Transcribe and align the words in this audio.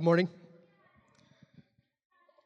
Good 0.00 0.06
morning. 0.06 0.30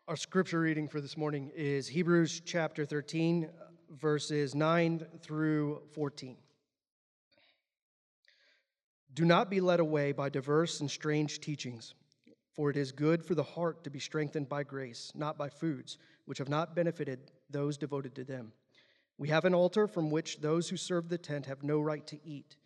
Our 0.08 0.16
scripture 0.16 0.58
reading 0.58 0.88
for 0.88 1.00
this 1.00 1.16
morning 1.16 1.52
is 1.54 1.86
Hebrews 1.86 2.42
chapter 2.44 2.84
13, 2.84 3.48
verses 3.90 4.56
9 4.56 5.06
through 5.22 5.82
14. 5.93 6.37
Do 9.14 9.25
not 9.25 9.51
be 9.51 9.61
led 9.61 9.79
away 9.79 10.11
by 10.11 10.30
diverse 10.30 10.80
and 10.80 10.90
strange 10.90 11.38
teachings, 11.38 11.95
for 12.56 12.71
it 12.71 12.77
is 12.77 12.90
good 12.90 13.25
for 13.25 13.36
the 13.36 13.45
heart 13.45 13.84
to 13.84 13.91
be 13.91 14.00
strengthened 14.00 14.48
by 14.48 14.64
grace, 14.64 15.12
not 15.14 15.39
by 15.39 15.48
foods, 15.48 15.96
which 16.25 16.39
have 16.39 16.48
not 16.48 16.75
benefited 16.75 17.30
those 17.48 17.79
devoted 17.79 18.16
to 18.16 18.25
them. 18.25 18.50
We 19.16 19.29
have 19.29 19.45
an 19.45 19.55
altar 19.55 19.86
from 19.86 20.11
which 20.11 20.41
those 20.41 20.71
who 20.71 20.77
serve 20.77 21.09
the 21.09 21.18
tent 21.18 21.46
have 21.46 21.62
no 21.62 21.80
right 21.80 22.05
to 22.09 22.18
eat. 22.25 22.57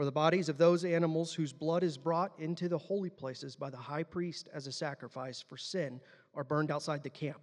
For 0.00 0.06
the 0.06 0.12
bodies 0.12 0.48
of 0.48 0.56
those 0.56 0.86
animals 0.86 1.34
whose 1.34 1.52
blood 1.52 1.82
is 1.82 1.98
brought 1.98 2.32
into 2.38 2.70
the 2.70 2.78
holy 2.78 3.10
places 3.10 3.54
by 3.54 3.68
the 3.68 3.76
high 3.76 4.02
priest 4.02 4.48
as 4.50 4.66
a 4.66 4.72
sacrifice 4.72 5.44
for 5.46 5.58
sin 5.58 6.00
are 6.34 6.42
burned 6.42 6.70
outside 6.70 7.02
the 7.02 7.10
camp. 7.10 7.36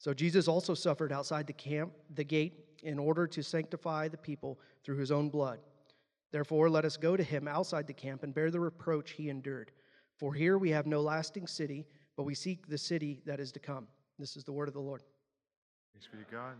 So 0.00 0.12
Jesus 0.12 0.48
also 0.48 0.74
suffered 0.74 1.12
outside 1.12 1.46
the 1.46 1.52
camp, 1.52 1.92
the 2.12 2.24
gate, 2.24 2.54
in 2.82 2.98
order 2.98 3.28
to 3.28 3.40
sanctify 3.40 4.08
the 4.08 4.16
people 4.16 4.58
through 4.82 4.96
his 4.96 5.12
own 5.12 5.30
blood. 5.30 5.60
Therefore, 6.32 6.68
let 6.68 6.84
us 6.84 6.96
go 6.96 7.16
to 7.16 7.22
him 7.22 7.46
outside 7.46 7.86
the 7.86 7.92
camp 7.92 8.24
and 8.24 8.34
bear 8.34 8.50
the 8.50 8.58
reproach 8.58 9.12
he 9.12 9.30
endured. 9.30 9.70
For 10.16 10.34
here 10.34 10.58
we 10.58 10.70
have 10.70 10.88
no 10.88 11.00
lasting 11.00 11.46
city, 11.46 11.86
but 12.16 12.24
we 12.24 12.34
seek 12.34 12.66
the 12.66 12.76
city 12.76 13.20
that 13.26 13.38
is 13.38 13.52
to 13.52 13.60
come. 13.60 13.86
This 14.18 14.36
is 14.36 14.42
the 14.42 14.50
word 14.50 14.66
of 14.66 14.74
the 14.74 14.80
Lord. 14.80 15.02
Thanks 15.92 16.08
be 16.08 16.18
to 16.18 16.24
God. 16.32 16.56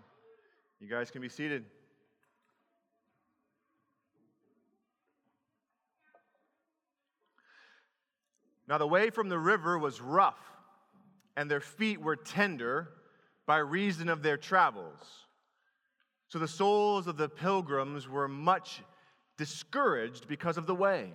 You 0.78 0.88
guys 0.88 1.10
can 1.10 1.20
be 1.20 1.28
seated. 1.28 1.64
Now, 8.68 8.78
the 8.78 8.86
way 8.86 9.10
from 9.10 9.28
the 9.28 9.38
river 9.38 9.78
was 9.78 10.00
rough, 10.00 10.40
and 11.36 11.50
their 11.50 11.60
feet 11.60 12.00
were 12.00 12.16
tender 12.16 12.88
by 13.46 13.58
reason 13.58 14.08
of 14.08 14.22
their 14.22 14.36
travels. 14.36 15.26
So 16.28 16.38
the 16.38 16.48
souls 16.48 17.06
of 17.06 17.16
the 17.16 17.28
pilgrims 17.28 18.08
were 18.08 18.26
much 18.26 18.82
discouraged 19.38 20.26
because 20.26 20.56
of 20.56 20.66
the 20.66 20.74
way. 20.74 21.12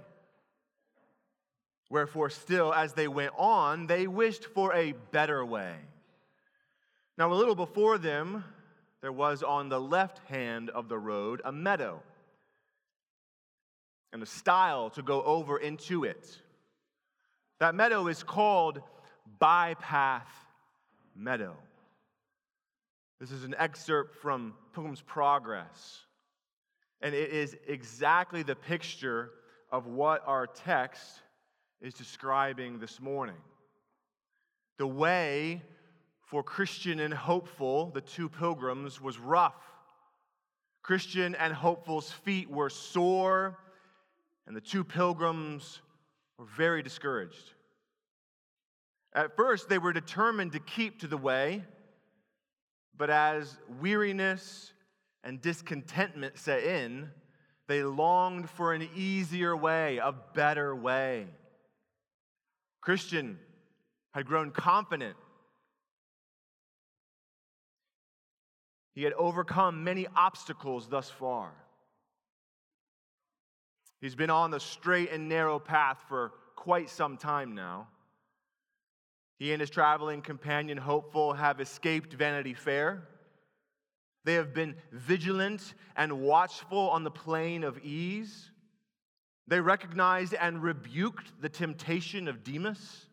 Wherefore, 1.90 2.30
still, 2.30 2.74
as 2.74 2.94
they 2.94 3.10
went 3.10 3.34
on, 3.38 3.88
they 3.88 4.08
wished 4.08 4.46
for 4.46 4.74
a 4.74 4.94
better 5.12 5.46
way. 5.46 5.76
Now, 7.18 7.34
a 7.34 7.36
little 7.36 7.56
before 7.56 7.98
them, 7.98 8.46
there 9.02 9.12
was 9.12 9.44
on 9.44 9.68
the 9.68 9.82
left 9.82 10.20
hand 10.30 10.70
of 10.70 10.88
the 10.88 10.98
road 10.98 11.42
a 11.44 11.52
meadow 11.52 12.02
and 14.14 14.24
a 14.24 14.26
stile 14.26 14.90
to 14.92 15.02
go 15.02 15.22
over 15.24 15.58
into 15.58 16.06
it. 16.06 16.42
That 17.62 17.76
meadow 17.76 18.08
is 18.08 18.24
called 18.24 18.82
Bypath 19.40 20.26
Meadow. 21.16 21.56
This 23.20 23.32
is 23.32 23.44
an 23.44 23.54
excerpt 23.56 24.16
from 24.16 24.56
Pilgrim's 24.74 25.04
Progress, 25.04 26.00
and 27.04 27.14
it 27.14 27.30
is 27.30 27.56
exactly 27.68 28.42
the 28.42 28.56
picture 28.56 29.30
of 29.72 29.86
what 29.86 30.24
our 30.26 30.48
text 30.48 31.22
is 31.82 31.94
describing 31.94 32.80
this 32.80 33.00
morning. 33.00 33.38
The 34.80 34.88
way 34.88 35.62
for 36.26 36.42
Christian 36.42 37.00
and 37.00 37.14
hopeful, 37.14 37.92
the 37.92 38.02
two 38.02 38.28
pilgrims, 38.28 39.00
was 39.00 39.20
rough. 39.20 39.62
Christian 40.82 41.36
and 41.36 41.54
hopeful's 41.54 42.12
feet 42.12 42.50
were 42.50 42.72
sore, 42.72 43.60
and 44.48 44.56
the 44.56 44.62
two 44.62 44.84
pilgrims 44.84 45.82
were 46.42 46.48
very 46.58 46.82
discouraged. 46.82 47.54
At 49.14 49.36
first, 49.36 49.70
they 49.70 49.78
were 49.78 49.94
determined 49.94 50.54
to 50.54 50.60
keep 50.60 51.02
to 51.02 51.08
the 51.08 51.18
way, 51.18 51.64
but 52.98 53.12
as 53.12 53.60
weariness 53.80 54.74
and 55.24 55.40
discontentment 55.40 56.40
set 56.40 56.64
in, 56.64 57.12
they 57.68 57.84
longed 57.84 58.50
for 58.50 58.74
an 58.74 58.90
easier 58.96 59.56
way, 59.56 60.00
a 60.00 60.16
better 60.34 60.76
way. 60.76 61.28
Christian 62.82 63.38
had 64.16 64.26
grown 64.26 64.50
confident. 64.50 65.18
He 68.96 69.04
had 69.04 69.14
overcome 69.14 69.84
many 69.84 70.08
obstacles 70.16 70.88
thus 70.88 71.08
far. 71.08 71.54
He's 74.02 74.16
been 74.16 74.32
on 74.32 74.50
the 74.50 74.60
straight 74.60 75.12
and 75.12 75.30
narrow 75.30 75.60
path 75.60 76.04
for 76.10 76.34
quite 76.62 76.92
some 76.92 77.18
time 77.18 77.56
now. 77.56 77.88
He 79.40 79.52
and 79.52 79.60
his 79.60 79.72
traveling 79.72 80.22
companion, 80.22 80.78
Hopeful, 80.78 81.34
have 81.34 81.60
escaped 81.60 82.14
Vanity 82.14 82.54
Fair. 82.54 83.02
They 84.26 84.36
have 84.36 84.54
been 84.54 84.76
vigilant 84.92 85.74
and 85.96 86.22
watchful 86.22 86.92
on 86.92 87.04
the 87.04 87.10
plain 87.10 87.64
of 87.64 87.80
ease. 87.80 88.52
They 89.48 89.60
recognized 89.60 90.36
and 90.36 90.62
rebuked 90.62 91.42
the 91.42 91.50
temptation 91.50 92.28
of 92.28 92.44
Demas. 92.44 93.08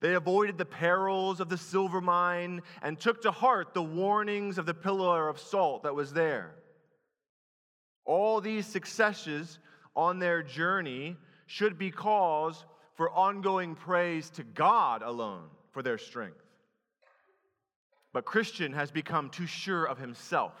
They 0.00 0.14
avoided 0.14 0.58
the 0.58 0.64
perils 0.64 1.38
of 1.38 1.50
the 1.50 1.56
silver 1.56 2.00
mine 2.00 2.62
and 2.82 2.98
took 2.98 3.22
to 3.22 3.30
heart 3.30 3.74
the 3.74 3.82
warnings 3.82 4.58
of 4.58 4.66
the 4.66 4.74
pillar 4.74 5.28
of 5.28 5.38
salt 5.38 5.84
that 5.84 5.94
was 5.94 6.12
there. 6.12 6.56
All 8.04 8.40
these 8.40 8.66
successes 8.66 9.60
on 9.94 10.18
their 10.18 10.42
journey 10.42 11.16
should 11.50 11.76
be 11.76 11.90
cause 11.90 12.64
for 12.94 13.10
ongoing 13.10 13.74
praise 13.74 14.30
to 14.30 14.44
God 14.44 15.02
alone 15.02 15.48
for 15.72 15.82
their 15.82 15.98
strength. 15.98 16.44
But 18.12 18.24
Christian 18.24 18.72
has 18.72 18.92
become 18.92 19.30
too 19.30 19.48
sure 19.48 19.84
of 19.84 19.98
himself. 19.98 20.54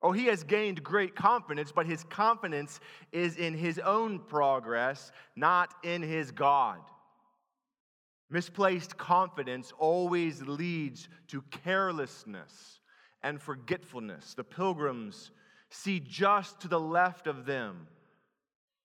Oh, 0.00 0.12
he 0.12 0.26
has 0.26 0.44
gained 0.44 0.82
great 0.82 1.14
confidence, 1.14 1.72
but 1.72 1.84
his 1.84 2.04
confidence 2.04 2.80
is 3.12 3.36
in 3.36 3.52
his 3.52 3.78
own 3.78 4.18
progress, 4.18 5.12
not 5.36 5.74
in 5.82 6.00
his 6.00 6.30
God. 6.30 6.80
Misplaced 8.30 8.96
confidence 8.96 9.74
always 9.78 10.40
leads 10.40 11.10
to 11.28 11.42
carelessness 11.50 12.80
and 13.22 13.42
forgetfulness. 13.42 14.32
The 14.32 14.44
pilgrims 14.44 15.32
see 15.68 16.00
just 16.00 16.60
to 16.60 16.68
the 16.68 16.80
left 16.80 17.26
of 17.26 17.44
them 17.44 17.88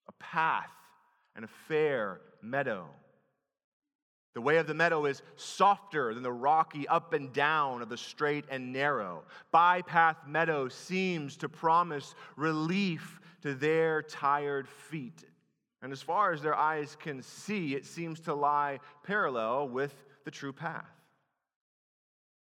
a 0.10 0.24
path 0.24 0.70
and 1.36 1.46
a 1.46 1.50
fair 1.68 2.20
meadow. 2.42 2.90
The 4.36 4.42
way 4.42 4.58
of 4.58 4.68
the 4.68 4.74
meadow 4.74 5.06
is 5.06 5.22
softer 5.38 6.14
than 6.14 6.24
the 6.24 6.32
rocky 6.32 6.88
up 6.88 7.14
and 7.14 7.32
down 7.32 7.82
of 7.82 7.90
the 7.90 7.98
straight 7.98 8.46
and 8.50 8.74
narrow. 8.74 9.24
Bypath 9.54 10.28
meadow 10.28 10.68
seems 10.68 11.38
to 11.38 11.50
promise 11.50 12.16
relief 12.36 13.20
to 13.42 13.54
their 13.54 14.02
tired 14.02 14.68
feet. 14.68 15.24
And 15.82 15.92
as 15.92 16.02
far 16.02 16.34
as 16.34 16.42
their 16.42 16.56
eyes 16.56 16.98
can 17.00 17.22
see, 17.22 17.76
it 17.76 17.86
seems 17.86 18.20
to 18.22 18.34
lie 18.34 18.80
parallel 19.04 19.70
with 19.70 19.94
the 20.26 20.32
true 20.32 20.54
path. 20.54 20.99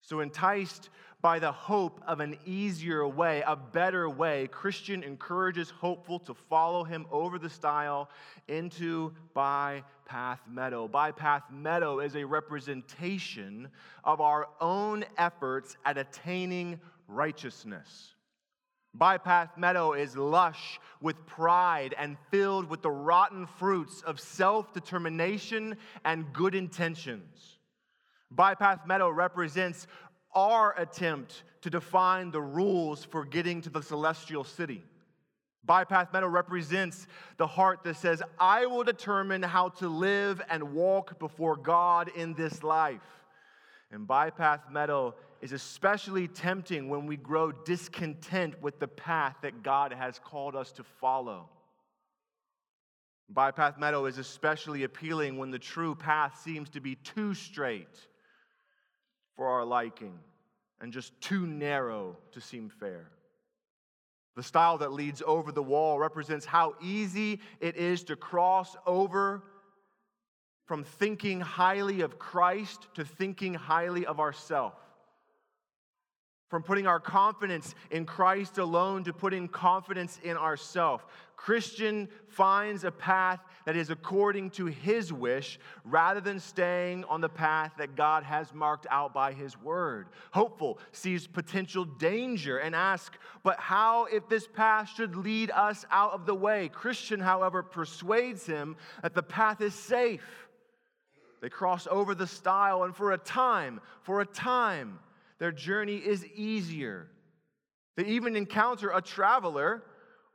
So, 0.02 0.20
enticed 0.20 0.90
by 1.22 1.38
the 1.38 1.52
hope 1.52 2.02
of 2.08 2.20
an 2.20 2.38
easier 2.46 3.08
way, 3.08 3.44
a 3.46 3.56
better 3.56 4.10
way, 4.10 4.48
Christian 4.48 5.04
encourages 5.04 5.70
hopeful 5.70 6.20
to 6.20 6.34
follow 6.34 6.84
him 6.84 7.06
over 7.12 7.38
the 7.38 7.50
stile 7.50 8.10
into 8.48 9.14
Bypath 9.36 10.40
Meadow. 10.50 10.88
Bypath 10.88 11.44
Meadow 11.52 12.00
is 12.00 12.16
a 12.16 12.26
representation 12.26 13.70
of 14.04 14.20
our 14.20 14.50
own 14.60 15.06
efforts 15.18 15.78
at 15.86 16.00
attaining 16.00 16.80
righteousness. 17.08 18.16
Bypath 18.98 19.56
Meadow 19.58 19.94
is 19.94 20.18
lush 20.18 20.80
with 21.02 21.26
pride 21.26 21.94
and 21.98 22.18
filled 22.30 22.70
with 22.70 22.82
the 22.82 22.92
rotten 22.92 23.46
fruits 23.46 24.02
of 24.02 24.20
self 24.20 24.74
determination 24.74 25.78
and 26.04 26.34
good 26.34 26.56
intentions. 26.56 27.60
Bypath 28.34 28.86
Meadow 28.86 29.10
represents 29.10 29.88
our 30.34 30.74
attempt 30.80 31.44
to 31.62 31.70
define 31.70 32.32
the 32.32 32.42
rules 32.42 33.04
for 33.04 33.26
getting 33.26 33.62
to 33.62 33.70
the 33.70 33.82
celestial 33.82 34.44
city. 34.44 34.84
Bypath 35.68 36.12
Meadow 36.12 36.28
represents 36.28 37.08
the 37.38 37.46
heart 37.46 37.84
that 37.84 37.98
says, 37.98 38.24
I 38.40 38.66
will 38.66 38.84
determine 38.84 39.44
how 39.44 39.70
to 39.70 39.88
live 39.88 40.42
and 40.50 40.74
walk 40.74 41.20
before 41.20 41.56
God 41.56 42.10
in 42.16 42.34
this 42.34 42.64
life. 42.64 43.02
And 43.92 44.08
Bypath 44.08 44.72
Meadow 44.72 45.14
is 45.42 45.52
especially 45.52 46.28
tempting 46.28 46.90
when 46.90 47.06
we 47.06 47.18
grow 47.18 47.52
discontent 47.52 48.60
with 48.62 48.80
the 48.80 48.88
path 48.88 49.36
that 49.42 49.62
God 49.62 49.92
has 49.94 50.20
called 50.20 50.56
us 50.56 50.72
to 50.74 50.84
follow. 50.84 51.50
Bypath 53.32 53.78
Meadow 53.78 54.06
is 54.06 54.18
especially 54.18 54.84
appealing 54.84 55.38
when 55.38 55.52
the 55.52 55.60
true 55.60 55.94
path 55.94 56.42
seems 56.44 56.70
to 56.70 56.82
be 56.82 56.96
too 56.96 57.34
straight 57.34 58.08
for 59.36 59.48
our 59.48 59.66
liking 59.66 60.18
and 60.80 60.92
just 60.92 61.20
too 61.22 61.46
narrow 61.46 62.18
to 62.32 62.42
seem 62.42 62.70
fair. 62.70 63.10
The 64.36 64.44
stile 64.44 64.78
that 64.80 64.94
leads 64.94 65.22
over 65.26 65.52
the 65.52 65.64
wall 65.64 66.00
represents 66.00 66.46
how 66.46 66.76
easy 66.82 67.40
it 67.60 67.76
is 67.76 68.04
to 68.06 68.16
cross 68.16 68.76
over 68.86 69.44
from 70.66 70.84
thinking 70.84 71.42
highly 71.42 72.02
of 72.02 72.18
Christ 72.18 72.88
to 72.94 73.04
thinking 73.04 73.54
highly 73.54 74.06
of 74.06 74.20
ourselves 74.20 74.76
from 76.52 76.62
putting 76.62 76.86
our 76.86 77.00
confidence 77.00 77.76
in 77.92 78.06
Christ 78.06 78.58
alone 78.58 79.06
to 79.06 79.14
putting 79.14 79.48
confidence 79.48 80.20
in 80.22 80.36
ourselves. 80.36 81.02
Christian 81.38 82.10
finds 82.28 82.84
a 82.84 82.92
path 82.92 83.40
that 83.66 83.78
is 83.78 83.90
according 83.90 84.50
to 84.52 84.66
his 84.66 85.14
wish 85.14 85.60
rather 85.86 86.20
than 86.20 86.42
staying 86.42 87.06
on 87.06 87.22
the 87.22 87.30
path 87.30 87.72
that 87.78 87.96
God 87.96 88.24
has 88.24 88.54
marked 88.54 88.86
out 88.92 89.14
by 89.14 89.32
his 89.32 89.58
word. 89.62 90.10
Hopeful 90.32 90.78
sees 90.92 91.26
potential 91.26 91.86
danger 91.86 92.58
and 92.58 92.76
asks, 92.76 93.18
but 93.44 93.58
how 93.58 94.06
if 94.06 94.28
this 94.28 94.46
path 94.46 94.90
should 94.94 95.16
lead 95.16 95.52
us 95.52 95.86
out 95.90 96.12
of 96.12 96.26
the 96.26 96.36
way? 96.36 96.68
Christian, 96.68 97.22
however, 97.22 97.64
persuades 97.64 98.46
him 98.46 98.76
that 99.02 99.16
the 99.16 99.24
path 99.24 99.62
is 99.62 99.74
safe. 99.74 100.50
They 101.42 101.50
cross 101.50 101.88
over 101.90 102.14
the 102.14 102.28
stile, 102.28 102.84
and 102.84 102.94
for 102.94 103.14
a 103.14 103.18
time, 103.18 103.80
for 104.04 104.20
a 104.20 104.26
time, 104.26 105.00
their 105.42 105.52
journey 105.52 105.96
is 105.96 106.24
easier. 106.36 107.08
They 107.98 108.06
even 108.06 108.36
encounter 108.36 108.92
a 108.92 109.02
traveler 109.02 109.82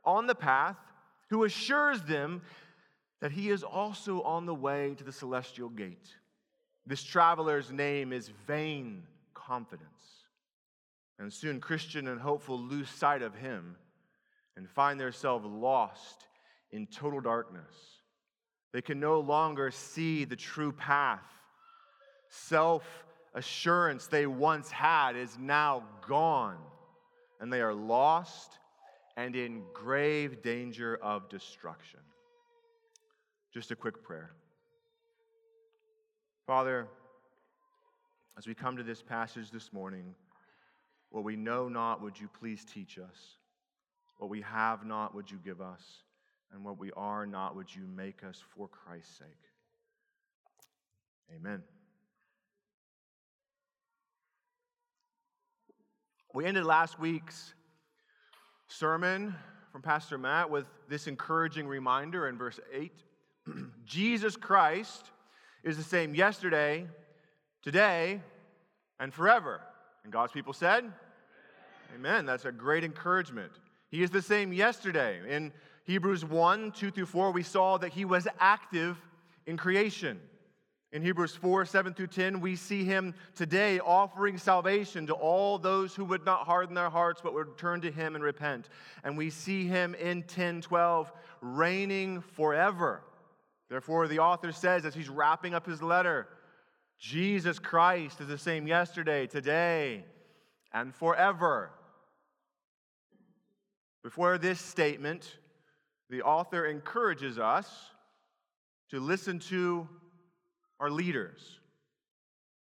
on 0.03 0.27
the 0.27 0.35
path 0.35 0.75
who 1.29 1.45
assures 1.45 2.01
them 2.01 2.41
that 3.21 3.31
he 3.31 3.49
is 3.49 3.63
also 3.63 4.21
on 4.23 4.45
the 4.45 4.53
way 4.53 4.95
to 4.95 5.05
the 5.05 5.13
celestial 5.13 5.69
gate. 5.69 6.09
This 6.85 7.03
traveler's 7.03 7.71
name 7.71 8.11
is 8.11 8.29
Vain 8.47 9.03
Confidence. 9.33 9.87
And 11.17 11.31
soon 11.31 11.61
Christian 11.61 12.09
and 12.09 12.19
hopeful 12.19 12.59
lose 12.59 12.89
sight 12.89 13.21
of 13.21 13.33
him 13.33 13.77
and 14.57 14.69
find 14.69 14.99
themselves 14.99 15.45
lost 15.45 16.27
in 16.71 16.85
total 16.85 17.21
darkness. 17.21 17.73
They 18.73 18.81
can 18.81 18.99
no 18.99 19.21
longer 19.21 19.71
see 19.71 20.25
the 20.25 20.35
true 20.35 20.73
path. 20.73 21.23
Self 22.27 22.83
assurance 23.37 24.07
they 24.07 24.25
once 24.25 24.71
had 24.71 25.15
is 25.15 25.37
now 25.39 25.83
gone, 26.07 26.57
and 27.39 27.53
they 27.53 27.61
are 27.61 27.73
lost 27.73 28.57
and 29.15 29.35
in 29.35 29.63
grave 29.73 30.41
danger 30.41 30.97
of 31.03 31.29
destruction. 31.29 31.99
Just 33.53 33.69
a 33.69 33.75
quick 33.75 34.03
prayer. 34.03 34.31
Father, 36.47 36.87
as 38.37 38.47
we 38.47 38.55
come 38.55 38.75
to 38.75 38.83
this 38.83 39.03
passage 39.03 39.51
this 39.51 39.71
morning, 39.71 40.15
what 41.09 41.23
we 41.23 41.35
know 41.35 41.69
not, 41.69 42.01
would 42.01 42.19
you 42.19 42.27
please 42.39 42.65
teach 42.65 42.97
us? 42.97 43.37
What 44.17 44.31
we 44.31 44.41
have 44.41 44.83
not, 44.85 45.13
would 45.13 45.29
you 45.29 45.37
give 45.45 45.61
us? 45.61 45.83
And 46.53 46.63
what 46.63 46.79
we 46.79 46.91
are 46.93 47.27
not, 47.27 47.55
would 47.55 47.73
you 47.73 47.83
make 47.95 48.23
us 48.23 48.41
for 48.55 48.67
Christ's 48.67 49.19
sake? 49.19 49.27
Amen. 51.35 51.61
We 56.37 56.45
ended 56.45 56.65
last 56.65 56.99
week's 56.99 57.55
sermon 58.67 59.33
from 59.71 59.81
Pastor 59.81 60.19
Matt 60.19 60.51
with 60.51 60.67
this 60.87 61.07
encouraging 61.07 61.67
reminder 61.67 62.27
in 62.27 62.37
verse 62.37 62.59
8 62.71 62.91
Jesus 63.87 64.35
Christ 64.35 65.09
is 65.63 65.77
the 65.77 65.83
same 65.83 66.13
yesterday, 66.13 66.85
today, 67.63 68.21
and 68.99 69.11
forever. 69.11 69.61
And 70.03 70.13
God's 70.13 70.31
people 70.31 70.53
said, 70.53 70.83
Amen. 70.83 70.93
Amen. 71.95 72.25
That's 72.27 72.45
a 72.45 72.51
great 72.51 72.83
encouragement. 72.83 73.53
He 73.89 74.03
is 74.03 74.11
the 74.11 74.21
same 74.21 74.53
yesterday. 74.53 75.19
In 75.27 75.51
Hebrews 75.85 76.23
1 76.23 76.71
2 76.71 76.91
through 76.91 77.07
4, 77.07 77.31
we 77.31 77.41
saw 77.41 77.79
that 77.79 77.93
he 77.93 78.05
was 78.05 78.27
active 78.39 78.95
in 79.47 79.57
creation. 79.57 80.19
In 80.93 81.01
Hebrews 81.01 81.35
4 81.35 81.65
7 81.65 81.93
through 81.93 82.07
10, 82.07 82.39
we 82.39 82.55
see 82.55 82.85
him 82.85 83.13
today 83.35 83.79
offering 83.79 84.37
salvation 84.37 85.05
to 85.07 85.13
all 85.13 85.57
those 85.57 85.93
who 85.93 86.05
would 86.05 86.25
not 86.25 86.45
harden 86.45 86.75
their 86.75 86.89
hearts 86.89 87.19
but 87.21 87.33
would 87.33 87.57
turn 87.57 87.81
to 87.81 87.91
him 87.91 88.15
and 88.15 88.23
repent. 88.23 88.69
And 89.03 89.17
we 89.17 89.29
see 89.29 89.67
him 89.67 89.95
in 89.95 90.23
10 90.23 90.61
12 90.61 91.11
reigning 91.41 92.21
forever. 92.21 93.03
Therefore, 93.69 94.07
the 94.07 94.19
author 94.19 94.53
says 94.53 94.85
as 94.85 94.95
he's 94.95 95.09
wrapping 95.09 95.53
up 95.53 95.65
his 95.65 95.81
letter, 95.81 96.29
Jesus 96.97 97.59
Christ 97.59 98.21
is 98.21 98.27
the 98.27 98.37
same 98.37 98.65
yesterday, 98.65 99.27
today, 99.27 100.05
and 100.73 100.95
forever. 100.95 101.71
Before 104.03 104.37
this 104.37 104.61
statement, 104.61 105.37
the 106.09 106.21
author 106.21 106.65
encourages 106.65 107.37
us 107.37 107.69
to 108.89 109.01
listen 109.01 109.39
to 109.39 109.89
are 110.79 110.89
leaders. 110.89 111.59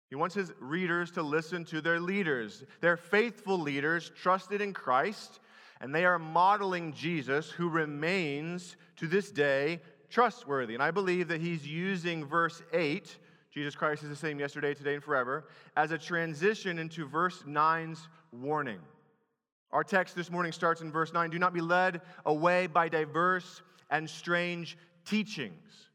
He 0.08 0.16
wants 0.16 0.34
his 0.34 0.52
readers 0.60 1.10
to 1.12 1.22
listen 1.22 1.64
to 1.66 1.80
their 1.80 1.98
leaders. 1.98 2.64
They're 2.80 2.98
faithful 2.98 3.58
leaders, 3.58 4.12
trusted 4.14 4.60
in 4.60 4.74
Christ, 4.74 5.40
and 5.80 5.94
they 5.94 6.04
are 6.04 6.18
modeling 6.18 6.92
Jesus, 6.92 7.50
who 7.50 7.68
remains 7.68 8.76
to 8.96 9.06
this 9.06 9.30
day 9.30 9.80
trustworthy. 10.10 10.74
And 10.74 10.82
I 10.82 10.90
believe 10.90 11.28
that 11.28 11.40
he's 11.40 11.66
using 11.66 12.26
verse 12.26 12.62
8, 12.74 13.16
Jesus 13.50 13.74
Christ 13.74 14.02
is 14.02 14.10
the 14.10 14.16
same 14.16 14.38
yesterday, 14.38 14.74
today, 14.74 14.94
and 14.94 15.02
forever, 15.02 15.46
as 15.76 15.92
a 15.92 15.98
transition 15.98 16.78
into 16.78 17.06
verse 17.06 17.42
9's 17.48 18.06
warning. 18.32 18.80
Our 19.72 19.82
text 19.82 20.14
this 20.14 20.30
morning 20.30 20.52
starts 20.52 20.82
in 20.82 20.92
verse 20.92 21.14
9 21.14 21.30
Do 21.30 21.38
not 21.38 21.54
be 21.54 21.62
led 21.62 22.02
away 22.26 22.66
by 22.66 22.90
diverse 22.90 23.62
and 23.90 24.08
strange 24.08 24.76
teachings. 25.06 25.88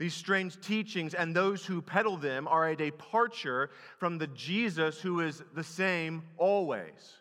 These 0.00 0.14
strange 0.14 0.58
teachings 0.62 1.12
and 1.12 1.36
those 1.36 1.66
who 1.66 1.82
peddle 1.82 2.16
them 2.16 2.48
are 2.48 2.68
a 2.68 2.74
departure 2.74 3.68
from 3.98 4.16
the 4.16 4.28
Jesus 4.28 4.98
who 4.98 5.20
is 5.20 5.42
the 5.54 5.62
same 5.62 6.22
always. 6.38 7.18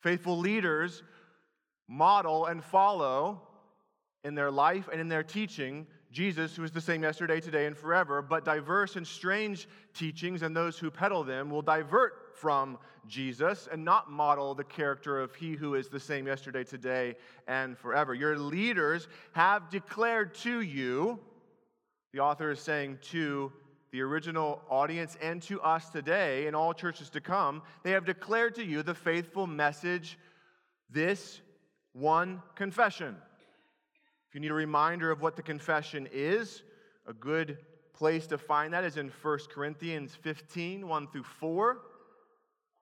Faithful 0.00 0.38
leaders 0.38 1.02
model 1.88 2.46
and 2.46 2.62
follow 2.62 3.42
in 4.22 4.36
their 4.36 4.52
life 4.52 4.88
and 4.92 5.00
in 5.00 5.08
their 5.08 5.24
teaching 5.24 5.88
Jesus, 6.12 6.54
who 6.54 6.62
is 6.62 6.70
the 6.70 6.80
same 6.80 7.02
yesterday, 7.02 7.40
today, 7.40 7.66
and 7.66 7.76
forever, 7.76 8.22
but 8.22 8.44
diverse 8.44 8.94
and 8.94 9.06
strange 9.06 9.68
teachings 9.92 10.42
and 10.42 10.56
those 10.56 10.78
who 10.78 10.92
peddle 10.92 11.24
them 11.24 11.50
will 11.50 11.62
divert 11.62 12.36
from 12.36 12.78
Jesus 13.08 13.68
and 13.70 13.84
not 13.84 14.08
model 14.08 14.54
the 14.54 14.62
character 14.62 15.18
of 15.18 15.34
He 15.34 15.54
who 15.54 15.74
is 15.74 15.88
the 15.88 15.98
same 15.98 16.28
yesterday, 16.28 16.62
today, 16.62 17.16
and 17.48 17.76
forever. 17.76 18.14
Your 18.14 18.38
leaders 18.38 19.08
have 19.32 19.68
declared 19.68 20.34
to 20.36 20.60
you 20.60 21.18
the 22.12 22.20
author 22.20 22.50
is 22.50 22.60
saying 22.60 22.98
to 23.10 23.52
the 23.90 24.00
original 24.00 24.60
audience 24.68 25.16
and 25.20 25.42
to 25.42 25.60
us 25.60 25.88
today 25.90 26.46
and 26.46 26.56
all 26.56 26.72
churches 26.72 27.10
to 27.10 27.20
come, 27.20 27.62
they 27.82 27.90
have 27.90 28.04
declared 28.04 28.54
to 28.54 28.64
you 28.64 28.82
the 28.82 28.94
faithful 28.94 29.46
message, 29.46 30.18
this 30.90 31.40
one 31.92 32.42
confession. 32.54 33.16
If 34.28 34.34
you 34.34 34.40
need 34.40 34.50
a 34.50 34.54
reminder 34.54 35.10
of 35.10 35.20
what 35.20 35.36
the 35.36 35.42
confession 35.42 36.08
is, 36.12 36.62
a 37.06 37.12
good 37.12 37.58
place 37.94 38.26
to 38.26 38.38
find 38.38 38.72
that 38.72 38.84
is 38.84 38.96
in 38.96 39.10
1 39.22 39.38
Corinthians 39.52 40.14
15 40.14 40.86
1 40.86 41.08
through 41.08 41.24
4. 41.24 41.78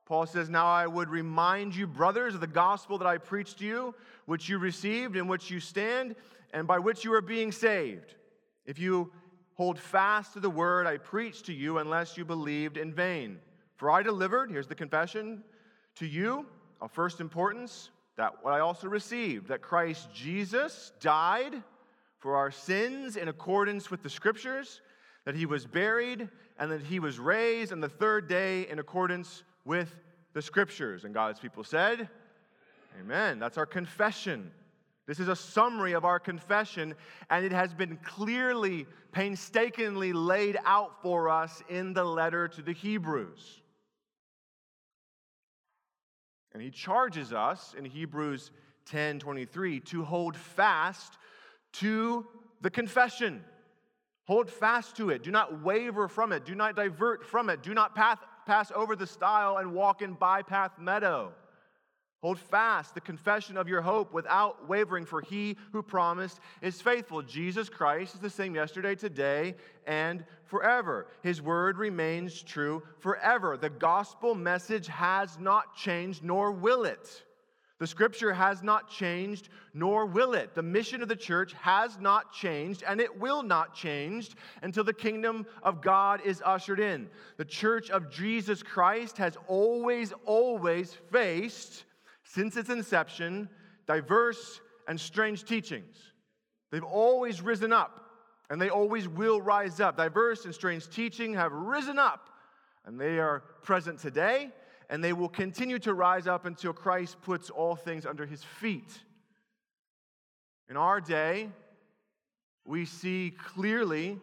Paul 0.04 0.26
says, 0.26 0.48
Now 0.48 0.66
I 0.66 0.86
would 0.86 1.08
remind 1.08 1.74
you, 1.74 1.86
brothers, 1.86 2.34
of 2.34 2.40
the 2.40 2.46
gospel 2.46 2.98
that 2.98 3.08
I 3.08 3.18
preached 3.18 3.58
to 3.58 3.64
you, 3.64 3.94
which 4.26 4.48
you 4.48 4.58
received, 4.58 5.16
in 5.16 5.26
which 5.26 5.50
you 5.50 5.58
stand, 5.58 6.14
and 6.52 6.66
by 6.66 6.78
which 6.78 7.04
you 7.04 7.12
are 7.12 7.20
being 7.20 7.50
saved 7.50 8.14
if 8.66 8.78
you 8.78 9.12
hold 9.54 9.78
fast 9.78 10.34
to 10.34 10.40
the 10.40 10.50
word 10.50 10.86
I 10.86 10.98
preached 10.98 11.46
to 11.46 11.52
you, 11.52 11.78
unless 11.78 12.16
you 12.16 12.24
believed 12.24 12.76
in 12.76 12.92
vain. 12.92 13.38
For 13.76 13.90
I 13.90 14.02
delivered, 14.02 14.50
here's 14.50 14.66
the 14.66 14.74
confession, 14.74 15.42
to 15.96 16.06
you 16.06 16.46
of 16.80 16.90
first 16.92 17.20
importance, 17.20 17.90
that 18.16 18.32
what 18.42 18.52
I 18.52 18.60
also 18.60 18.88
received, 18.88 19.48
that 19.48 19.62
Christ 19.62 20.08
Jesus 20.12 20.92
died 21.00 21.62
for 22.18 22.36
our 22.36 22.50
sins 22.50 23.16
in 23.16 23.28
accordance 23.28 23.90
with 23.90 24.02
the 24.02 24.10
scriptures, 24.10 24.80
that 25.24 25.34
he 25.34 25.46
was 25.46 25.66
buried, 25.66 26.28
and 26.58 26.70
that 26.70 26.82
he 26.82 26.98
was 26.98 27.18
raised 27.18 27.72
on 27.72 27.80
the 27.80 27.88
third 27.88 28.28
day 28.28 28.68
in 28.68 28.78
accordance 28.78 29.42
with 29.64 29.94
the 30.32 30.42
scriptures. 30.42 31.04
And 31.04 31.14
God's 31.14 31.40
people 31.40 31.64
said, 31.64 32.08
Amen. 33.00 33.38
That's 33.38 33.58
our 33.58 33.66
confession. 33.66 34.50
This 35.06 35.20
is 35.20 35.28
a 35.28 35.36
summary 35.36 35.92
of 35.92 36.04
our 36.04 36.18
confession, 36.18 36.94
and 37.30 37.44
it 37.44 37.52
has 37.52 37.72
been 37.72 37.96
clearly, 37.98 38.86
painstakingly 39.12 40.12
laid 40.12 40.58
out 40.64 41.00
for 41.00 41.28
us 41.28 41.62
in 41.68 41.92
the 41.92 42.04
letter 42.04 42.48
to 42.48 42.62
the 42.62 42.72
Hebrews. 42.72 43.62
And 46.52 46.62
he 46.62 46.70
charges 46.70 47.32
us 47.32 47.74
in 47.78 47.84
Hebrews 47.84 48.50
10 48.86 49.18
23 49.18 49.80
to 49.80 50.04
hold 50.04 50.36
fast 50.36 51.18
to 51.74 52.26
the 52.62 52.70
confession. 52.70 53.44
Hold 54.26 54.50
fast 54.50 54.96
to 54.96 55.10
it. 55.10 55.22
Do 55.22 55.30
not 55.30 55.62
waver 55.62 56.08
from 56.08 56.32
it. 56.32 56.44
Do 56.44 56.54
not 56.54 56.74
divert 56.74 57.24
from 57.24 57.48
it. 57.48 57.62
Do 57.62 57.74
not 57.74 57.94
path, 57.94 58.18
pass 58.44 58.72
over 58.74 58.96
the 58.96 59.06
stile 59.06 59.58
and 59.58 59.72
walk 59.72 60.02
in 60.02 60.16
bypath 60.16 60.78
meadow. 60.78 61.32
Hold 62.22 62.38
fast 62.38 62.94
the 62.94 63.00
confession 63.00 63.56
of 63.56 63.68
your 63.68 63.82
hope 63.82 64.12
without 64.12 64.66
wavering, 64.68 65.04
for 65.04 65.20
he 65.20 65.56
who 65.72 65.82
promised 65.82 66.40
is 66.62 66.80
faithful. 66.80 67.22
Jesus 67.22 67.68
Christ 67.68 68.14
is 68.14 68.20
the 68.20 68.30
same 68.30 68.54
yesterday, 68.54 68.94
today, 68.94 69.54
and 69.86 70.24
forever. 70.44 71.08
His 71.22 71.42
word 71.42 71.76
remains 71.76 72.42
true 72.42 72.82
forever. 73.00 73.56
The 73.56 73.70
gospel 73.70 74.34
message 74.34 74.86
has 74.86 75.38
not 75.38 75.76
changed, 75.76 76.24
nor 76.24 76.52
will 76.52 76.84
it. 76.84 77.22
The 77.78 77.86
scripture 77.86 78.32
has 78.32 78.62
not 78.62 78.88
changed, 78.88 79.50
nor 79.74 80.06
will 80.06 80.32
it. 80.32 80.54
The 80.54 80.62
mission 80.62 81.02
of 81.02 81.08
the 81.08 81.16
church 81.16 81.52
has 81.60 81.98
not 81.98 82.32
changed, 82.32 82.82
and 82.88 83.02
it 83.02 83.20
will 83.20 83.42
not 83.42 83.74
change 83.74 84.30
until 84.62 84.82
the 84.82 84.94
kingdom 84.94 85.46
of 85.62 85.82
God 85.82 86.22
is 86.24 86.42
ushered 86.42 86.80
in. 86.80 87.10
The 87.36 87.44
church 87.44 87.90
of 87.90 88.10
Jesus 88.10 88.62
Christ 88.62 89.18
has 89.18 89.36
always, 89.46 90.14
always 90.24 90.94
faced 91.12 91.84
since 92.32 92.56
its 92.56 92.70
inception, 92.70 93.48
diverse 93.86 94.60
and 94.88 95.00
strange 95.00 95.44
teachings. 95.44 95.96
They've 96.70 96.84
always 96.84 97.40
risen 97.40 97.72
up, 97.72 98.00
and 98.50 98.60
they 98.60 98.68
always 98.68 99.08
will 99.08 99.40
rise 99.40 99.80
up. 99.80 99.96
Diverse 99.96 100.44
and 100.44 100.54
strange 100.54 100.88
teaching 100.88 101.34
have 101.34 101.52
risen 101.52 101.98
up, 101.98 102.28
and 102.84 103.00
they 103.00 103.18
are 103.18 103.40
present 103.62 103.98
today, 104.00 104.50
and 104.90 105.02
they 105.02 105.12
will 105.12 105.28
continue 105.28 105.78
to 105.80 105.94
rise 105.94 106.26
up 106.26 106.46
until 106.46 106.72
Christ 106.72 107.16
puts 107.22 107.50
all 107.50 107.76
things 107.76 108.06
under 108.06 108.26
his 108.26 108.42
feet. 108.42 109.00
In 110.68 110.76
our 110.76 111.00
day, 111.00 111.48
we 112.64 112.84
see 112.84 113.32
clearly 113.38 114.18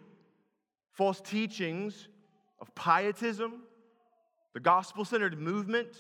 false 0.92 1.22
teachings 1.22 2.08
of 2.60 2.74
pietism, 2.76 3.64
the 4.54 4.60
gospel 4.60 5.06
centered 5.06 5.40
movement 5.40 5.96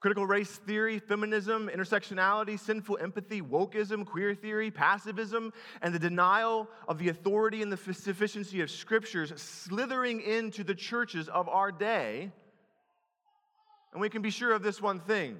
Critical 0.00 0.26
race 0.26 0.56
theory, 0.58 1.00
feminism, 1.00 1.68
intersectionality, 1.74 2.58
sinful 2.58 2.98
empathy, 2.98 3.42
wokeism, 3.42 4.06
queer 4.06 4.32
theory, 4.32 4.70
passivism, 4.70 5.52
and 5.82 5.92
the 5.92 5.98
denial 5.98 6.68
of 6.86 6.98
the 6.98 7.08
authority 7.08 7.62
and 7.62 7.72
the 7.72 7.94
sufficiency 7.94 8.60
of 8.60 8.70
scriptures 8.70 9.32
slithering 9.36 10.20
into 10.20 10.62
the 10.62 10.74
churches 10.74 11.28
of 11.28 11.48
our 11.48 11.72
day. 11.72 12.30
And 13.92 14.00
we 14.00 14.08
can 14.08 14.22
be 14.22 14.30
sure 14.30 14.52
of 14.52 14.62
this 14.62 14.80
one 14.80 15.00
thing 15.00 15.38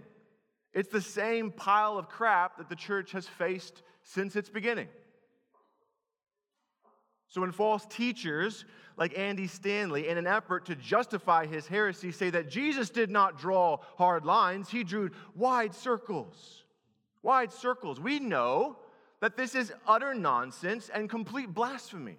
it's 0.75 0.91
the 0.91 1.01
same 1.01 1.51
pile 1.51 1.97
of 1.97 2.09
crap 2.09 2.59
that 2.59 2.69
the 2.69 2.77
church 2.77 3.13
has 3.13 3.27
faced 3.27 3.83
since 4.03 4.37
its 4.37 4.49
beginning. 4.49 4.89
So 7.29 7.43
when 7.43 7.53
false 7.53 7.87
teachers 7.87 8.65
like 8.97 9.17
Andy 9.17 9.47
Stanley, 9.47 10.09
in 10.09 10.19
an 10.19 10.27
effort 10.27 10.67
to 10.67 10.75
justify 10.75 11.47
his 11.47 11.67
heresy, 11.67 12.11
say 12.11 12.31
that 12.31 12.49
Jesus 12.49 12.91
did 12.91 13.11
not 13.11 13.39
draw 13.39 13.79
hard 13.97 14.25
lines, 14.25 14.71
he 14.71 14.83
drew 14.83 15.11
wide 15.37 15.75
circles. 15.75 16.65
Wide 17.23 17.53
circles. 17.53 18.01
We 18.01 18.19
know 18.19 18.79
that 19.21 19.37
this 19.37 19.55
is 19.55 19.73
utter 19.87 20.15
nonsense 20.15 20.91
and 20.93 21.09
complete 21.09 21.53
blasphemy. 21.53 22.17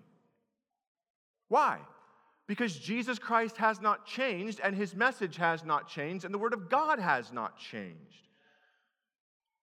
Why? 1.47 1.79
Because 2.47 2.77
Jesus 2.77 3.19
Christ 3.19 3.57
has 3.57 3.81
not 3.81 4.05
changed, 4.05 4.59
and 4.63 4.75
his 4.75 4.95
message 4.95 5.37
has 5.37 5.63
not 5.63 5.87
changed, 5.87 6.25
and 6.25 6.33
the 6.33 6.39
Word 6.39 6.53
of 6.53 6.69
God 6.69 6.99
has 6.99 7.31
not 7.31 7.57
changed. 7.57 8.27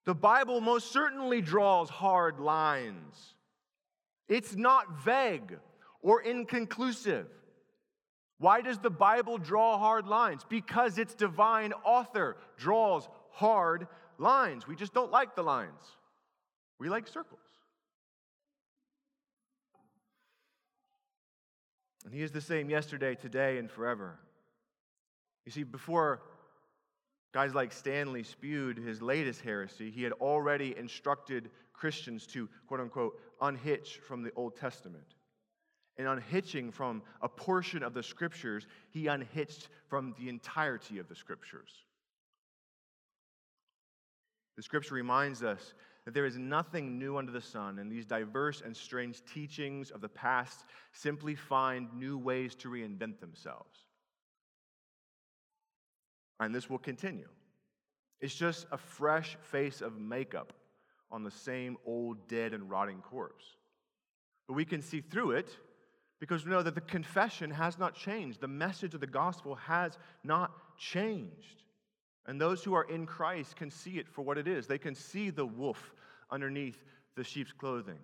The 0.05 0.15
Bible 0.15 0.61
most 0.61 0.93
certainly 0.93 1.41
draws 1.41 1.88
hard 1.88 2.41
lines. 2.41 3.36
It's 4.28 4.54
not 4.56 5.04
vague 5.04 5.59
or 6.02 6.23
inconclusive. 6.23 7.28
Why 8.38 8.61
does 8.61 8.78
the 8.78 8.90
Bible 8.90 9.38
draw 9.38 9.78
hard 9.78 10.06
lines? 10.06 10.45
Because 10.49 10.99
its 10.99 11.14
divine 11.14 11.73
author 11.85 12.37
draws 12.56 13.09
hard 13.30 13.87
lines. 14.18 14.68
We 14.68 14.76
just 14.76 14.92
don't 14.92 15.11
like 15.11 15.35
the 15.35 15.42
lines, 15.42 15.97
we 16.78 16.88
like 16.88 17.06
circles. 17.06 17.40
And 22.04 22.14
he 22.14 22.23
is 22.23 22.30
the 22.30 22.40
same 22.40 22.71
yesterday, 22.71 23.16
today, 23.16 23.59
and 23.59 23.68
forever. 23.68 24.21
You 25.45 25.50
see, 25.50 25.64
before 25.64 26.23
guys 27.35 27.52
like 27.52 27.73
Stanley 27.73 28.23
spewed 28.23 28.78
his 28.78 29.02
latest 29.02 29.40
heresy, 29.40 29.90
he 29.90 30.04
had 30.04 30.12
already 30.12 30.76
instructed 30.76 31.50
Christians 31.76 32.26
to, 32.28 32.49
quote 32.66 32.80
unquote, 32.80 33.21
unhitch 33.40 33.99
from 33.99 34.23
the 34.23 34.33
Old 34.35 34.56
Testament 34.56 35.14
and 35.99 36.06
unhitching 36.06 36.71
from 36.71 37.02
a 37.23 37.28
portion 37.28 37.83
of 37.83 37.95
the 37.95 38.02
scriptures, 38.02 38.66
he 38.90 39.06
unhitched 39.06 39.68
from 39.88 40.14
the 40.18 40.28
entirety 40.28 40.99
of 40.99 41.09
the 41.09 41.14
scriptures. 41.14 41.85
The 44.56 44.62
scripture 44.62 44.95
reminds 44.95 45.42
us 45.42 45.75
that 46.04 46.14
there 46.14 46.26
is 46.26 46.38
nothing 46.38 46.99
new 46.99 47.16
under 47.16 47.33
the 47.33 47.40
sun, 47.40 47.78
and 47.78 47.90
these 47.90 48.06
diverse 48.06 48.62
and 48.64 48.76
strange 48.76 49.23
teachings 49.33 49.90
of 49.90 50.00
the 50.00 50.09
past 50.09 50.64
simply 50.92 51.35
find 51.35 51.92
new 51.95 52.16
ways 52.16 52.54
to 52.56 52.68
reinvent 52.68 53.18
themselves. 53.21 53.87
And 56.40 56.54
this 56.54 56.71
will 56.71 56.78
continue. 56.78 57.28
It's 58.21 58.35
just 58.35 58.66
a 58.71 58.78
fresh 58.78 59.37
face 59.42 59.80
of 59.80 59.99
makeup 59.99 60.52
on 61.11 61.23
the 61.23 61.31
same 61.31 61.77
old, 61.87 62.29
dead, 62.29 62.53
and 62.53 62.71
rotting 62.71 63.01
corpse. 63.01 63.45
But 64.47 64.55
we 64.55 64.65
can 64.65 64.83
see 64.83 65.01
through 65.01 65.33
it 65.33 65.51
because 66.21 66.45
we 66.45 66.51
know 66.51 66.63
that 66.63 66.75
the 66.75 66.81
confession 66.81 67.51
has 67.51 67.79
not 67.79 67.95
changed. 67.95 68.41
The 68.41 68.49
message 68.49 68.95
of 68.95 69.01
the 69.01 69.07
gospel 69.07 69.55
has 69.57 69.99
not 70.25 70.53
changed. 70.79 71.63
And 72.27 72.41
those 72.41 72.65
who 72.65 72.75
are 72.75 72.85
in 72.85 73.07
Christ 73.07 73.57
can 73.57 73.71
see 73.71 73.99
it 73.99 74.09
for 74.09 74.23
what 74.23 74.39
it 74.39 74.49
is. 74.49 74.67
They 74.67 74.79
can 74.79 74.95
see 74.95 75.31
the 75.31 75.47
wolf 75.47 75.95
underneath 76.31 76.83
the 77.17 77.25
sheep's 77.25 77.53
clothing. 77.53 77.99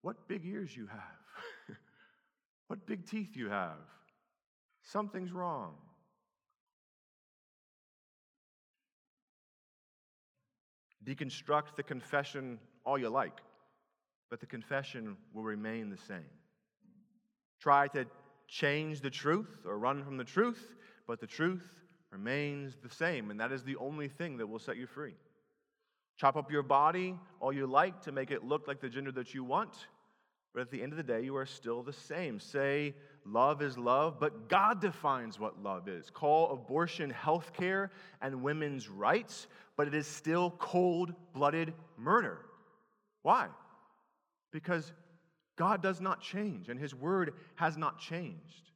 What 0.00 0.28
big 0.28 0.44
ears 0.46 0.76
you 0.76 0.86
have. 0.86 1.76
what 2.68 2.86
big 2.86 3.06
teeth 3.06 3.36
you 3.36 3.48
have. 3.50 3.76
Something's 4.82 5.32
wrong. 5.32 5.74
Deconstruct 11.04 11.76
the 11.76 11.82
confession 11.82 12.58
all 12.84 12.98
you 12.98 13.08
like, 13.08 13.40
but 14.30 14.40
the 14.40 14.46
confession 14.46 15.16
will 15.32 15.42
remain 15.42 15.90
the 15.90 15.96
same 15.96 16.30
try 17.62 17.86
to 17.86 18.04
change 18.48 19.00
the 19.00 19.10
truth 19.10 19.60
or 19.64 19.78
run 19.78 20.02
from 20.02 20.16
the 20.16 20.24
truth, 20.24 20.74
but 21.06 21.20
the 21.20 21.26
truth 21.26 21.64
remains 22.10 22.76
the 22.82 22.90
same, 22.90 23.30
and 23.30 23.38
that 23.38 23.52
is 23.52 23.62
the 23.62 23.76
only 23.76 24.08
thing 24.08 24.36
that 24.36 24.46
will 24.46 24.58
set 24.58 24.76
you 24.76 24.86
free. 24.86 25.14
Chop 26.18 26.36
up 26.36 26.50
your 26.50 26.64
body 26.64 27.14
all 27.40 27.52
you 27.52 27.66
like 27.66 28.02
to 28.02 28.12
make 28.12 28.32
it 28.32 28.44
look 28.44 28.66
like 28.66 28.80
the 28.80 28.88
gender 28.88 29.12
that 29.12 29.32
you 29.32 29.44
want, 29.44 29.86
but 30.52 30.60
at 30.60 30.70
the 30.70 30.82
end 30.82 30.92
of 30.92 30.96
the 30.96 31.04
day, 31.04 31.22
you 31.22 31.36
are 31.36 31.46
still 31.46 31.82
the 31.82 31.92
same. 31.92 32.40
Say, 32.40 32.94
love 33.26 33.62
is 33.62 33.78
love, 33.78 34.18
but 34.18 34.48
God 34.48 34.80
defines 34.80 35.38
what 35.38 35.62
love 35.62 35.88
is. 35.88 36.10
Call 36.10 36.50
abortion 36.50 37.10
health 37.10 37.52
care 37.52 37.90
and 38.20 38.42
women's 38.42 38.88
rights, 38.88 39.46
but 39.76 39.86
it 39.86 39.94
is 39.94 40.06
still 40.06 40.52
cold 40.58 41.14
blooded 41.34 41.72
murder. 41.96 42.38
Why? 43.22 43.48
Because 44.50 44.92
God 45.56 45.82
does 45.82 46.00
not 46.00 46.20
change, 46.20 46.68
and 46.68 46.78
His 46.78 46.94
word 46.94 47.34
has 47.56 47.76
not 47.76 47.98
changed. 47.98 48.70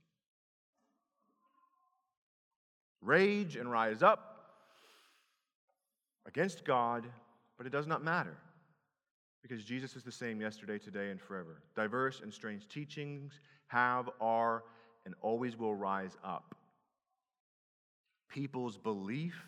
Rage 3.00 3.56
and 3.56 3.70
rise 3.70 4.02
up 4.02 4.36
against 6.26 6.64
God, 6.64 7.06
but 7.56 7.66
it 7.66 7.70
does 7.70 7.86
not 7.86 8.02
matter 8.02 8.36
because 9.48 9.64
Jesus 9.64 9.94
is 9.94 10.02
the 10.02 10.10
same 10.10 10.40
yesterday, 10.40 10.76
today, 10.76 11.10
and 11.10 11.20
forever. 11.20 11.62
Diverse 11.76 12.20
and 12.20 12.34
strange 12.34 12.66
teachings 12.68 13.38
have, 13.68 14.10
are, 14.20 14.64
and 15.04 15.14
always 15.20 15.56
will 15.56 15.74
rise 15.74 16.16
up. 16.24 16.54
People's 18.28 18.76
belief 18.76 19.40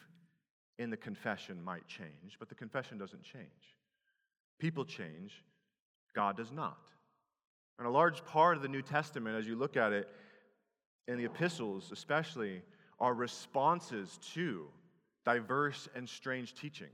in 0.78 0.90
the 0.90 0.96
confession 0.96 1.62
might 1.62 1.86
change, 1.86 2.36
but 2.38 2.48
the 2.48 2.54
confession 2.54 2.98
doesn't 2.98 3.22
change. 3.22 3.44
People 4.58 4.84
change, 4.84 5.44
God 6.14 6.36
does 6.36 6.52
not. 6.52 6.78
And 7.78 7.86
a 7.86 7.90
large 7.90 8.24
part 8.24 8.56
of 8.56 8.62
the 8.62 8.68
New 8.68 8.82
Testament, 8.82 9.36
as 9.36 9.46
you 9.46 9.56
look 9.56 9.76
at 9.76 9.92
it, 9.92 10.08
in 11.06 11.18
the 11.18 11.24
epistles 11.24 11.90
especially, 11.92 12.62
are 13.00 13.14
responses 13.14 14.18
to 14.34 14.66
diverse 15.24 15.88
and 15.94 16.08
strange 16.08 16.54
teachings. 16.54 16.90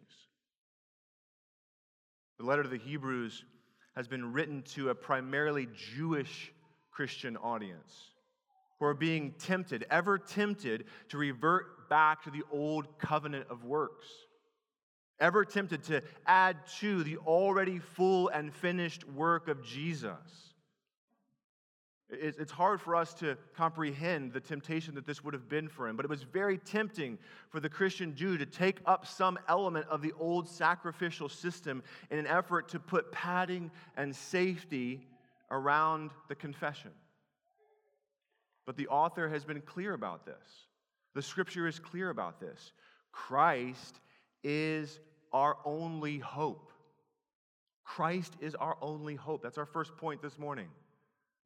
The 2.38 2.44
letter 2.44 2.62
to 2.62 2.68
the 2.68 2.78
Hebrews 2.78 3.44
has 3.96 4.08
been 4.08 4.32
written 4.32 4.62
to 4.74 4.90
a 4.90 4.94
primarily 4.94 5.68
Jewish 5.94 6.52
Christian 6.94 7.36
audience 7.36 8.10
who 8.78 8.86
are 8.86 8.94
being 8.94 9.32
tempted, 9.38 9.84
ever 9.90 10.18
tempted, 10.18 10.84
to 11.08 11.18
revert 11.18 11.88
back 11.88 12.22
to 12.24 12.30
the 12.30 12.42
old 12.50 12.98
covenant 12.98 13.46
of 13.50 13.64
works, 13.64 14.06
ever 15.20 15.44
tempted 15.44 15.82
to 15.84 16.02
add 16.26 16.56
to 16.80 17.04
the 17.04 17.16
already 17.18 17.78
full 17.78 18.28
and 18.28 18.52
finished 18.52 19.04
work 19.08 19.48
of 19.48 19.62
Jesus. 19.64 20.52
It's 22.10 22.52
hard 22.52 22.80
for 22.80 22.94
us 22.94 23.14
to 23.14 23.36
comprehend 23.56 24.32
the 24.32 24.40
temptation 24.40 24.94
that 24.94 25.06
this 25.06 25.24
would 25.24 25.34
have 25.34 25.48
been 25.48 25.68
for 25.68 25.88
him, 25.88 25.96
but 25.96 26.04
it 26.04 26.10
was 26.10 26.22
very 26.22 26.58
tempting 26.58 27.18
for 27.48 27.60
the 27.60 27.68
Christian 27.68 28.14
Jew 28.14 28.36
to 28.38 28.46
take 28.46 28.78
up 28.86 29.06
some 29.06 29.38
element 29.48 29.86
of 29.88 30.02
the 30.02 30.12
old 30.18 30.48
sacrificial 30.48 31.28
system 31.28 31.82
in 32.10 32.18
an 32.18 32.26
effort 32.26 32.68
to 32.68 32.78
put 32.78 33.10
padding 33.10 33.70
and 33.96 34.14
safety 34.14 35.08
around 35.50 36.10
the 36.28 36.34
confession. 36.34 36.90
But 38.66 38.76
the 38.76 38.88
author 38.88 39.28
has 39.28 39.44
been 39.44 39.60
clear 39.60 39.92
about 39.94 40.24
this. 40.24 40.66
The 41.14 41.22
scripture 41.22 41.66
is 41.66 41.78
clear 41.78 42.10
about 42.10 42.40
this. 42.40 42.72
Christ 43.12 44.00
is 44.42 45.00
our 45.32 45.56
only 45.64 46.18
hope. 46.18 46.72
Christ 47.84 48.34
is 48.40 48.54
our 48.54 48.76
only 48.80 49.14
hope. 49.14 49.42
That's 49.42 49.58
our 49.58 49.66
first 49.66 49.96
point 49.96 50.22
this 50.22 50.38
morning. 50.38 50.68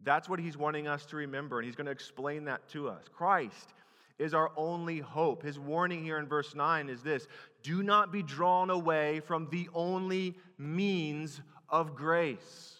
That's 0.05 0.29
what 0.29 0.39
he's 0.39 0.57
wanting 0.57 0.87
us 0.87 1.05
to 1.07 1.17
remember, 1.17 1.59
and 1.59 1.67
he's 1.67 1.75
going 1.75 1.87
to 1.87 1.93
explain 1.93 2.45
that 2.45 2.69
to 2.71 2.89
us. 2.89 3.05
Christ 3.13 3.75
is 4.19 4.35
our 4.35 4.51
only 4.57 5.01
hope. 5.01 5.43
His 5.43 5.59
warning 5.59 6.05
here 6.05 6.19
in 6.19 6.27
verse 6.27 6.55
9 6.55 6.89
is 6.89 7.03
this 7.03 7.27
do 7.63 7.83
not 7.83 8.13
be 8.13 8.23
drawn 8.23 8.71
away 8.71 9.21
from 9.21 9.49
the 9.51 9.69
only 9.75 10.37
means 10.57 11.41
of 11.69 11.97
grace. 11.97 12.78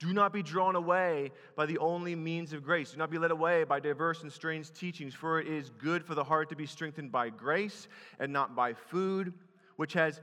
Do 0.00 0.14
not 0.14 0.32
be 0.32 0.42
drawn 0.42 0.76
away 0.76 1.30
by 1.56 1.66
the 1.66 1.76
only 1.76 2.16
means 2.16 2.54
of 2.54 2.64
grace. 2.64 2.92
Do 2.92 2.96
not 2.96 3.10
be 3.10 3.18
led 3.18 3.30
away 3.30 3.64
by 3.64 3.80
diverse 3.80 4.22
and 4.22 4.32
strange 4.32 4.72
teachings, 4.72 5.14
for 5.14 5.38
it 5.38 5.46
is 5.46 5.68
good 5.68 6.02
for 6.02 6.14
the 6.14 6.24
heart 6.24 6.48
to 6.48 6.56
be 6.56 6.64
strengthened 6.64 7.12
by 7.12 7.28
grace 7.28 7.86
and 8.18 8.32
not 8.32 8.56
by 8.56 8.72
food, 8.72 9.34
which 9.76 9.92
has 9.92 10.22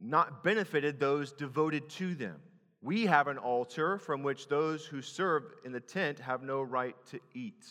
not 0.00 0.42
benefited 0.42 0.98
those 0.98 1.32
devoted 1.32 1.88
to 1.90 2.16
them. 2.16 2.40
We 2.82 3.06
have 3.06 3.28
an 3.28 3.38
altar 3.38 3.96
from 3.96 4.24
which 4.24 4.48
those 4.48 4.84
who 4.84 5.00
serve 5.00 5.44
in 5.64 5.70
the 5.70 5.80
tent 5.80 6.18
have 6.18 6.42
no 6.42 6.60
right 6.60 6.96
to 7.12 7.20
eat. 7.32 7.64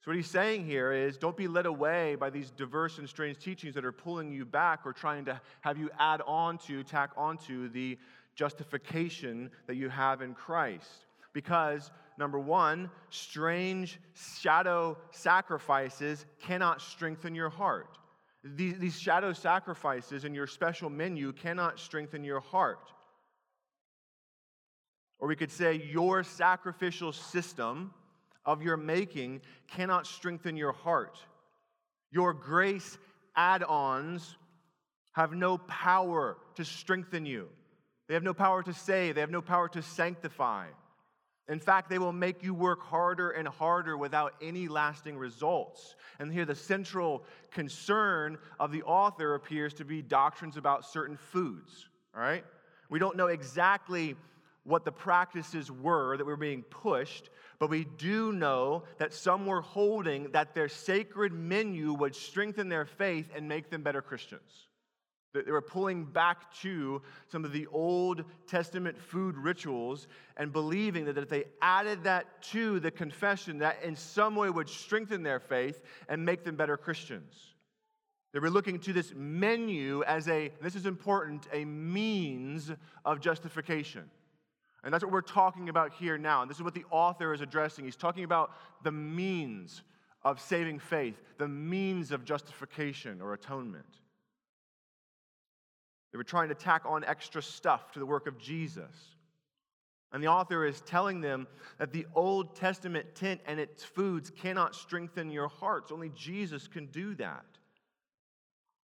So, 0.00 0.10
what 0.10 0.16
he's 0.16 0.30
saying 0.30 0.66
here 0.66 0.92
is 0.92 1.16
don't 1.16 1.36
be 1.36 1.48
led 1.48 1.64
away 1.64 2.16
by 2.16 2.28
these 2.28 2.50
diverse 2.50 2.98
and 2.98 3.08
strange 3.08 3.38
teachings 3.38 3.74
that 3.76 3.84
are 3.84 3.92
pulling 3.92 4.30
you 4.32 4.44
back 4.44 4.80
or 4.84 4.92
trying 4.92 5.24
to 5.24 5.40
have 5.62 5.78
you 5.78 5.90
add 5.98 6.20
on 6.26 6.58
to, 6.58 6.82
tack 6.82 7.10
onto 7.16 7.68
the 7.68 7.98
justification 8.34 9.50
that 9.66 9.76
you 9.76 9.88
have 9.88 10.22
in 10.22 10.34
Christ. 10.34 11.06
Because, 11.32 11.90
number 12.18 12.38
one, 12.38 12.90
strange 13.10 13.98
shadow 14.40 14.98
sacrifices 15.10 16.26
cannot 16.40 16.80
strengthen 16.80 17.34
your 17.34 17.48
heart. 17.48 17.98
These, 18.44 18.78
these 18.78 18.98
shadow 18.98 19.32
sacrifices 19.32 20.24
in 20.24 20.34
your 20.34 20.46
special 20.46 20.90
menu 20.90 21.32
cannot 21.32 21.78
strengthen 21.78 22.24
your 22.24 22.40
heart. 22.40 22.90
Or 25.18 25.28
we 25.28 25.36
could 25.36 25.52
say, 25.52 25.74
your 25.92 26.24
sacrificial 26.24 27.12
system 27.12 27.94
of 28.44 28.62
your 28.62 28.76
making 28.76 29.42
cannot 29.68 30.06
strengthen 30.06 30.56
your 30.56 30.72
heart. 30.72 31.18
Your 32.10 32.34
grace 32.34 32.98
add 33.36 33.62
ons 33.62 34.36
have 35.12 35.32
no 35.32 35.58
power 35.58 36.36
to 36.56 36.64
strengthen 36.64 37.24
you. 37.24 37.48
They 38.12 38.16
have 38.16 38.22
no 38.22 38.34
power 38.34 38.62
to 38.64 38.74
save, 38.74 39.14
they 39.14 39.22
have 39.22 39.30
no 39.30 39.40
power 39.40 39.70
to 39.70 39.80
sanctify. 39.80 40.66
In 41.48 41.58
fact, 41.58 41.88
they 41.88 41.98
will 41.98 42.12
make 42.12 42.42
you 42.42 42.52
work 42.52 42.82
harder 42.82 43.30
and 43.30 43.48
harder 43.48 43.96
without 43.96 44.34
any 44.42 44.68
lasting 44.68 45.16
results. 45.16 45.96
And 46.18 46.30
here, 46.30 46.44
the 46.44 46.54
central 46.54 47.24
concern 47.50 48.36
of 48.60 48.70
the 48.70 48.82
author 48.82 49.34
appears 49.34 49.72
to 49.72 49.86
be 49.86 50.02
doctrines 50.02 50.58
about 50.58 50.84
certain 50.84 51.16
foods. 51.16 51.88
All 52.14 52.20
right? 52.20 52.44
We 52.90 52.98
don't 52.98 53.16
know 53.16 53.28
exactly 53.28 54.14
what 54.64 54.84
the 54.84 54.92
practices 54.92 55.70
were 55.70 56.18
that 56.18 56.26
were 56.26 56.36
being 56.36 56.64
pushed, 56.64 57.30
but 57.58 57.70
we 57.70 57.86
do 57.96 58.30
know 58.30 58.82
that 58.98 59.14
some 59.14 59.46
were 59.46 59.62
holding 59.62 60.32
that 60.32 60.54
their 60.54 60.68
sacred 60.68 61.32
menu 61.32 61.94
would 61.94 62.14
strengthen 62.14 62.68
their 62.68 62.84
faith 62.84 63.30
and 63.34 63.48
make 63.48 63.70
them 63.70 63.82
better 63.82 64.02
Christians. 64.02 64.68
They 65.32 65.50
were 65.50 65.62
pulling 65.62 66.04
back 66.04 66.52
to 66.60 67.00
some 67.28 67.44
of 67.44 67.52
the 67.52 67.66
Old 67.68 68.24
Testament 68.46 68.98
food 69.00 69.36
rituals 69.36 70.06
and 70.36 70.52
believing 70.52 71.06
that 71.06 71.16
if 71.16 71.28
they 71.30 71.44
added 71.62 72.04
that 72.04 72.42
to 72.50 72.80
the 72.80 72.90
confession, 72.90 73.58
that 73.58 73.82
in 73.82 73.96
some 73.96 74.36
way 74.36 74.50
would 74.50 74.68
strengthen 74.68 75.22
their 75.22 75.40
faith 75.40 75.80
and 76.08 76.22
make 76.22 76.44
them 76.44 76.54
better 76.54 76.76
Christians. 76.76 77.54
They 78.32 78.40
were 78.40 78.50
looking 78.50 78.78
to 78.80 78.92
this 78.92 79.12
menu 79.14 80.02
as 80.04 80.28
a, 80.28 80.52
this 80.60 80.74
is 80.74 80.84
important, 80.84 81.46
a 81.52 81.64
means 81.64 82.70
of 83.04 83.20
justification. 83.20 84.10
And 84.84 84.92
that's 84.92 85.04
what 85.04 85.12
we're 85.12 85.20
talking 85.22 85.68
about 85.68 85.94
here 85.94 86.18
now. 86.18 86.42
And 86.42 86.50
this 86.50 86.58
is 86.58 86.62
what 86.62 86.74
the 86.74 86.84
author 86.90 87.32
is 87.32 87.40
addressing. 87.40 87.84
He's 87.84 87.96
talking 87.96 88.24
about 88.24 88.52
the 88.82 88.92
means 88.92 89.82
of 90.24 90.40
saving 90.40 90.78
faith, 90.78 91.22
the 91.38 91.48
means 91.48 92.10
of 92.10 92.24
justification 92.24 93.20
or 93.20 93.32
atonement. 93.32 94.01
They 96.12 96.18
were 96.18 96.24
trying 96.24 96.50
to 96.50 96.54
tack 96.54 96.82
on 96.86 97.04
extra 97.04 97.42
stuff 97.42 97.92
to 97.92 97.98
the 97.98 98.06
work 98.06 98.26
of 98.26 98.38
Jesus. 98.38 98.94
And 100.12 100.22
the 100.22 100.28
author 100.28 100.66
is 100.66 100.82
telling 100.82 101.22
them 101.22 101.46
that 101.78 101.90
the 101.90 102.06
Old 102.14 102.54
Testament 102.54 103.14
tent 103.14 103.40
and 103.46 103.58
its 103.58 103.82
foods 103.82 104.30
cannot 104.30 104.74
strengthen 104.74 105.30
your 105.30 105.48
hearts. 105.48 105.90
Only 105.90 106.10
Jesus 106.10 106.68
can 106.68 106.86
do 106.86 107.14
that. 107.14 107.46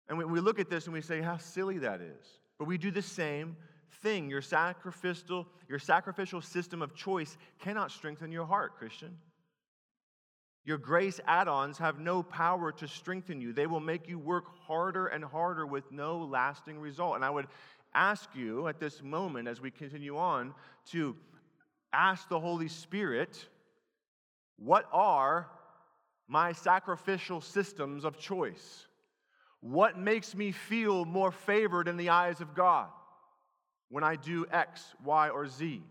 And 0.09 0.19
we 0.19 0.39
look 0.39 0.61
at 0.61 0.71
this 0.71 0.85
and 0.85 0.95
we 0.95 1.01
say 1.01 1.21
how 1.21 1.37
silly 1.37 1.79
that 1.79 2.01
is. 2.01 2.25
But 2.59 2.67
we 2.69 2.79
do 2.79 2.93
the 2.93 3.03
same 3.03 3.57
thing. 4.03 4.31
Your 4.31 4.41
sacrificial, 4.41 5.49
your 5.69 5.81
sacrificial 5.81 6.41
system 6.41 6.81
of 6.81 6.95
choice 6.95 7.37
cannot 7.59 7.91
strengthen 7.91 8.31
your 8.31 8.47
heart, 8.47 8.77
Christian. 8.77 9.19
Your 10.67 10.77
grace 10.77 11.21
add 11.27 11.49
ons 11.49 11.79
have 11.79 11.99
no 11.99 12.23
power 12.23 12.73
to 12.73 12.87
strengthen 12.87 13.41
you. 13.41 13.55
They 13.55 13.67
will 13.67 13.81
make 13.81 14.09
you 14.09 14.19
work 14.19 14.45
harder 14.67 15.07
and 15.07 15.25
harder 15.25 15.67
with 15.67 15.91
no 15.91 16.19
lasting 16.19 16.79
result. 16.79 17.15
And 17.15 17.25
I 17.25 17.31
would 17.31 17.47
ask 17.95 18.29
you 18.35 18.69
at 18.69 18.79
this 18.79 19.03
moment, 19.03 19.49
as 19.49 19.61
we 19.61 19.71
continue 19.71 20.19
on, 20.19 20.53
to 20.91 21.17
ask 21.95 22.29
the 22.29 22.39
Holy 22.39 22.69
Spirit, 22.69 23.49
what 24.59 24.87
are 24.93 25.49
my 26.29 26.53
sacrificial 26.53 27.41
systems 27.41 28.05
of 28.05 28.19
choice? 28.19 28.87
What 29.61 29.99
makes 29.99 30.35
me 30.35 30.53
feel 30.53 31.07
more 31.07 31.33
favored 31.33 31.89
in 31.89 31.97
the 31.97 32.11
eyes 32.11 32.43
of 32.43 32.55
God? 32.55 32.89
when 33.89 34.05
I 34.05 34.17
do 34.17 34.47
X, 34.51 34.95
Y, 35.05 35.29
or 35.29 35.47
Z? 35.47 35.83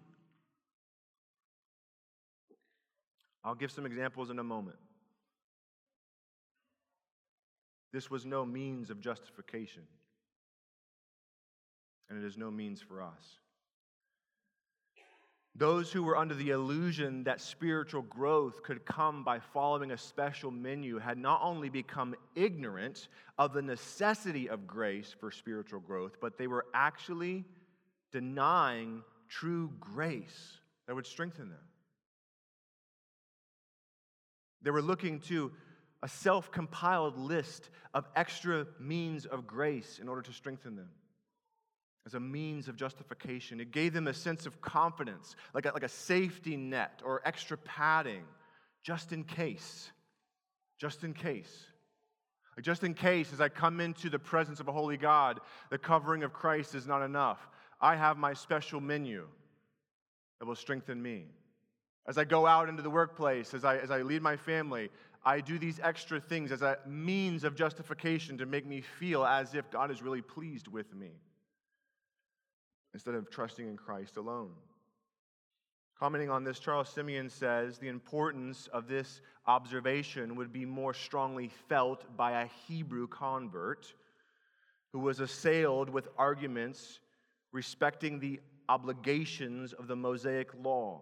I'll 3.45 3.55
give 3.55 3.71
some 3.71 3.85
examples 3.85 4.31
in 4.31 4.39
a 4.39 4.43
moment. 4.43 4.77
This 7.93 8.09
was 8.09 8.25
no 8.25 8.43
means 8.43 8.89
of 8.89 8.99
justification, 8.99 9.83
and 12.09 12.21
it 12.21 12.25
is 12.25 12.37
no 12.37 12.49
means 12.49 12.81
for 12.81 13.03
us. 13.03 13.39
Those 15.57 15.89
who 15.91 16.03
were 16.03 16.17
under 16.17 16.33
the 16.33 16.49
illusion 16.49 17.23
that 17.23 17.39
spiritual 17.39 18.01
growth 18.01 18.61
could 18.63 18.83
come 18.83 19.23
by 19.23 19.39
following 19.39 19.91
a 19.91 19.97
special 19.97 20.51
menu 20.51 20.97
had 20.99 21.17
not 21.17 21.39
only 21.41 21.69
become 21.69 22.13
ignorant 22.35 23.07
of 23.37 23.53
the 23.53 23.61
necessity 23.61 24.49
of 24.49 24.67
grace 24.67 25.15
for 25.17 25.31
spiritual 25.31 25.79
growth, 25.79 26.17
but 26.19 26.37
they 26.37 26.47
were 26.47 26.65
actually 26.73 27.45
denying 28.11 29.01
true 29.29 29.71
grace 29.79 30.57
that 30.87 30.95
would 30.95 31.07
strengthen 31.07 31.47
them. 31.47 31.59
They 34.65 34.71
were 34.71 34.81
looking 34.81 35.19
to 35.21 35.51
a 36.01 36.09
self 36.09 36.51
compiled 36.51 37.17
list 37.17 37.69
of 37.93 38.05
extra 38.15 38.65
means 38.79 39.25
of 39.25 39.47
grace 39.47 39.99
in 40.01 40.09
order 40.09 40.23
to 40.23 40.33
strengthen 40.33 40.75
them 40.75 40.89
as 42.07 42.15
a 42.15 42.19
means 42.19 42.67
of 42.67 42.75
justification. 42.75 43.59
It 43.59 43.71
gave 43.71 43.93
them 43.93 44.07
a 44.07 44.13
sense 44.13 44.47
of 44.47 44.61
confidence, 44.61 45.35
like 45.53 45.67
a, 45.67 45.71
like 45.71 45.83
a 45.83 45.89
safety 45.89 46.57
net 46.57 47.01
or 47.05 47.21
extra 47.25 47.57
padding, 47.57 48.23
just 48.83 49.13
in 49.13 49.23
case. 49.23 49.91
Just 50.79 51.03
in 51.03 51.13
case. 51.13 51.65
Like 52.57 52.65
just 52.65 52.83
in 52.83 52.95
case, 52.95 53.31
as 53.33 53.41
I 53.41 53.49
come 53.49 53.79
into 53.79 54.09
the 54.09 54.19
presence 54.19 54.59
of 54.59 54.67
a 54.67 54.71
holy 54.71 54.97
God, 54.97 55.41
the 55.69 55.77
covering 55.77 56.23
of 56.23 56.33
Christ 56.33 56.73
is 56.73 56.87
not 56.87 57.03
enough. 57.03 57.39
I 57.79 57.95
have 57.95 58.17
my 58.17 58.33
special 58.33 58.81
menu 58.81 59.27
that 60.39 60.47
will 60.47 60.55
strengthen 60.55 61.01
me. 61.01 61.27
As 62.07 62.17
I 62.17 62.23
go 62.23 62.45
out 62.45 62.69
into 62.69 62.83
the 62.83 62.89
workplace, 62.89 63.53
as 63.53 63.65
I, 63.65 63.77
as 63.77 63.89
I 63.89 64.01
lead 64.01 64.21
my 64.21 64.37
family, 64.37 64.89
I 65.23 65.41
do 65.41 65.57
these 65.57 65.79
extra 65.81 66.19
things 66.19 66.51
as 66.51 66.61
a 66.61 66.77
means 66.85 67.43
of 67.43 67.55
justification 67.55 68.37
to 68.37 68.45
make 68.45 68.65
me 68.65 68.81
feel 68.81 69.25
as 69.25 69.55
if 69.55 69.71
God 69.71 69.89
is 69.89 70.03
really 70.03 70.21
pleased 70.21 70.67
with 70.67 70.93
me 70.93 71.11
instead 72.93 73.15
of 73.15 73.29
trusting 73.31 73.67
in 73.67 73.75
Christ 73.75 74.17
alone. 74.17 74.51
Commenting 75.99 76.29
on 76.29 76.43
this, 76.43 76.59
Charles 76.59 76.89
Simeon 76.89 77.29
says 77.29 77.79
the 77.79 77.87
importance 77.87 78.67
of 78.67 78.87
this 78.87 79.21
observation 79.47 80.35
would 80.35 80.51
be 80.51 80.65
more 80.65 80.93
strongly 80.93 81.49
felt 81.69 82.15
by 82.15 82.41
a 82.41 82.49
Hebrew 82.67 83.07
convert 83.07 83.93
who 84.91 84.99
was 84.99 85.19
assailed 85.19 85.89
with 85.89 86.07
arguments 86.17 86.99
respecting 87.51 88.19
the 88.19 88.39
obligations 88.69 89.73
of 89.73 89.87
the 89.87 89.95
Mosaic 89.95 90.49
law. 90.63 91.01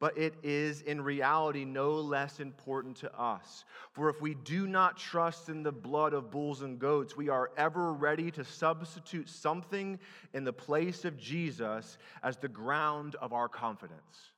But 0.00 0.16
it 0.16 0.34
is 0.42 0.80
in 0.80 1.02
reality 1.02 1.66
no 1.66 1.92
less 1.92 2.40
important 2.40 2.96
to 2.96 3.20
us. 3.20 3.66
For 3.92 4.08
if 4.08 4.22
we 4.22 4.34
do 4.34 4.66
not 4.66 4.96
trust 4.96 5.50
in 5.50 5.62
the 5.62 5.70
blood 5.70 6.14
of 6.14 6.30
bulls 6.30 6.62
and 6.62 6.78
goats, 6.78 7.18
we 7.18 7.28
are 7.28 7.50
ever 7.58 7.92
ready 7.92 8.30
to 8.32 8.42
substitute 8.42 9.28
something 9.28 10.00
in 10.32 10.42
the 10.42 10.54
place 10.54 11.04
of 11.04 11.18
Jesus 11.18 11.98
as 12.22 12.38
the 12.38 12.48
ground 12.48 13.14
of 13.20 13.34
our 13.34 13.48
confidence. 13.48 14.32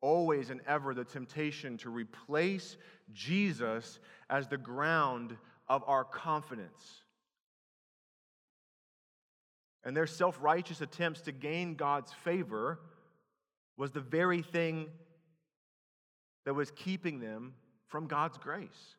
Always 0.00 0.50
and 0.50 0.60
ever 0.68 0.94
the 0.94 1.04
temptation 1.04 1.76
to 1.78 1.90
replace 1.90 2.76
Jesus 3.12 3.98
as 4.30 4.46
the 4.46 4.56
ground 4.56 5.36
of 5.68 5.82
our 5.88 6.04
confidence. 6.04 7.02
And 9.82 9.96
their 9.96 10.06
self 10.06 10.38
righteous 10.40 10.82
attempts 10.82 11.22
to 11.22 11.32
gain 11.32 11.74
God's 11.74 12.12
favor 12.12 12.78
was 13.78 13.92
the 13.92 14.00
very 14.00 14.42
thing 14.42 14.88
that 16.44 16.52
was 16.52 16.70
keeping 16.72 17.20
them 17.20 17.54
from 17.86 18.06
God's 18.06 18.36
grace. 18.36 18.96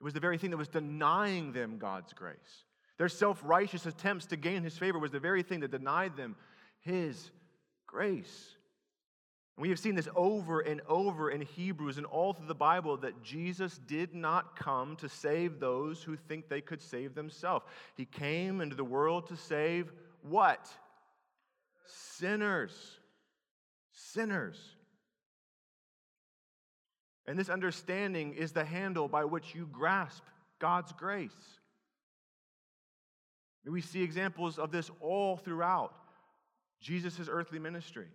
It 0.00 0.04
was 0.04 0.14
the 0.14 0.20
very 0.20 0.38
thing 0.38 0.50
that 0.50 0.56
was 0.56 0.68
denying 0.68 1.52
them 1.52 1.78
God's 1.78 2.12
grace. 2.12 2.64
Their 2.98 3.08
self 3.08 3.40
righteous 3.44 3.86
attempts 3.86 4.26
to 4.26 4.36
gain 4.36 4.62
his 4.62 4.76
favor 4.76 4.98
was 4.98 5.12
the 5.12 5.20
very 5.20 5.42
thing 5.42 5.60
that 5.60 5.70
denied 5.70 6.16
them 6.16 6.36
his 6.80 7.30
grace. 7.86 8.56
And 9.56 9.62
we 9.62 9.68
have 9.68 9.78
seen 9.78 9.94
this 9.94 10.08
over 10.16 10.60
and 10.60 10.80
over 10.88 11.30
in 11.30 11.42
Hebrews 11.42 11.96
and 11.96 12.06
all 12.06 12.32
through 12.32 12.48
the 12.48 12.54
Bible 12.54 12.96
that 12.98 13.22
Jesus 13.22 13.78
did 13.86 14.14
not 14.14 14.58
come 14.58 14.96
to 14.96 15.08
save 15.08 15.60
those 15.60 16.02
who 16.02 16.16
think 16.16 16.48
they 16.48 16.60
could 16.60 16.82
save 16.82 17.14
themselves. 17.14 17.64
He 17.96 18.04
came 18.04 18.60
into 18.60 18.74
the 18.74 18.84
world 18.84 19.28
to 19.28 19.36
save 19.36 19.92
what? 20.22 20.68
Sinners 21.86 22.98
sinners. 23.94 24.58
And 27.26 27.38
this 27.38 27.48
understanding 27.48 28.34
is 28.34 28.52
the 28.52 28.64
handle 28.64 29.08
by 29.08 29.24
which 29.24 29.54
you 29.54 29.66
grasp 29.72 30.22
God's 30.58 30.92
grace. 30.92 31.30
We 33.66 33.80
see 33.80 34.02
examples 34.02 34.58
of 34.58 34.70
this 34.70 34.90
all 35.00 35.38
throughout 35.38 35.94
Jesus' 36.80 37.28
earthly 37.30 37.58
ministry. 37.58 38.08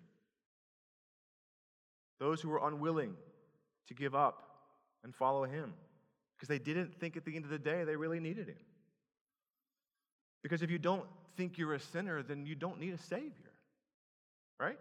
Those 2.20 2.40
who 2.40 2.50
were 2.50 2.68
unwilling 2.68 3.16
to 3.88 3.94
give 3.96 4.14
up 4.14 4.44
and 5.04 5.16
follow 5.16 5.44
him 5.46 5.74
because 6.36 6.50
they 6.50 6.60
didn't 6.60 7.00
think 7.00 7.18
at 7.18 7.26
the 7.26 7.36
end 7.36 7.46
of 7.46 7.52
the 7.52 7.58
day 7.58 7.84
they 7.84 7.96
really 7.96 8.20
needed 8.20 8.48
him. 8.48 8.58
Because 10.44 10.62
if 10.62 10.70
you 10.70 10.78
don't 10.78 11.06
think 11.36 11.58
you're 11.58 11.74
a 11.74 11.80
sinner, 11.80 12.22
then 12.22 12.46
you 12.46 12.56
don't 12.56 12.80
need 12.80 12.94
a 12.94 12.98
Savior, 12.98 13.52
right? 14.60 14.78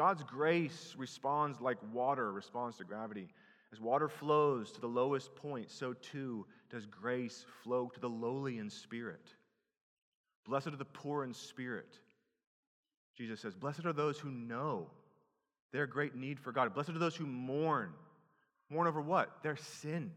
God's 0.00 0.22
grace 0.22 0.94
responds 0.96 1.60
like 1.60 1.76
water 1.92 2.32
responds 2.32 2.78
to 2.78 2.84
gravity. 2.84 3.28
As 3.70 3.82
water 3.82 4.08
flows 4.08 4.72
to 4.72 4.80
the 4.80 4.86
lowest 4.86 5.36
point, 5.36 5.70
so 5.70 5.92
too 5.92 6.46
does 6.70 6.86
grace 6.86 7.44
flow 7.62 7.90
to 7.92 8.00
the 8.00 8.08
lowly 8.08 8.56
in 8.56 8.70
spirit. 8.70 9.34
Blessed 10.46 10.68
are 10.68 10.76
the 10.76 10.86
poor 10.86 11.22
in 11.22 11.34
spirit. 11.34 11.98
Jesus 13.14 13.40
says, 13.40 13.54
Blessed 13.54 13.84
are 13.84 13.92
those 13.92 14.18
who 14.18 14.30
know 14.30 14.86
their 15.70 15.86
great 15.86 16.14
need 16.14 16.40
for 16.40 16.50
God. 16.50 16.72
Blessed 16.72 16.88
are 16.88 16.98
those 16.98 17.14
who 17.14 17.26
mourn. 17.26 17.92
Mourn 18.70 18.88
over 18.88 19.02
what? 19.02 19.42
Their 19.42 19.56
sin. 19.56 20.12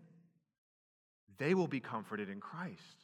They 1.39 1.53
will 1.55 1.67
be 1.67 1.81
comforted 1.81 2.29
in 2.29 2.39
Christ. 2.39 3.02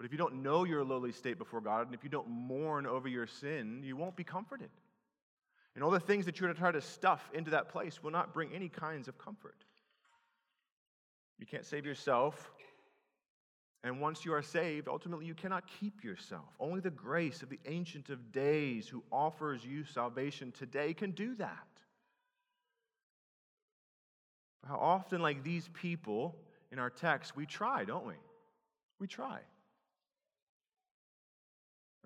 But 0.00 0.06
if 0.06 0.12
you 0.12 0.18
don't 0.18 0.42
know 0.42 0.64
your 0.64 0.82
lowly 0.82 1.12
state 1.12 1.36
before 1.36 1.60
God, 1.60 1.84
and 1.84 1.94
if 1.94 2.02
you 2.02 2.08
don't 2.08 2.26
mourn 2.26 2.86
over 2.86 3.06
your 3.06 3.26
sin, 3.26 3.82
you 3.84 3.96
won't 3.96 4.16
be 4.16 4.24
comforted. 4.24 4.70
And 5.74 5.84
all 5.84 5.90
the 5.90 6.00
things 6.00 6.24
that 6.24 6.40
you're 6.40 6.50
to 6.50 6.58
try 6.58 6.72
to 6.72 6.80
stuff 6.80 7.28
into 7.34 7.50
that 7.50 7.68
place 7.68 8.02
will 8.02 8.10
not 8.10 8.32
bring 8.32 8.50
any 8.54 8.70
kinds 8.70 9.08
of 9.08 9.18
comfort. 9.18 9.62
You 11.38 11.44
can't 11.44 11.66
save 11.66 11.84
yourself. 11.84 12.50
And 13.84 14.00
once 14.00 14.24
you 14.24 14.32
are 14.32 14.40
saved, 14.40 14.88
ultimately 14.88 15.26
you 15.26 15.34
cannot 15.34 15.64
keep 15.66 16.02
yourself. 16.02 16.48
Only 16.58 16.80
the 16.80 16.88
grace 16.88 17.42
of 17.42 17.50
the 17.50 17.60
Ancient 17.66 18.08
of 18.08 18.32
Days 18.32 18.88
who 18.88 19.02
offers 19.12 19.66
you 19.66 19.84
salvation 19.84 20.50
today 20.50 20.94
can 20.94 21.10
do 21.10 21.34
that. 21.34 21.66
How 24.66 24.78
often, 24.78 25.20
like 25.20 25.44
these 25.44 25.68
people 25.74 26.38
in 26.72 26.78
our 26.78 26.88
text, 26.88 27.36
we 27.36 27.44
try, 27.44 27.84
don't 27.84 28.06
we? 28.06 28.14
We 28.98 29.06
try. 29.06 29.40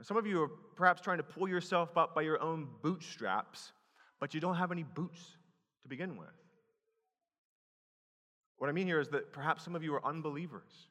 Some 0.03 0.17
of 0.17 0.27
you 0.27 0.43
are 0.43 0.49
perhaps 0.49 1.01
trying 1.01 1.19
to 1.19 1.23
pull 1.23 1.49
yourself 1.49 1.97
up 1.97 2.15
by 2.15 2.23
your 2.23 2.41
own 2.43 2.69
bootstraps, 2.83 3.73
but 4.21 4.35
you 4.35 4.41
don't 4.41 4.57
have 4.57 4.73
any 4.73 4.83
boots 4.83 5.37
to 5.83 5.89
begin 5.89 6.17
with. 6.17 6.29
What 8.59 8.69
I 8.69 8.73
mean 8.73 8.87
here 8.87 9.01
is 9.01 9.09
that 9.11 9.33
perhaps 9.33 9.63
some 9.63 9.77
of 9.77 9.83
you 9.83 9.95
are 9.95 10.05
unbelievers. 10.05 10.89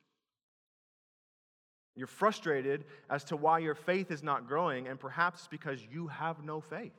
You're 1.95 2.07
frustrated 2.07 2.85
as 3.09 3.23
to 3.25 3.35
why 3.35 3.59
your 3.59 3.75
faith 3.75 4.09
is 4.09 4.23
not 4.23 4.47
growing, 4.47 4.87
and 4.87 4.99
perhaps 4.99 5.47
because 5.49 5.79
you 5.91 6.07
have 6.07 6.43
no 6.43 6.59
faith. 6.59 6.91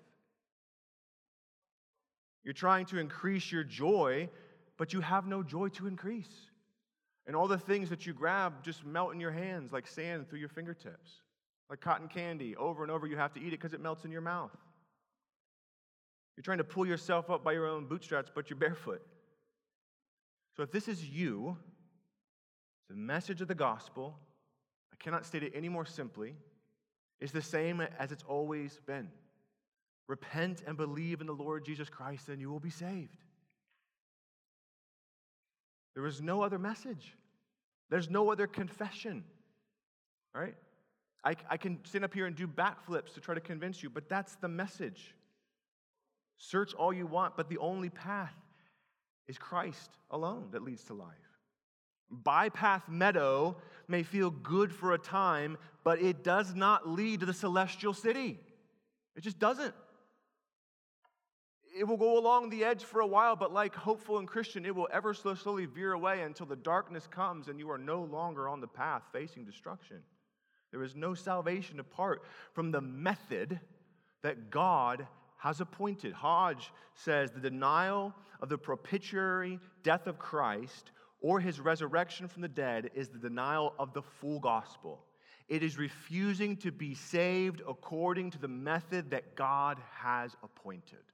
You're 2.44 2.54
trying 2.54 2.86
to 2.86 2.98
increase 2.98 3.50
your 3.50 3.64
joy, 3.64 4.28
but 4.76 4.92
you 4.92 5.00
have 5.00 5.26
no 5.26 5.42
joy 5.42 5.68
to 5.70 5.86
increase. 5.86 6.50
And 7.26 7.34
all 7.34 7.48
the 7.48 7.58
things 7.58 7.88
that 7.88 8.06
you 8.06 8.12
grab 8.12 8.62
just 8.62 8.84
melt 8.84 9.14
in 9.14 9.20
your 9.20 9.32
hands 9.32 9.72
like 9.72 9.86
sand 9.86 10.28
through 10.28 10.40
your 10.40 10.50
fingertips. 10.50 11.22
Like 11.70 11.81
cotton 11.81 12.09
candy, 12.09 12.57
over 12.57 12.83
and 12.83 12.92
over 12.92 13.07
you 13.07 13.16
have 13.16 13.33
to 13.35 13.40
eat 13.40 13.48
it 13.48 13.53
because 13.53 13.72
it 13.72 13.81
melts 13.81 14.05
in 14.05 14.11
your 14.11 14.20
mouth. 14.20 14.57
You're 16.37 16.42
trying 16.42 16.59
to 16.59 16.64
pull 16.64 16.87
yourself 16.87 17.31
up 17.31 17.44
by 17.44 17.53
your 17.53 17.66
own 17.66 17.87
bootstraps, 17.87 18.31
but 18.35 18.50
you're 18.50 18.59
barefoot. 18.59 19.03
So 20.57 20.62
if 20.62 20.70
this 20.70 20.88
is 20.88 21.05
you, 21.05 21.57
the 22.88 22.96
message 22.96 23.40
of 23.40 23.48
the 23.48 23.55
gospel, 23.55 24.18
I 24.92 24.96
cannot 25.03 25.24
state 25.27 25.42
it 25.42 25.53
any 25.55 25.68
more 25.68 25.87
simply, 25.87 26.35
is 27.20 27.33
the 27.33 27.42
same 27.42 27.81
as 27.98 28.12
it's 28.12 28.24
always 28.24 28.81
been. 28.87 29.09
Repent 30.07 30.62
and 30.66 30.77
believe 30.77 31.20
in 31.20 31.27
the 31.27 31.33
Lord 31.33 31.64
Jesus 31.64 31.88
Christ, 31.88 32.29
and 32.29 32.40
you 32.40 32.50
will 32.50 32.61
be 32.61 32.70
saved. 32.70 33.16
There 35.94 36.07
is 36.07 36.20
no 36.20 36.42
other 36.42 36.59
message. 36.59 37.14
There's 37.88 38.11
no 38.11 38.31
other 38.31 38.46
confession. 38.46 39.24
All 40.35 40.42
right? 40.42 40.57
I, 41.24 41.34
I 41.48 41.56
can 41.56 41.78
stand 41.84 42.04
up 42.04 42.12
here 42.12 42.26
and 42.26 42.37
do 42.37 42.46
backflips 42.46 43.14
to 43.14 43.20
try 43.20 43.34
to 43.34 43.40
convince 43.40 43.82
you, 43.82 43.88
but 43.88 44.08
that's 44.08 44.34
the 44.37 44.48
message. 44.48 45.14
Search 46.37 46.74
all 46.74 46.92
you 46.92 47.06
want, 47.06 47.37
but 47.37 47.48
the 47.48 47.58
only 47.58 47.88
path 47.88 48.34
is 49.26 49.38
Christ 49.38 49.90
alone 50.10 50.48
that 50.52 50.62
leads 50.62 50.84
to 50.84 50.94
life. 50.94 51.08
Bypath 52.12 52.88
Meadow 52.88 53.56
may 53.88 54.02
feel 54.02 54.30
good 54.30 54.72
for 54.72 54.92
a 54.92 54.98
time, 54.98 55.56
but 55.82 56.00
it 56.00 56.22
does 56.22 56.54
not 56.54 56.88
lead 56.88 57.20
to 57.20 57.26
the 57.26 57.32
celestial 57.32 57.94
city. 57.94 58.38
It 59.16 59.22
just 59.22 59.38
doesn't. 59.38 59.74
It 61.76 61.84
will 61.84 61.96
go 61.96 62.18
along 62.18 62.50
the 62.50 62.64
edge 62.64 62.84
for 62.84 63.00
a 63.00 63.06
while, 63.06 63.34
but 63.34 63.52
like 63.52 63.74
hopeful 63.74 64.18
and 64.18 64.28
Christian, 64.28 64.64
it 64.64 64.74
will 64.74 64.88
ever 64.92 65.12
so 65.14 65.34
slowly 65.34 65.66
veer 65.66 65.92
away 65.92 66.22
until 66.22 66.46
the 66.46 66.56
darkness 66.56 67.08
comes 67.08 67.48
and 67.48 67.58
you 67.58 67.70
are 67.70 67.78
no 67.78 68.02
longer 68.02 68.48
on 68.48 68.60
the 68.60 68.68
path 68.68 69.02
facing 69.12 69.44
destruction. 69.44 70.02
There 70.74 70.82
is 70.82 70.96
no 70.96 71.14
salvation 71.14 71.78
apart 71.78 72.24
from 72.52 72.72
the 72.72 72.80
method 72.80 73.60
that 74.24 74.50
God 74.50 75.06
has 75.37 75.60
appointed. 75.60 76.12
Hodge 76.12 76.72
says 76.94 77.30
the 77.30 77.38
denial 77.38 78.12
of 78.40 78.48
the 78.48 78.58
propitiatory 78.58 79.60
death 79.84 80.08
of 80.08 80.18
Christ 80.18 80.90
or 81.20 81.38
his 81.38 81.60
resurrection 81.60 82.26
from 82.26 82.42
the 82.42 82.48
dead 82.48 82.90
is 82.96 83.08
the 83.08 83.20
denial 83.20 83.72
of 83.78 83.92
the 83.94 84.02
full 84.02 84.40
gospel. 84.40 85.04
It 85.46 85.62
is 85.62 85.78
refusing 85.78 86.56
to 86.56 86.72
be 86.72 86.96
saved 86.96 87.62
according 87.68 88.32
to 88.32 88.38
the 88.40 88.48
method 88.48 89.12
that 89.12 89.37
God 89.37 89.78
has 89.92 90.34
appointed. 90.42 91.04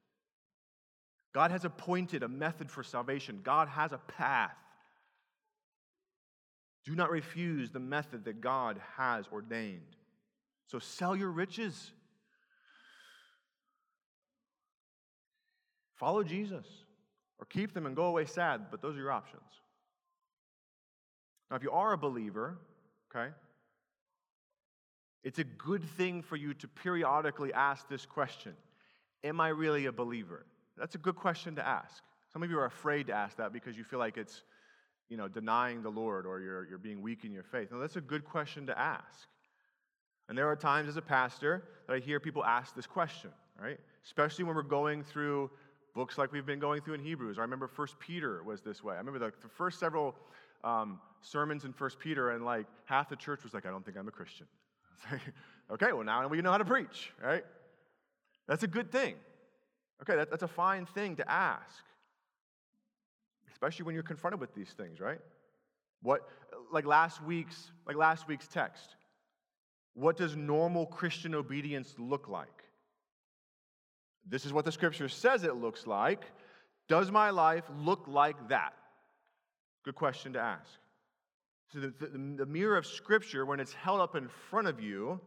God 1.34 1.50
has 1.50 1.66
appointed 1.66 2.22
a 2.22 2.28
method 2.28 2.70
for 2.70 2.82
salvation, 2.82 3.40
God 3.42 3.68
has 3.68 3.92
a 3.92 3.98
path. 3.98 4.56
Do 6.84 6.94
not 6.94 7.10
refuse 7.10 7.70
the 7.70 7.80
method 7.80 8.24
that 8.24 8.40
God 8.40 8.80
has 8.96 9.26
ordained. 9.32 9.96
So 10.66 10.78
sell 10.78 11.14
your 11.14 11.30
riches. 11.30 11.92
Follow 15.96 16.22
Jesus 16.22 16.66
or 17.38 17.46
keep 17.46 17.74
them 17.74 17.86
and 17.86 17.96
go 17.96 18.04
away 18.04 18.24
sad, 18.24 18.66
but 18.70 18.80
those 18.80 18.96
are 18.96 19.00
your 19.00 19.10
options. 19.10 19.42
Now, 21.50 21.56
if 21.56 21.62
you 21.62 21.70
are 21.70 21.92
a 21.92 21.98
believer, 21.98 22.58
okay, 23.14 23.32
it's 25.22 25.38
a 25.38 25.44
good 25.44 25.84
thing 25.84 26.22
for 26.22 26.36
you 26.36 26.54
to 26.54 26.68
periodically 26.68 27.52
ask 27.52 27.88
this 27.88 28.06
question 28.06 28.54
Am 29.22 29.40
I 29.40 29.48
really 29.48 29.86
a 29.86 29.92
believer? 29.92 30.46
That's 30.78 30.94
a 30.94 30.98
good 30.98 31.16
question 31.16 31.56
to 31.56 31.66
ask. 31.66 32.02
Some 32.32 32.42
of 32.42 32.50
you 32.50 32.58
are 32.58 32.64
afraid 32.64 33.08
to 33.08 33.12
ask 33.12 33.36
that 33.36 33.52
because 33.52 33.76
you 33.76 33.84
feel 33.84 33.98
like 33.98 34.16
it's 34.16 34.42
you 35.10 35.18
know, 35.18 35.28
denying 35.28 35.82
the 35.82 35.90
Lord 35.90 36.24
or 36.24 36.40
you're, 36.40 36.66
you're 36.66 36.78
being 36.78 37.02
weak 37.02 37.24
in 37.24 37.32
your 37.32 37.42
faith? 37.42 37.70
Now, 37.70 37.78
that's 37.78 37.96
a 37.96 38.00
good 38.00 38.24
question 38.24 38.66
to 38.66 38.78
ask. 38.78 39.28
And 40.28 40.38
there 40.38 40.48
are 40.48 40.56
times 40.56 40.88
as 40.88 40.96
a 40.96 41.02
pastor 41.02 41.64
that 41.86 41.94
I 41.94 41.98
hear 41.98 42.20
people 42.20 42.44
ask 42.44 42.74
this 42.74 42.86
question, 42.86 43.30
right? 43.60 43.78
Especially 44.04 44.44
when 44.44 44.54
we're 44.54 44.62
going 44.62 45.02
through 45.02 45.50
books 45.94 46.16
like 46.16 46.32
we've 46.32 46.46
been 46.46 46.60
going 46.60 46.80
through 46.80 46.94
in 46.94 47.00
Hebrews. 47.00 47.36
I 47.38 47.42
remember 47.42 47.66
First 47.66 47.98
Peter 47.98 48.42
was 48.44 48.62
this 48.62 48.82
way. 48.82 48.94
I 48.94 48.98
remember 48.98 49.18
the, 49.18 49.32
the 49.42 49.48
first 49.48 49.80
several 49.80 50.14
um, 50.62 51.00
sermons 51.20 51.64
in 51.64 51.72
First 51.72 51.98
Peter, 51.98 52.30
and 52.30 52.44
like 52.44 52.66
half 52.84 53.08
the 53.08 53.16
church 53.16 53.42
was 53.42 53.54
like, 53.54 53.66
I 53.66 53.70
don't 53.70 53.84
think 53.84 53.96
I'm 53.96 54.08
a 54.08 54.12
Christian. 54.12 54.46
okay, 55.70 55.92
well, 55.92 56.04
now 56.04 56.26
we 56.28 56.40
know 56.40 56.52
how 56.52 56.58
to 56.58 56.64
preach, 56.64 57.12
right? 57.22 57.44
That's 58.46 58.62
a 58.62 58.68
good 58.68 58.92
thing. 58.92 59.14
Okay, 60.02 60.16
that, 60.16 60.30
that's 60.30 60.42
a 60.42 60.48
fine 60.48 60.86
thing 60.86 61.16
to 61.16 61.30
ask, 61.30 61.82
especially 63.60 63.84
when 63.84 63.94
you're 63.94 64.02
confronted 64.02 64.40
with 64.40 64.54
these 64.54 64.70
things, 64.70 65.00
right? 65.00 65.18
What, 66.00 66.22
like 66.72 66.86
last 66.86 67.22
week's, 67.22 67.72
like 67.86 67.94
last 67.94 68.26
week's 68.26 68.48
text. 68.48 68.96
What 69.92 70.16
does 70.16 70.34
normal 70.34 70.86
Christian 70.86 71.34
obedience 71.34 71.94
look 71.98 72.26
like? 72.26 72.64
This 74.26 74.46
is 74.46 74.52
what 74.54 74.64
the 74.64 74.72
scripture 74.72 75.10
says 75.10 75.44
it 75.44 75.56
looks 75.56 75.86
like. 75.86 76.24
Does 76.88 77.10
my 77.10 77.28
life 77.28 77.64
look 77.78 78.06
like 78.08 78.48
that? 78.48 78.72
Good 79.84 79.94
question 79.94 80.32
to 80.32 80.40
ask. 80.40 80.70
So, 81.72 81.80
the, 81.80 81.94
the, 82.00 82.06
the, 82.38 82.46
mirror 82.46 82.78
of 82.78 82.86
scripture, 82.86 83.44
when 83.44 83.60
it's 83.60 83.74
held 83.74 84.00
up 84.00 84.16
in 84.16 84.28
front 84.28 84.68
of 84.68 84.80
you 84.80 85.20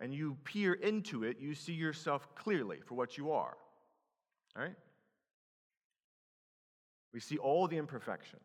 and 0.00 0.12
you 0.14 0.38
peer 0.44 0.72
into 0.72 1.22
it, 1.22 1.36
you 1.38 1.54
see 1.54 1.72
yourself 1.72 2.26
clearly 2.34 2.78
for 2.84 2.94
what 2.94 3.18
you 3.18 3.30
are. 3.30 3.56
All 4.56 4.62
right? 4.62 4.74
We 7.12 7.20
see 7.20 7.38
all 7.38 7.68
the 7.68 7.76
imperfections. 7.76 8.42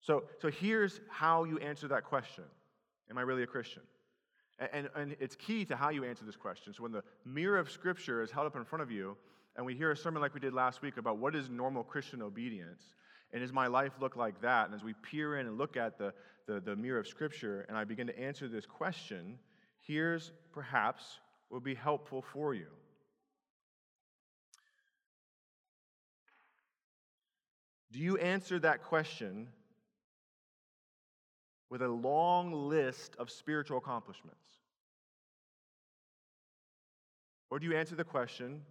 So, 0.00 0.24
so 0.40 0.50
here's 0.50 1.00
how 1.08 1.44
you 1.44 1.58
answer 1.58 1.88
that 1.88 2.04
question 2.04 2.44
Am 3.10 3.18
I 3.18 3.22
really 3.22 3.42
a 3.42 3.46
Christian? 3.46 3.82
And, 4.72 4.88
and, 4.94 5.16
it's 5.18 5.34
key 5.34 5.64
to 5.64 5.74
how 5.74 5.88
you 5.88 6.04
answer 6.04 6.24
this 6.24 6.36
question. 6.36 6.72
So 6.72 6.84
when 6.84 6.92
the 6.92 7.02
mirror 7.24 7.58
of 7.58 7.68
Scripture 7.68 8.22
is 8.22 8.30
held 8.30 8.46
up 8.46 8.54
in 8.54 8.64
front 8.64 8.82
of 8.82 8.90
you, 8.90 9.16
and 9.56 9.66
we 9.66 9.74
hear 9.74 9.90
a 9.90 9.96
sermon 9.96 10.22
like 10.22 10.32
we 10.32 10.38
did 10.38 10.54
last 10.54 10.80
week 10.80 10.96
about 10.96 11.18
what 11.18 11.34
is 11.34 11.50
normal 11.50 11.82
Christian 11.82 12.22
obedience, 12.22 12.82
and 13.32 13.42
does 13.42 13.52
my 13.52 13.66
life 13.66 13.92
look 14.00 14.14
like 14.14 14.40
that? 14.42 14.66
And 14.66 14.74
as 14.74 14.84
we 14.84 14.94
peer 15.10 15.38
in 15.38 15.48
and 15.48 15.58
look 15.58 15.76
at 15.76 15.98
the, 15.98 16.14
the, 16.46 16.60
the 16.60 16.76
mirror 16.76 17.00
of 17.00 17.08
Scripture, 17.08 17.66
and 17.68 17.76
I 17.76 17.82
begin 17.82 18.06
to 18.06 18.16
answer 18.16 18.46
this 18.46 18.64
question, 18.64 19.38
here's 19.80 20.30
perhaps 20.52 21.18
will 21.50 21.60
be 21.60 21.74
helpful 21.74 22.22
for 22.22 22.54
you. 22.54 22.68
Do 27.94 28.00
you 28.00 28.16
answer 28.16 28.58
that 28.58 28.82
question 28.82 29.46
with 31.70 31.80
a 31.80 31.86
long 31.86 32.52
list 32.52 33.14
of 33.20 33.30
spiritual 33.30 33.78
accomplishments? 33.78 34.40
Or 37.50 37.60
do 37.60 37.66
you 37.68 37.76
answer 37.76 37.94
the 37.94 38.02
question, 38.02 38.62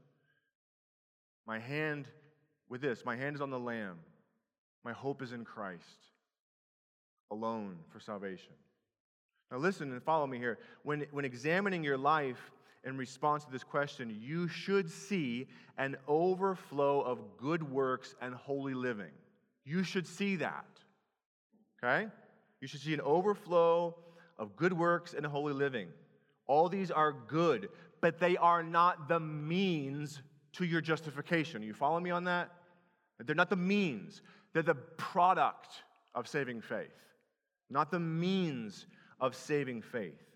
my 1.47 1.57
hand 1.57 2.09
with 2.67 2.81
this, 2.81 3.05
my 3.05 3.15
hand 3.15 3.35
is 3.35 3.41
on 3.41 3.49
the 3.49 3.57
Lamb, 3.57 3.97
my 4.83 4.91
hope 4.91 5.21
is 5.21 5.31
in 5.31 5.45
Christ 5.45 6.09
alone 7.31 7.77
for 7.93 8.01
salvation? 8.01 8.51
Now, 9.49 9.59
listen 9.59 9.89
and 9.93 10.03
follow 10.03 10.27
me 10.27 10.37
here. 10.37 10.59
When, 10.81 11.05
when 11.11 11.23
examining 11.23 11.81
your 11.81 11.97
life 11.97 12.51
in 12.83 12.97
response 12.97 13.45
to 13.45 13.51
this 13.51 13.63
question, 13.63 14.15
you 14.21 14.47
should 14.47 14.89
see 14.89 15.47
an 15.77 15.95
overflow 16.07 17.01
of 17.01 17.37
good 17.37 17.63
works 17.63 18.15
and 18.21 18.33
holy 18.35 18.73
living. 18.73 19.11
You 19.65 19.83
should 19.83 20.05
see 20.05 20.35
that. 20.37 20.65
Okay? 21.81 22.07
You 22.61 22.67
should 22.67 22.81
see 22.81 22.93
an 22.93 23.01
overflow 23.01 23.95
of 24.37 24.55
good 24.55 24.73
works 24.73 25.13
and 25.13 25.25
holy 25.25 25.53
living. 25.53 25.87
All 26.47 26.67
these 26.67 26.91
are 26.91 27.13
good, 27.13 27.69
but 28.01 28.19
they 28.19 28.35
are 28.37 28.63
not 28.63 29.07
the 29.07 29.19
means 29.19 30.21
to 30.53 30.65
your 30.65 30.81
justification. 30.81 31.63
You 31.63 31.73
follow 31.73 31.99
me 31.99 32.11
on 32.11 32.25
that? 32.25 32.51
They're 33.25 33.35
not 33.35 33.49
the 33.49 33.55
means, 33.55 34.21
they're 34.51 34.63
the 34.63 34.75
product 34.75 35.83
of 36.13 36.27
saving 36.27 36.61
faith, 36.61 36.91
not 37.69 37.91
the 37.91 37.99
means 37.99 38.85
of 39.19 39.35
saving 39.35 39.81
faith. 39.81 40.32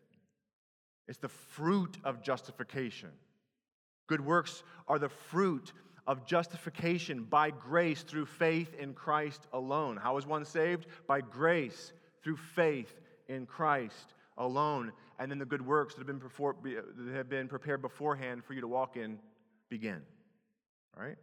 It's 1.08 1.18
the 1.18 1.30
fruit 1.30 1.98
of 2.04 2.22
justification. 2.22 3.10
Good 4.08 4.22
works 4.22 4.64
are 4.88 5.00
the 5.00 5.10
fruit 5.10 5.74
of 6.06 6.26
justification 6.26 7.24
by 7.24 7.52
grace 7.52 8.04
through 8.04 8.26
faith 8.26 8.74
in 8.80 8.94
Christ 8.94 9.42
alone. 9.52 9.98
How 9.98 10.18
is 10.18 10.26
one 10.26 10.46
saved? 10.46 10.88
By 11.06 11.22
grace 11.22 11.92
through 12.24 12.38
faith 12.38 12.94
in 13.28 13.46
Christ 13.46 14.14
alone. 14.38 14.94
And 15.20 15.30
then 15.30 15.40
the 15.40 15.46
good 15.46 15.66
works 15.66 15.96
that 15.96 16.00
have 16.00 16.08
been, 16.08 16.20
before, 16.20 16.56
that 16.64 17.14
have 17.14 17.30
been 17.30 17.48
prepared 17.48 17.82
beforehand 17.82 18.44
for 18.46 18.54
you 18.54 18.62
to 18.62 18.68
walk 18.68 18.96
in 18.96 19.20
begin. 19.70 20.02
All 20.96 21.04
right? 21.04 21.18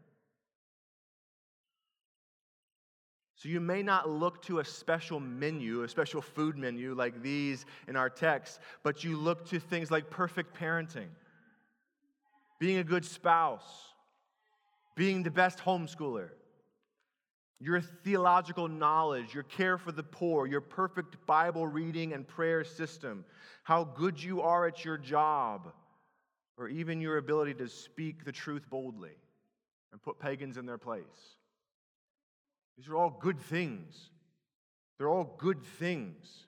So 3.45 3.51
you 3.51 3.61
may 3.61 3.83
not 3.83 4.09
look 4.09 4.41
to 4.45 4.61
a 4.61 4.65
special 4.65 5.21
menu, 5.21 5.83
a 5.83 5.89
special 5.91 6.23
food 6.23 6.57
menu 6.57 6.95
like 6.95 7.21
these 7.21 7.67
in 7.87 7.95
our 7.95 8.09
text, 8.09 8.59
but 8.83 9.05
you 9.05 9.19
look 9.19 9.47
to 9.51 9.61
things 9.61 9.91
like 9.91 10.09
perfect 10.09 10.59
parenting, 10.59 11.09
being 12.59 12.79
a 12.79 12.85
good 12.85 13.05
spouse, 13.05 13.93
being 14.97 15.23
the 15.23 15.31
best 15.31 15.59
homeschooler, 15.59 16.31
your 17.61 17.83
theological 17.83 18.67
knowledge, 18.67 19.35
your 19.35 19.43
care 19.43 19.77
for 19.77 19.93
the 19.93 20.03
poor, 20.03 20.47
your 20.47 20.63
perfect 20.63 21.19
Bible 21.27 21.67
reading 21.67 22.15
and 22.15 22.27
prayer 22.27 22.65
system, 22.65 23.27
how 23.63 23.85
good 23.85 24.23
you 24.23 24.41
are 24.41 24.67
at 24.67 24.87
your 24.87 24.97
job, 24.97 25.71
or 26.57 26.69
even 26.69 26.99
your 26.99 27.19
ability 27.19 27.53
to 27.53 27.69
speak 27.69 28.25
the 28.25 28.33
truth 28.33 28.71
boldly 28.71 29.19
and 29.93 30.01
put 30.03 30.19
pagans 30.19 30.57
in 30.57 30.65
their 30.65 30.79
place. 30.79 31.37
These 32.77 32.89
are 32.89 32.97
all 32.97 33.11
good 33.21 33.41
things. 33.41 34.11
They're 34.99 35.09
all 35.09 35.37
good 35.39 35.63
things. 35.63 36.47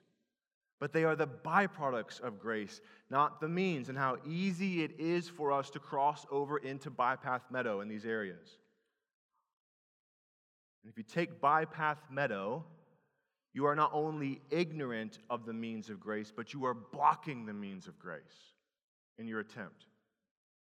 But 0.79 0.93
they 0.93 1.03
are 1.03 1.15
the 1.15 1.27
byproducts 1.27 2.21
of 2.21 2.39
grace, 2.39 2.81
not 3.09 3.41
the 3.41 3.49
means, 3.49 3.89
and 3.89 3.97
how 3.97 4.17
easy 4.27 4.83
it 4.83 4.99
is 4.99 5.27
for 5.27 5.51
us 5.51 5.69
to 5.71 5.79
cross 5.79 6.25
over 6.29 6.57
into 6.57 6.91
bypath 6.91 7.41
meadow 7.49 7.81
in 7.81 7.87
these 7.87 8.05
areas. 8.05 8.59
And 10.83 10.91
if 10.91 10.97
you 10.97 11.03
take 11.03 11.41
bypath 11.41 11.97
meadow, 12.11 12.63
you 13.53 13.65
are 13.65 13.75
not 13.75 13.91
only 13.93 14.39
ignorant 14.51 15.17
of 15.31 15.45
the 15.45 15.53
means 15.53 15.89
of 15.89 15.99
grace, 15.99 16.31
but 16.35 16.53
you 16.53 16.65
are 16.65 16.75
blocking 16.75 17.45
the 17.45 17.53
means 17.53 17.87
of 17.87 17.97
grace 17.97 18.53
in 19.17 19.27
your 19.27 19.39
attempt. 19.39 19.87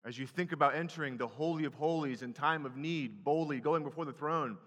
As 0.05 0.18
you 0.18 0.27
think 0.27 0.53
about 0.53 0.75
entering 0.75 1.16
the 1.16 1.27
Holy 1.27 1.64
of 1.64 1.75
Holies 1.75 2.22
in 2.22 2.33
time 2.35 2.66
of 2.66 2.77
need, 2.77 3.25
boldly 3.25 3.61
going 3.61 3.83
before 3.83 4.05
the 4.05 4.12
throne, 4.12 4.59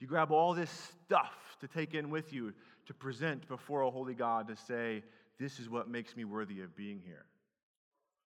you 0.00 0.06
grab 0.06 0.30
all 0.30 0.54
this 0.54 0.92
stuff 1.06 1.56
to 1.60 1.68
take 1.68 1.94
in 1.94 2.10
with 2.10 2.32
you 2.32 2.52
to 2.86 2.94
present 2.94 3.48
before 3.48 3.82
a 3.82 3.90
holy 3.90 4.14
God 4.14 4.48
to 4.48 4.56
say, 4.56 5.02
This 5.38 5.58
is 5.58 5.68
what 5.68 5.88
makes 5.88 6.16
me 6.16 6.24
worthy 6.24 6.60
of 6.60 6.76
being 6.76 7.00
here. 7.04 7.24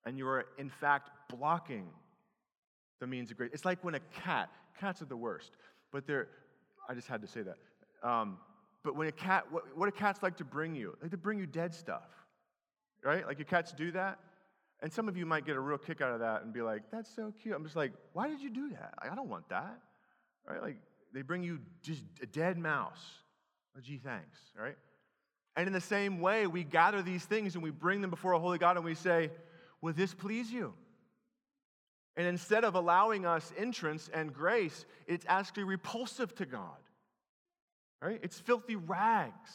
And 0.05 0.17
you 0.17 0.27
are, 0.27 0.45
in 0.57 0.69
fact, 0.69 1.09
blocking 1.29 1.87
the 2.99 3.07
means 3.07 3.31
of 3.31 3.37
grace. 3.37 3.51
It's 3.53 3.65
like 3.65 3.83
when 3.83 3.95
a 3.95 3.99
cat, 3.99 4.49
cats 4.79 5.01
are 5.01 5.05
the 5.05 5.17
worst, 5.17 5.51
but 5.91 6.07
they're, 6.07 6.27
I 6.89 6.93
just 6.93 7.07
had 7.07 7.21
to 7.21 7.27
say 7.27 7.41
that. 7.41 7.57
Um, 8.07 8.37
but 8.83 8.95
when 8.95 9.07
a 9.07 9.11
cat, 9.11 9.45
what, 9.51 9.63
what 9.77 9.85
do 9.85 9.91
cats 9.97 10.23
like 10.23 10.37
to 10.37 10.43
bring 10.45 10.75
you? 10.75 10.97
Like 11.01 11.11
to 11.11 11.17
bring 11.17 11.37
you 11.37 11.45
dead 11.45 11.73
stuff, 11.73 12.09
right? 13.03 13.25
Like 13.25 13.37
your 13.37 13.45
cats 13.45 13.71
do 13.71 13.91
that. 13.91 14.19
And 14.81 14.91
some 14.91 15.07
of 15.07 15.15
you 15.15 15.27
might 15.27 15.45
get 15.45 15.55
a 15.55 15.59
real 15.59 15.77
kick 15.77 16.01
out 16.01 16.11
of 16.11 16.19
that 16.21 16.41
and 16.41 16.51
be 16.51 16.63
like, 16.63 16.81
that's 16.91 17.13
so 17.15 17.31
cute. 17.41 17.55
I'm 17.55 17.63
just 17.63 17.75
like, 17.75 17.91
why 18.13 18.27
did 18.27 18.41
you 18.41 18.49
do 18.49 18.69
that? 18.69 18.95
I 18.99 19.13
don't 19.13 19.29
want 19.29 19.47
that, 19.49 19.77
right? 20.47 20.61
Like 20.61 20.77
they 21.13 21.21
bring 21.21 21.43
you 21.43 21.59
just 21.81 22.03
a 22.21 22.25
dead 22.25 22.57
mouse. 22.57 23.01
Oh, 23.77 23.81
gee, 23.81 23.97
thanks, 23.97 24.37
right? 24.57 24.77
And 25.55 25.67
in 25.67 25.73
the 25.73 25.81
same 25.81 26.19
way, 26.19 26.47
we 26.47 26.63
gather 26.63 27.01
these 27.01 27.25
things 27.25 27.55
and 27.55 27.63
we 27.63 27.71
bring 27.71 28.01
them 28.01 28.09
before 28.09 28.31
a 28.33 28.39
holy 28.39 28.57
God 28.57 28.77
and 28.77 28.85
we 28.85 28.95
say, 28.95 29.31
Will 29.81 29.93
this 29.93 30.13
please 30.13 30.51
you? 30.51 30.73
And 32.15 32.27
instead 32.27 32.63
of 32.63 32.75
allowing 32.75 33.25
us 33.25 33.51
entrance 33.57 34.09
and 34.13 34.33
grace, 34.33 34.85
it's 35.07 35.25
actually 35.27 35.63
repulsive 35.63 36.35
to 36.35 36.45
God. 36.45 36.77
Right? 38.01 38.19
It's 38.21 38.39
filthy 38.39 38.75
rags. 38.75 39.49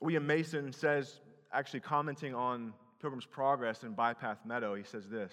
William 0.00 0.26
Mason 0.26 0.72
says, 0.72 1.20
actually 1.52 1.80
commenting 1.80 2.34
on 2.34 2.72
Pilgrim's 3.00 3.26
Progress 3.26 3.82
in 3.82 3.94
Bypath 3.94 4.38
Meadow, 4.46 4.74
he 4.74 4.84
says 4.84 5.08
this 5.08 5.32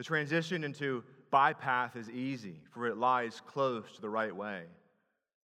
The 0.00 0.04
transition 0.04 0.64
into 0.64 1.04
bypath 1.30 1.94
is 1.94 2.08
easy, 2.08 2.62
for 2.72 2.86
it 2.86 2.96
lies 2.96 3.42
close 3.46 3.84
to 3.96 4.00
the 4.00 4.08
right 4.08 4.34
way. 4.34 4.62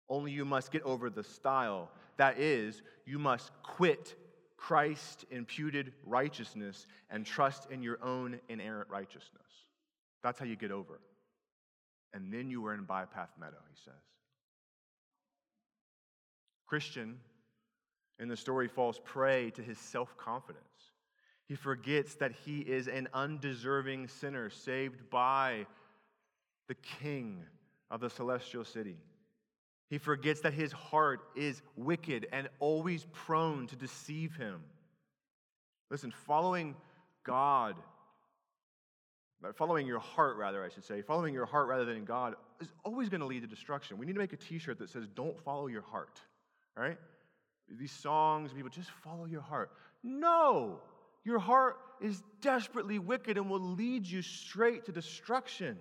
Only 0.09 0.33
you 0.33 0.45
must 0.45 0.73
get 0.73 0.83
over 0.83 1.09
the 1.09 1.23
stile. 1.23 1.89
That 2.17 2.37
is, 2.37 2.83
you 3.07 3.21
must 3.21 3.53
quit 3.63 4.17
Christ 4.57 5.25
imputed 5.31 5.93
righteousness 6.05 6.89
and 7.11 7.25
trust 7.25 7.71
in 7.71 7.81
your 7.81 8.03
own 8.03 8.41
inherent 8.49 8.91
righteousness. 8.91 9.47
That's 10.25 10.41
how 10.41 10.47
you 10.47 10.57
get 10.57 10.73
over. 10.73 10.99
And 12.13 12.33
then 12.33 12.51
you 12.51 12.67
are 12.67 12.75
in 12.75 12.83
bypath 12.87 13.31
meadow, 13.39 13.63
he 13.73 13.81
says. 13.85 14.03
Christian 16.67 17.21
in 18.19 18.27
the 18.27 18.37
story 18.37 18.67
falls 18.67 18.99
prey 19.05 19.51
to 19.51 19.63
his 19.63 19.79
self 19.79 20.17
confidence. 20.17 20.90
He 21.51 21.57
forgets 21.57 22.15
that 22.15 22.31
he 22.31 22.61
is 22.61 22.87
an 22.87 23.09
undeserving 23.13 24.07
sinner 24.07 24.51
saved 24.51 25.11
by 25.11 25.67
the 26.69 26.77
King 26.77 27.43
of 27.91 27.99
the 27.99 28.09
celestial 28.09 28.65
city. 28.65 28.97
He 29.89 29.99
forgets 29.99 30.43
that 30.43 30.55
his 30.55 30.71
heart 30.71 31.23
is 31.35 31.61
wicked 31.75 32.29
and 32.33 32.49
always 32.61 33.05
prone 33.11 33.67
to 33.67 33.75
deceive 33.75 34.37
him. 34.37 34.63
Listen, 35.91 36.13
following 36.25 36.77
God, 37.25 37.75
following 39.57 39.89
your 39.89 39.99
heart, 39.99 40.37
rather, 40.37 40.63
I 40.63 40.69
should 40.69 40.85
say, 40.85 41.03
following 41.03 41.35
your 41.35 41.47
heart 41.47 41.67
rather 41.67 41.85
than 41.85 42.05
God 42.05 42.37
is 42.61 42.69
always 42.85 43.09
going 43.09 43.23
to 43.23 43.27
lead 43.27 43.43
to 43.43 43.49
destruction. 43.49 43.99
We 43.99 44.07
need 44.07 44.13
to 44.13 44.21
make 44.21 44.33
a 44.33 44.37
t 44.37 44.61
shirt 44.61 44.79
that 44.79 44.89
says, 44.89 45.09
Don't 45.17 45.37
follow 45.41 45.67
your 45.67 45.83
heart, 45.83 46.21
right? 46.77 46.97
These 47.69 47.91
songs, 47.91 48.53
people 48.53 48.71
just 48.71 48.91
follow 49.03 49.25
your 49.25 49.41
heart. 49.41 49.73
No, 50.05 50.81
your 51.31 51.39
heart 51.39 51.79
is 52.01 52.23
desperately 52.43 52.99
wicked 52.99 53.37
and 53.37 53.49
will 53.49 53.61
lead 53.61 54.07
you 54.07 54.21
straight 54.21 54.85
to 54.87 54.93
destruction. 54.93 55.79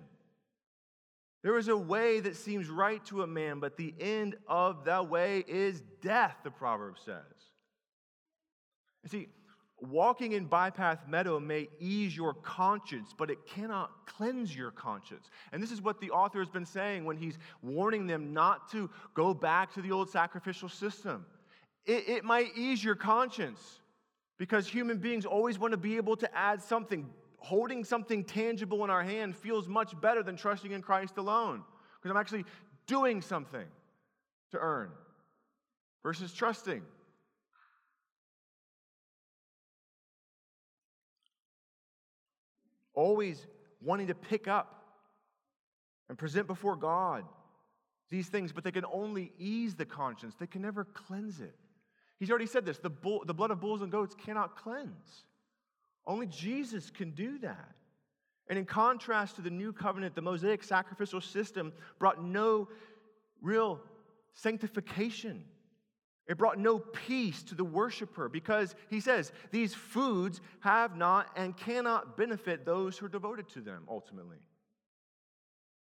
There 1.42 1.58
is 1.58 1.68
a 1.68 1.76
way 1.76 2.20
that 2.20 2.36
seems 2.36 2.68
right 2.68 3.04
to 3.06 3.22
a 3.22 3.26
man, 3.26 3.60
but 3.60 3.76
the 3.76 3.94
end 3.98 4.36
of 4.46 4.84
that 4.84 5.08
way 5.08 5.44
is 5.48 5.82
death, 6.02 6.36
the 6.44 6.50
proverb 6.50 6.96
says. 7.02 7.24
You 9.02 9.08
see, 9.08 9.28
walking 9.80 10.32
in 10.32 10.46
Bypath 10.46 11.08
Meadow 11.08 11.40
may 11.40 11.68
ease 11.78 12.14
your 12.14 12.34
conscience, 12.34 13.14
but 13.16 13.30
it 13.30 13.38
cannot 13.46 13.90
cleanse 14.06 14.54
your 14.54 14.70
conscience. 14.70 15.30
And 15.52 15.62
this 15.62 15.72
is 15.72 15.80
what 15.80 16.00
the 16.00 16.10
author 16.10 16.40
has 16.40 16.50
been 16.50 16.66
saying 16.66 17.06
when 17.06 17.16
he's 17.16 17.38
warning 17.62 18.06
them 18.06 18.34
not 18.34 18.70
to 18.72 18.90
go 19.14 19.32
back 19.32 19.72
to 19.74 19.82
the 19.82 19.92
old 19.92 20.10
sacrificial 20.10 20.68
system. 20.68 21.24
It, 21.86 22.06
it 22.08 22.24
might 22.24 22.54
ease 22.54 22.84
your 22.84 22.94
conscience 22.94 23.79
because 24.40 24.66
human 24.66 24.96
beings 24.96 25.26
always 25.26 25.58
want 25.58 25.72
to 25.72 25.76
be 25.76 25.98
able 25.98 26.16
to 26.16 26.34
add 26.34 26.62
something 26.62 27.06
holding 27.36 27.84
something 27.84 28.24
tangible 28.24 28.82
in 28.84 28.90
our 28.90 29.02
hand 29.02 29.36
feels 29.36 29.68
much 29.68 29.98
better 30.00 30.22
than 30.22 30.34
trusting 30.34 30.72
in 30.72 30.80
Christ 30.80 31.18
alone 31.18 31.62
because 31.96 32.10
I'm 32.10 32.16
actually 32.16 32.46
doing 32.86 33.20
something 33.20 33.66
to 34.52 34.58
earn 34.58 34.90
versus 36.02 36.32
trusting. 36.32 36.82
Always 42.94 43.46
wanting 43.82 44.06
to 44.06 44.14
pick 44.14 44.48
up 44.48 44.84
and 46.08 46.16
present 46.16 46.46
before 46.46 46.76
God 46.76 47.24
these 48.08 48.28
things, 48.28 48.52
but 48.52 48.64
they 48.64 48.72
can 48.72 48.86
only 48.90 49.32
ease 49.38 49.74
the 49.74 49.84
conscience, 49.84 50.34
they 50.40 50.46
can 50.46 50.62
never 50.62 50.84
cleanse 50.84 51.40
it. 51.40 51.59
He's 52.20 52.30
already 52.30 52.46
said 52.46 52.66
this 52.66 52.78
the, 52.78 52.90
bull, 52.90 53.24
the 53.26 53.34
blood 53.34 53.50
of 53.50 53.60
bulls 53.60 53.82
and 53.82 53.90
goats 53.90 54.14
cannot 54.14 54.54
cleanse. 54.54 55.24
Only 56.06 56.26
Jesus 56.26 56.90
can 56.90 57.10
do 57.10 57.38
that. 57.38 57.74
And 58.48 58.58
in 58.58 58.66
contrast 58.66 59.36
to 59.36 59.42
the 59.42 59.50
new 59.50 59.72
covenant, 59.72 60.14
the 60.14 60.22
Mosaic 60.22 60.62
sacrificial 60.62 61.20
system 61.20 61.72
brought 61.98 62.22
no 62.22 62.68
real 63.40 63.80
sanctification. 64.34 65.44
It 66.26 66.36
brought 66.36 66.58
no 66.58 66.78
peace 66.78 67.42
to 67.44 67.54
the 67.54 67.64
worshiper 67.64 68.28
because 68.28 68.74
he 68.88 69.00
says 69.00 69.32
these 69.50 69.74
foods 69.74 70.40
have 70.60 70.96
not 70.96 71.30
and 71.36 71.56
cannot 71.56 72.16
benefit 72.16 72.64
those 72.64 72.98
who 72.98 73.06
are 73.06 73.10
devoted 73.10 73.48
to 73.50 73.60
them 73.60 73.84
ultimately. 73.88 74.38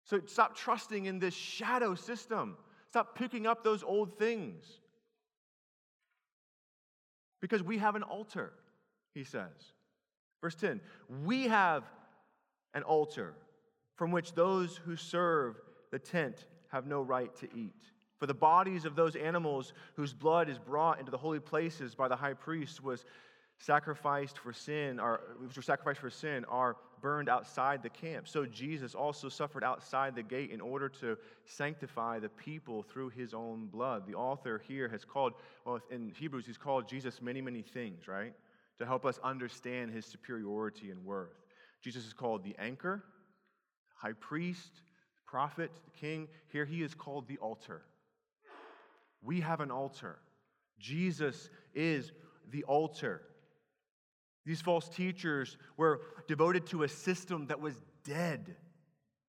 So 0.05 0.21
stop 0.27 0.57
trusting 0.57 1.07
in 1.07 1.19
this 1.19 1.35
shadow 1.35 1.95
system. 1.95 2.57
Stop 2.89 3.17
picking 3.17 3.47
up 3.47 3.65
those 3.65 3.83
old 3.83 4.19
things. 4.19 4.79
Because 7.43 7.63
we 7.63 7.77
have 7.79 7.97
an 7.97 8.05
altar, 8.05 8.55
he 9.13 9.25
says. 9.25 9.75
Verse 10.41 10.55
10 10.55 10.81
We 11.25 11.49
have 11.49 11.85
an 12.73 12.85
altar 12.85 13.35
from 13.97 14.11
which 14.11 14.33
those 14.33 14.79
who 14.79 14.97
serve 14.97 15.61
the 15.91 15.99
tent 15.99 16.47
have 16.69 16.87
no 16.87 17.03
right 17.03 17.35
to 17.37 17.49
eat. 17.55 17.75
For 18.17 18.27
the 18.27 18.35
bodies 18.35 18.85
of 18.85 18.95
those 18.95 19.17
animals 19.17 19.75
whose 19.97 20.15
blood 20.15 20.49
is 20.49 20.59
brought 20.59 21.01
into 21.01 21.11
the 21.11 21.19
holy 21.19 21.41
places 21.41 21.95
by 21.95 22.09
the 22.09 22.17
high 22.17 22.35
priest 22.35 22.83
was 22.83 23.05
sacrificed 23.59 24.39
for 24.39 24.53
sin, 24.53 24.99
or 24.99 25.21
which 25.41 25.57
were 25.57 25.63
sacrificed 25.63 26.01
for 26.01 26.11
sin, 26.11 26.45
are 26.47 26.77
burned 27.01 27.29
outside 27.29 27.83
the 27.83 27.91
camp. 27.91 28.29
So 28.29 28.47
Jesus 28.47 28.95
also 28.95 29.29
suffered 29.29 29.65
outside 29.65 30.15
the 30.15 30.23
gate 30.23 30.51
in 30.51 30.61
order 30.61 30.89
to 31.01 31.17
sanctify 31.47 32.19
the 32.19 32.29
people 32.29 32.83
through 32.83 33.11
his 33.11 33.35
own 33.35 33.67
blood. 33.67 34.07
The 34.07 34.15
author 34.15 34.63
here 34.67 34.89
has 34.89 35.05
called, 35.05 35.35
well, 35.65 35.81
in 35.91 36.13
Hebrews, 36.17 36.47
he's 36.47 36.59
called 36.59 36.89
Jesus 36.89 37.21
many, 37.21 37.41
many 37.41 37.63
things, 37.63 38.07
right? 38.07 38.33
to 38.83 38.87
help 38.87 39.05
us 39.07 39.21
understand 39.23 39.93
his 39.93 40.05
superiority 40.05 40.91
and 40.91 41.05
worth. 41.05 41.41
Jesus 41.81 42.05
is 42.05 42.13
called 42.13 42.43
the 42.43 42.57
anchor, 42.59 43.05
high 43.95 44.13
priest, 44.13 44.83
prophet, 45.27 45.71
the 45.85 45.91
king. 45.99 46.29
Here 46.49 46.65
he 46.65 46.83
is 46.83 46.93
called 46.93 47.29
the 47.29 47.39
altar. 47.39 47.83
We 49.23 49.41
have 49.41 49.61
an 49.61 49.71
altar. 49.71 50.19
Jesus 50.81 51.49
is 51.75 52.11
the 52.51 52.65
altar. 52.65 53.23
These 54.45 54.61
false 54.61 54.89
teachers 54.89 55.57
were 55.77 56.01
devoted 56.27 56.67
to 56.69 56.83
a 56.83 56.89
system 56.89 57.47
that 57.47 57.61
was 57.61 57.75
dead. 58.05 58.57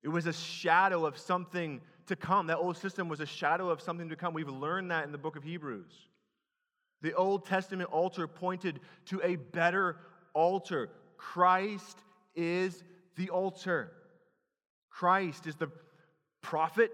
It 0.02 0.08
was 0.08 0.26
a 0.26 0.32
shadow 0.32 1.06
of 1.06 1.16
something 1.16 1.80
to 2.06 2.16
come. 2.16 2.48
That 2.48 2.58
old 2.58 2.76
system 2.76 3.08
was 3.08 3.20
a 3.20 3.26
shadow 3.26 3.70
of 3.70 3.80
something 3.80 4.08
to 4.08 4.16
come. 4.16 4.34
We've 4.34 4.48
learned 4.48 4.90
that 4.90 5.04
in 5.04 5.12
the 5.12 5.18
book 5.18 5.36
of 5.36 5.44
Hebrews. 5.44 5.92
The 7.00 7.14
Old 7.14 7.46
Testament 7.46 7.90
altar 7.92 8.26
pointed 8.26 8.80
to 9.06 9.20
a 9.22 9.36
better 9.36 9.96
altar. 10.34 10.90
Christ 11.16 11.98
is 12.34 12.82
the 13.16 13.30
altar. 13.30 13.92
Christ 14.90 15.46
is 15.46 15.56
the 15.56 15.70
prophet 16.40 16.90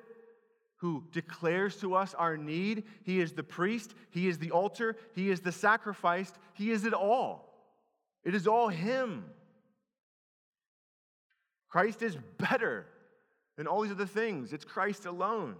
who 0.76 1.04
declares 1.12 1.76
to 1.76 1.94
us 1.94 2.14
our 2.14 2.36
need. 2.36 2.84
He 3.02 3.20
is 3.20 3.32
the 3.32 3.42
priest. 3.42 3.94
He 4.10 4.28
is 4.28 4.38
the 4.38 4.50
altar. 4.50 4.96
He 5.14 5.30
is 5.30 5.40
the 5.40 5.52
sacrifice. 5.52 6.32
He 6.54 6.70
is 6.70 6.84
it 6.84 6.94
all. 6.94 7.49
It 8.24 8.34
is 8.34 8.46
all 8.46 8.68
Him. 8.68 9.24
Christ 11.68 12.02
is 12.02 12.16
better 12.38 12.86
than 13.56 13.66
all 13.66 13.82
these 13.82 13.92
other 13.92 14.06
things. 14.06 14.52
It's 14.52 14.64
Christ 14.64 15.06
alone. 15.06 15.56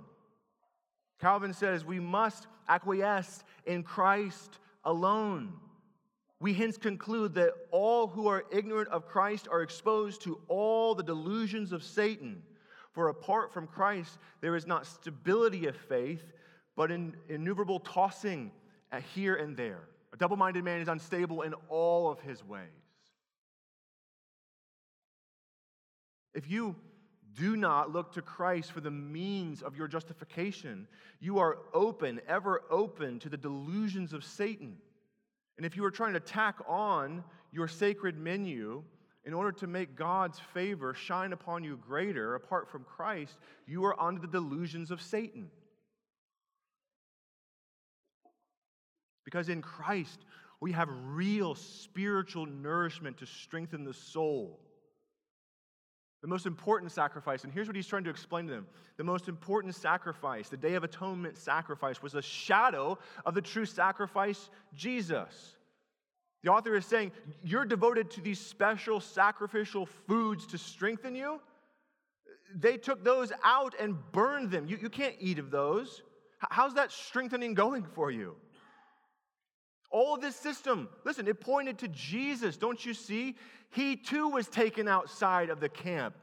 Calvin 1.21 1.53
says 1.53 1.85
we 1.85 2.01
must 2.01 2.47
acquiesce 2.69 3.45
in 3.67 3.83
Christ 3.83 4.59
alone. 4.85 5.53
We 6.41 6.55
hence 6.55 6.79
conclude 6.79 7.35
that 7.35 7.53
all 7.71 8.07
who 8.07 8.27
are 8.27 8.45
ignorant 8.51 8.89
of 8.89 9.07
Christ 9.07 9.47
are 9.51 9.63
exposed 9.63 10.23
to 10.23 10.41
all 10.49 10.95
the 10.95 11.03
delusions 11.03 11.73
of 11.73 11.85
Satan. 11.85 12.43
For 12.93 13.09
apart 13.09 13.53
from 13.53 13.67
Christ, 13.67 14.19
there 14.41 14.57
is 14.57 14.67
not 14.67 14.87
stability 14.87 15.67
of 15.67 15.77
faith, 15.77 16.33
but 16.77 16.91
innumerable 16.91 17.79
tossing 17.81 18.51
here 19.15 19.37
and 19.37 19.57
there. 19.57 19.83
Double 20.21 20.37
minded 20.37 20.63
man 20.63 20.81
is 20.81 20.87
unstable 20.87 21.43
in 21.43 21.55
all 21.69 22.09
of 22.09 22.21
his 22.21 22.45
ways. 22.45 22.69
If 26.35 26.49
you 26.49 26.77
do 27.35 27.57
not 27.57 27.93
look 27.93 28.13
to 28.13 28.23
Christ 28.23 28.73
for 28.73 28.81
the 28.81 28.91
means 28.91 29.63
of 29.63 29.77
your 29.77 29.89
justification. 29.89 30.87
You 31.21 31.39
are 31.39 31.59
open, 31.73 32.21
ever 32.29 32.63
open 32.71 33.19
to 33.21 33.29
the 33.29 33.37
delusions 33.37 34.13
of 34.13 34.25
Satan. 34.25 34.77
And 35.57 35.67
if 35.67 35.77
you 35.77 35.85
are 35.85 35.91
trying 35.91 36.15
to 36.15 36.21
tack 36.21 36.57
on 36.67 37.23
your 37.53 37.69
sacred 37.69 38.19
menu 38.19 38.83
in 39.25 39.35
order 39.35 39.53
to 39.53 39.67
make 39.67 39.97
God's 39.97 40.39
favor 40.55 40.95
shine 40.95 41.33
upon 41.33 41.63
you 41.63 41.77
greater 41.77 42.35
apart 42.35 42.69
from 42.69 42.85
Christ, 42.85 43.37
you 43.67 43.85
are 43.85 44.01
under 44.01 44.21
the 44.21 44.27
delusions 44.27 44.91
of 44.91 45.01
Satan. 45.01 45.51
Because 49.25 49.49
in 49.49 49.63
Christ, 49.63 50.21
we 50.61 50.73
have 50.73 50.89
real 51.07 51.55
spiritual 51.55 52.47
nourishment 52.47 53.19
to 53.19 53.27
strengthen 53.27 53.85
the 53.85 53.95
soul 53.95 54.61
the 56.23 56.29
most 56.29 56.45
important 56.45 56.93
sacrifice, 56.93 57.45
and 57.45 57.53
here's 57.53 57.67
what 57.67 57.77
he's 57.77 57.87
trying 57.87 58.05
to 58.05 58.11
explain 58.11 58.47
to 58.47 58.53
them 58.53 58.67
the 58.99 59.05
most 59.05 59.29
important 59.29 59.75
sacrifice, 59.75 60.49
the 60.51 60.57
Day 60.57 60.75
of 60.75 60.85
Atonement 60.85 61.39
sacrifice, 61.39 62.03
was 62.03 62.15
a 62.15 62.23
shadow 62.23 62.99
of 63.25 63.35
the 63.35 63.41
true 63.41 63.65
sacrifice, 63.65 64.51
Jesus. 64.75 65.57
The 66.43 66.51
author 66.51 66.75
is 66.75 66.85
saying, 66.85 67.13
You're 67.43 67.65
devoted 67.65 68.11
to 68.13 68.21
these 68.21 68.39
special 68.39 69.01
sacrificial 69.01 69.87
foods 69.87 70.47
to 70.49 70.59
strengthen 70.59 71.15
you. 71.15 71.41
They 72.55 72.77
took 72.77 73.03
those 73.03 73.33
out 73.43 73.75
and 73.81 73.97
burned 74.13 74.51
them. 74.51 74.67
You, 74.67 74.79
you 74.81 74.91
can't 74.91 75.15
eat 75.21 75.39
of 75.39 75.51
those. 75.51 76.03
How's 76.39 76.75
that 76.75 76.91
strengthening 76.93 77.55
going 77.55 77.85
for 77.95 78.11
you? 78.11 78.35
All 79.91 80.17
this 80.17 80.37
system, 80.37 80.89
listen, 81.05 81.27
it 81.27 81.41
pointed 81.41 81.79
to 81.79 81.89
Jesus. 81.89 82.57
Don't 82.57 82.85
you 82.85 82.95
see? 82.95 83.37
He 83.71 83.97
too 83.97 84.29
was 84.29 84.47
taken 84.49 84.89
outside 84.89 85.51
of 85.51 85.61
the 85.61 85.69
camp 85.69 86.15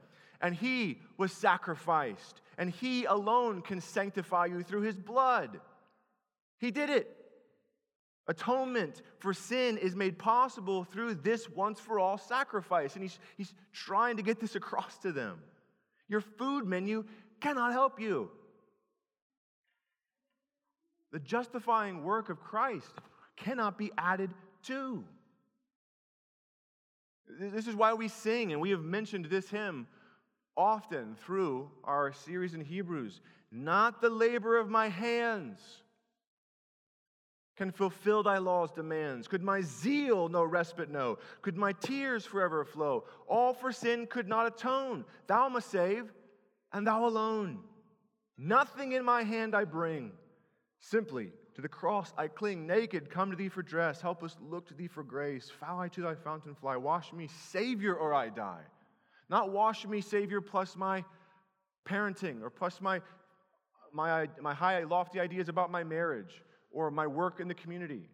and 0.41 0.55
he 0.55 0.99
was 1.17 1.31
sacrificed. 1.31 2.41
And 2.57 2.71
he 2.71 3.05
alone 3.05 3.61
can 3.61 3.81
sanctify 3.81 4.45
you 4.47 4.63
through 4.63 4.81
his 4.81 4.97
blood. 4.97 5.59
He 6.59 6.71
did 6.71 6.89
it. 6.89 7.13
Atonement 8.27 9.01
for 9.19 9.33
sin 9.33 9.77
is 9.77 9.95
made 9.95 10.17
possible 10.17 10.83
through 10.83 11.15
this 11.15 11.49
once 11.49 11.79
for 11.79 11.99
all 11.99 12.17
sacrifice. 12.17 12.95
And 12.95 13.03
he's, 13.03 13.19
he's 13.37 13.53
trying 13.73 14.17
to 14.17 14.23
get 14.23 14.39
this 14.39 14.55
across 14.55 14.97
to 14.99 15.11
them. 15.11 15.39
Your 16.09 16.21
food 16.21 16.65
menu 16.65 17.05
cannot 17.39 17.71
help 17.71 17.99
you. 17.99 18.31
The 21.11 21.19
justifying 21.19 22.03
work 22.03 22.29
of 22.29 22.41
Christ 22.41 22.91
cannot 23.37 23.77
be 23.77 23.91
added 23.97 24.31
to. 24.63 25.03
This 27.39 27.67
is 27.67 27.75
why 27.75 27.93
we 27.93 28.07
sing, 28.07 28.51
and 28.51 28.61
we 28.61 28.71
have 28.71 28.83
mentioned 28.83 29.25
this 29.25 29.49
hymn 29.49 29.87
often 30.55 31.15
through 31.23 31.69
our 31.83 32.11
series 32.11 32.53
in 32.53 32.61
Hebrews. 32.61 33.21
Not 33.51 34.01
the 34.01 34.09
labor 34.09 34.57
of 34.57 34.69
my 34.69 34.89
hands 34.89 35.59
can 37.55 37.71
fulfill 37.71 38.23
thy 38.23 38.37
law's 38.37 38.71
demands. 38.71 39.27
Could 39.27 39.43
my 39.43 39.61
zeal 39.61 40.29
no 40.29 40.43
respite 40.43 40.89
know? 40.89 41.17
Could 41.41 41.57
my 41.57 41.73
tears 41.73 42.25
forever 42.25 42.63
flow? 42.63 43.05
All 43.27 43.53
for 43.53 43.71
sin 43.71 44.07
could 44.07 44.27
not 44.27 44.47
atone. 44.47 45.05
Thou 45.27 45.49
must 45.49 45.69
save, 45.69 46.11
and 46.71 46.85
thou 46.85 47.05
alone. 47.05 47.59
Nothing 48.37 48.91
in 48.91 49.03
my 49.03 49.23
hand 49.23 49.55
I 49.55 49.63
bring. 49.63 50.11
Simply 50.79 51.31
to 51.57 51.61
the 51.63 51.67
cross 51.67 52.13
I 52.15 52.27
cling. 52.27 52.67
Naked, 52.67 53.09
come 53.09 53.31
to 53.31 53.35
thee 53.35 53.49
for 53.49 53.63
dress. 53.63 53.99
Help 53.99 54.23
us 54.23 54.37
look 54.47 54.67
to 54.67 54.75
thee 54.75 54.87
for 54.87 55.01
grace. 55.01 55.49
Foul 55.59 55.79
I 55.79 55.87
to 55.89 56.01
thy 56.01 56.13
fountain 56.13 56.53
fly. 56.53 56.77
Wash 56.77 57.11
me, 57.11 57.27
Savior, 57.49 57.95
or 57.95 58.13
I 58.13 58.29
die. 58.29 58.61
Not 59.27 59.51
wash 59.51 59.83
me, 59.87 59.99
Savior, 59.99 60.39
plus 60.39 60.75
my 60.75 61.03
parenting 61.83 62.43
or 62.43 62.51
plus 62.51 62.79
my, 62.79 63.01
my, 63.91 64.29
my 64.39 64.53
high, 64.53 64.83
lofty 64.83 65.19
ideas 65.19 65.49
about 65.49 65.71
my 65.71 65.83
marriage 65.83 66.43
or 66.71 66.91
my 66.91 67.07
work 67.07 67.39
in 67.39 67.47
the 67.47 67.55
community, 67.55 68.07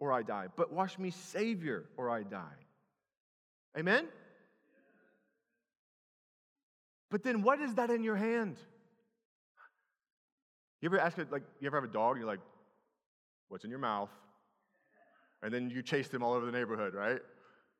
or 0.00 0.12
I 0.12 0.22
die. 0.22 0.48
But 0.56 0.72
wash 0.72 0.98
me, 0.98 1.10
Savior, 1.10 1.84
or 1.96 2.10
I 2.10 2.24
die. 2.24 2.40
Amen? 3.78 4.08
But 7.08 7.22
then 7.22 7.42
what 7.42 7.60
is 7.60 7.74
that 7.74 7.90
in 7.90 8.02
your 8.02 8.16
hand? 8.16 8.56
You 10.80 10.88
ever 10.88 10.98
ask, 10.98 11.16
it 11.18 11.30
like, 11.30 11.44
you 11.60 11.68
ever 11.68 11.76
have 11.76 11.88
a 11.88 11.92
dog 11.92 12.16
and 12.16 12.22
you're 12.22 12.28
like, 12.28 12.40
what's 13.50 13.64
in 13.64 13.70
your 13.70 13.78
mouth? 13.78 14.08
And 15.42 15.52
then 15.52 15.68
you 15.68 15.82
chase 15.82 16.08
them 16.08 16.22
all 16.22 16.32
over 16.32 16.46
the 16.46 16.52
neighborhood, 16.52 16.94
right? 16.94 17.20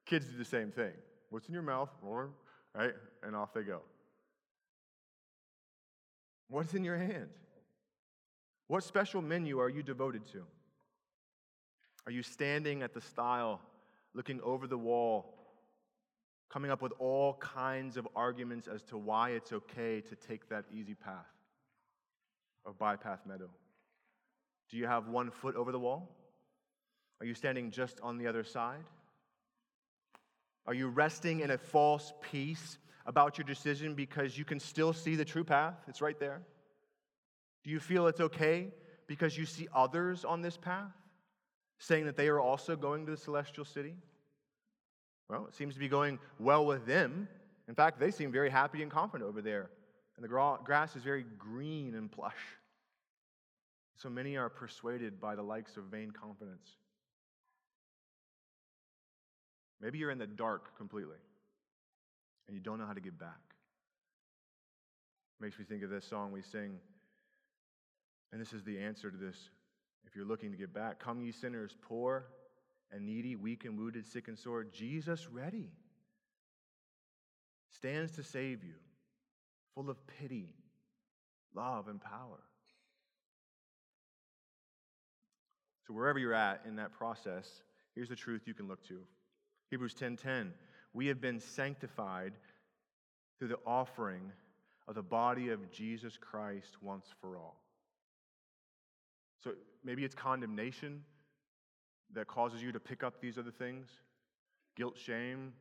Kids 0.05 0.27
do 0.27 0.37
the 0.37 0.45
same 0.45 0.71
thing. 0.71 0.93
What's 1.31 1.49
in 1.49 1.55
your 1.55 1.63
mouth? 1.63 1.89
Right? 2.75 2.93
And 3.23 3.35
off 3.35 3.55
they 3.55 3.63
go. 3.63 3.81
What's 6.49 6.75
in 6.75 6.85
your 6.85 6.99
hand? 6.99 7.29
What 8.67 8.83
special 8.85 9.23
menu 9.23 9.59
are 9.59 9.69
you 9.69 9.83
devoted 9.83 10.27
to? 10.33 10.43
Are 12.07 12.13
you 12.13 12.23
standing 12.23 12.83
at 12.83 12.95
the 12.95 13.01
stile, 13.01 13.61
looking 14.15 14.41
over 14.43 14.67
the 14.67 14.79
wall, 14.79 15.35
coming 16.51 16.71
up 16.71 16.83
with 16.83 16.93
all 16.99 17.35
kinds 17.35 17.97
of 17.97 18.09
arguments 18.17 18.67
as 18.67 18.83
to 18.85 18.97
why 18.97 19.31
it's 19.31 19.53
okay 19.53 20.01
to 20.01 20.17
take 20.17 20.49
that 20.49 20.65
easy 20.73 20.95
path 20.95 21.27
of 22.65 22.79
Bypath 22.79 23.27
Meadow? 23.27 23.51
Do 24.71 24.77
you 24.77 24.87
have 24.87 25.09
one 25.09 25.31
foot 25.31 25.57
over 25.57 25.73
the 25.73 25.79
wall? 25.79 26.09
Are 27.21 27.27
you 27.27 27.35
standing 27.35 27.71
just 27.71 28.01
on 28.01 28.19
the 28.19 28.27
other 28.27 28.45
side? 28.45 28.85
Are 30.67 30.75
you 30.75 30.89
resting 30.89 31.41
in 31.41 31.51
a 31.51 31.59
false 31.59 32.13
peace 32.31 32.79
about 33.07 33.37
your 33.37 33.45
decision 33.45 33.95
because 33.95 34.39
you 34.39 34.45
can 34.45 34.61
still 34.61 34.93
see 34.93 35.17
the 35.17 35.25
true 35.25 35.45
path? 35.45 35.75
It's 35.89 36.01
right 36.01 36.19
there. 36.19 36.43
Do 37.65 37.71
you 37.71 37.81
feel 37.81 38.07
it's 38.07 38.21
okay 38.21 38.69
because 39.07 39.37
you 39.37 39.45
see 39.45 39.69
others 39.75 40.25
on 40.25 40.41
this 40.41 40.57
path 40.57 40.93
saying 41.79 42.07
that 42.07 42.17
they 42.17 42.29
are 42.29 42.41
also 42.41 42.77
going 42.77 43.05
to 43.07 43.11
the 43.11 43.17
celestial 43.17 43.65
city? 43.65 43.95
Well, 45.29 45.47
it 45.47 45.55
seems 45.55 45.75
to 45.75 45.81
be 45.81 45.89
going 45.89 46.19
well 46.39 46.65
with 46.65 46.87
them. 46.87 47.29
In 47.69 47.75
fact, 47.75 48.01
they 48.01 48.11
seem 48.11 48.33
very 48.33 48.51
happy 48.51 48.83
and 48.83 48.91
confident 48.91 49.29
over 49.29 49.43
there. 49.43 49.71
And 50.17 50.25
the 50.25 50.59
grass 50.65 50.97
is 50.97 51.03
very 51.03 51.25
green 51.39 51.95
and 51.95 52.11
plush. 52.11 52.35
So 54.01 54.09
many 54.09 54.39
are 54.39 54.49
persuaded 54.49 55.21
by 55.21 55.35
the 55.35 55.43
likes 55.43 55.77
of 55.77 55.85
vain 55.85 56.11
confidence. 56.11 56.67
Maybe 59.79 59.99
you're 59.99 60.11
in 60.11 60.17
the 60.17 60.27
dark 60.27 60.75
completely 60.79 61.19
and 62.49 62.57
you 62.57 62.63
don't 62.63 62.79
know 62.79 62.87
how 62.87 62.95
to 62.95 63.01
get 63.01 63.19
back. 63.19 63.41
Makes 65.39 65.59
me 65.59 65.67
think 65.67 65.83
of 65.83 65.91
this 65.91 66.07
song 66.07 66.33
we 66.33 66.41
sing 66.41 66.79
and 68.33 68.41
this 68.41 68.55
is 68.55 68.65
the 68.65 68.79
answer 68.79 69.11
to 69.11 69.17
this. 69.19 69.37
If 70.07 70.17
you're 70.17 70.25
looking 70.25 70.51
to 70.51 70.57
get 70.57 70.73
back, 70.73 70.99
come 70.99 71.21
ye 71.21 71.31
sinners, 71.31 71.77
poor 71.83 72.25
and 72.91 73.05
needy, 73.05 73.37
weak 73.37 73.67
and 73.67 73.79
wounded, 73.79 74.07
sick 74.07 74.29
and 74.29 74.39
sore, 74.39 74.65
Jesus 74.65 75.29
ready 75.31 75.69
stands 77.69 78.13
to 78.13 78.23
save 78.23 78.65
you, 78.65 78.77
full 79.75 79.91
of 79.91 79.99
pity, 80.07 80.55
love, 81.55 81.89
and 81.89 82.01
power. 82.01 82.41
So 85.91 85.95
wherever 85.95 86.21
you're 86.21 86.35
at 86.35 86.63
in 86.69 86.77
that 86.77 86.93
process, 86.93 87.63
here's 87.97 88.09
the 88.09 88.15
truth 88.15 88.43
you 88.47 88.55
can 88.55 88.69
look 88.69 88.81
to. 88.87 89.01
Hebrews 89.71 89.93
10:10, 89.95 90.55
we 90.93 91.09
have 91.09 91.21
been 91.21 91.41
sanctified 91.41 92.33
through 93.37 93.49
the 93.49 93.59
offering 93.67 94.33
of 94.87 94.95
the 94.95 95.03
body 95.03 95.49
of 95.49 95.69
Jesus 95.73 96.17
Christ 96.17 96.81
once 96.81 97.13
for 97.21 97.37
all. 97.37 97.61
So 99.41 99.57
maybe 99.83 100.05
it's 100.05 100.15
condemnation 100.15 101.05
that 102.13 102.29
causes 102.29 102.63
you 102.63 102.71
to 102.71 102.79
pick 102.79 103.03
up 103.03 103.21
these 103.21 103.37
other 103.37 103.51
things 103.51 103.89
guilt, 104.77 104.97
shame, 104.97 105.53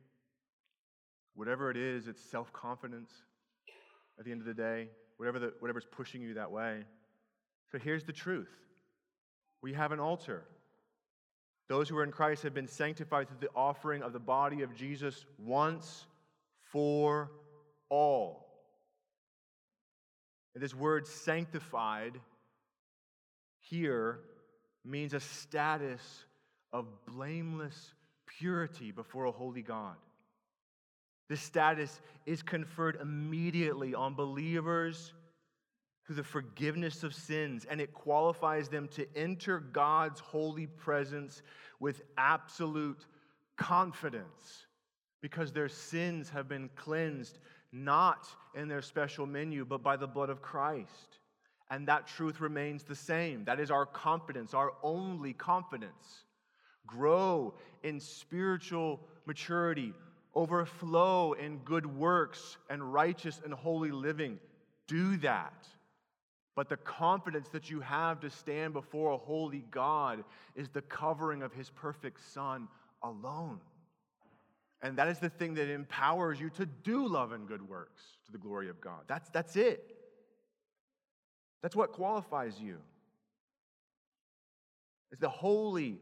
whatever 1.34 1.72
it 1.72 1.76
is, 1.76 2.06
it's 2.06 2.22
self 2.22 2.52
confidence 2.52 3.10
at 4.16 4.24
the 4.24 4.30
end 4.30 4.42
of 4.42 4.46
the 4.46 4.54
day, 4.54 4.90
whatever 5.16 5.40
the, 5.40 5.54
whatever's 5.58 5.86
pushing 5.90 6.22
you 6.22 6.34
that 6.34 6.52
way. 6.52 6.84
So 7.72 7.78
here's 7.80 8.04
the 8.04 8.12
truth 8.12 8.69
we 9.62 9.72
have 9.74 9.92
an 9.92 10.00
altar. 10.00 10.44
Those 11.68 11.88
who 11.88 11.96
are 11.98 12.04
in 12.04 12.10
Christ 12.10 12.42
have 12.42 12.54
been 12.54 12.66
sanctified 12.66 13.28
through 13.28 13.38
the 13.40 13.50
offering 13.54 14.02
of 14.02 14.12
the 14.12 14.18
body 14.18 14.62
of 14.62 14.74
Jesus 14.74 15.24
once 15.38 16.06
for 16.72 17.30
all. 17.88 18.46
And 20.54 20.62
this 20.62 20.74
word 20.74 21.06
sanctified 21.06 22.18
here 23.60 24.20
means 24.84 25.14
a 25.14 25.20
status 25.20 26.00
of 26.72 26.86
blameless 27.06 27.94
purity 28.26 28.90
before 28.90 29.26
a 29.26 29.32
holy 29.32 29.62
God. 29.62 29.96
This 31.28 31.40
status 31.40 32.00
is 32.26 32.42
conferred 32.42 32.98
immediately 33.00 33.94
on 33.94 34.14
believers 34.14 35.12
through 36.10 36.16
the 36.16 36.24
forgiveness 36.24 37.04
of 37.04 37.14
sins, 37.14 37.64
and 37.70 37.80
it 37.80 37.94
qualifies 37.94 38.68
them 38.68 38.88
to 38.88 39.06
enter 39.16 39.60
God's 39.60 40.18
holy 40.18 40.66
presence 40.66 41.40
with 41.78 42.02
absolute 42.18 43.06
confidence 43.56 44.66
because 45.20 45.52
their 45.52 45.68
sins 45.68 46.28
have 46.28 46.48
been 46.48 46.68
cleansed 46.74 47.38
not 47.70 48.26
in 48.56 48.66
their 48.66 48.82
special 48.82 49.24
menu, 49.24 49.64
but 49.64 49.84
by 49.84 49.96
the 49.96 50.08
blood 50.08 50.30
of 50.30 50.42
Christ 50.42 51.20
and 51.70 51.86
that 51.86 52.08
truth 52.08 52.40
remains 52.40 52.82
the 52.82 52.96
same. 52.96 53.44
That 53.44 53.60
is 53.60 53.70
our 53.70 53.86
confidence, 53.86 54.52
our 54.54 54.72
only 54.82 55.32
confidence. 55.32 56.24
Grow 56.86 57.54
in 57.84 58.00
spiritual 58.00 58.98
maturity, 59.24 59.94
overflow 60.34 61.34
in 61.34 61.58
good 61.58 61.86
works 61.86 62.56
and 62.68 62.92
righteous 62.92 63.40
and 63.44 63.54
holy 63.54 63.92
living. 63.92 64.40
Do 64.88 65.16
that. 65.18 65.68
But 66.56 66.68
the 66.68 66.76
confidence 66.76 67.48
that 67.48 67.70
you 67.70 67.80
have 67.80 68.20
to 68.20 68.30
stand 68.30 68.72
before 68.72 69.12
a 69.12 69.16
holy 69.16 69.64
God 69.70 70.24
is 70.54 70.68
the 70.68 70.82
covering 70.82 71.42
of 71.42 71.52
his 71.52 71.70
perfect 71.70 72.20
Son 72.32 72.68
alone. 73.02 73.60
And 74.82 74.96
that 74.98 75.08
is 75.08 75.18
the 75.18 75.28
thing 75.28 75.54
that 75.54 75.68
empowers 75.68 76.40
you 76.40 76.50
to 76.50 76.66
do 76.66 77.06
love 77.06 77.32
and 77.32 77.46
good 77.46 77.68
works 77.68 78.02
to 78.26 78.32
the 78.32 78.38
glory 78.38 78.68
of 78.68 78.80
God. 78.80 79.00
That's, 79.06 79.28
that's 79.30 79.56
it. 79.56 79.96
That's 81.62 81.76
what 81.76 81.92
qualifies 81.92 82.58
you. 82.58 82.78
It's 85.12 85.20
the 85.20 85.28
holy 85.28 85.98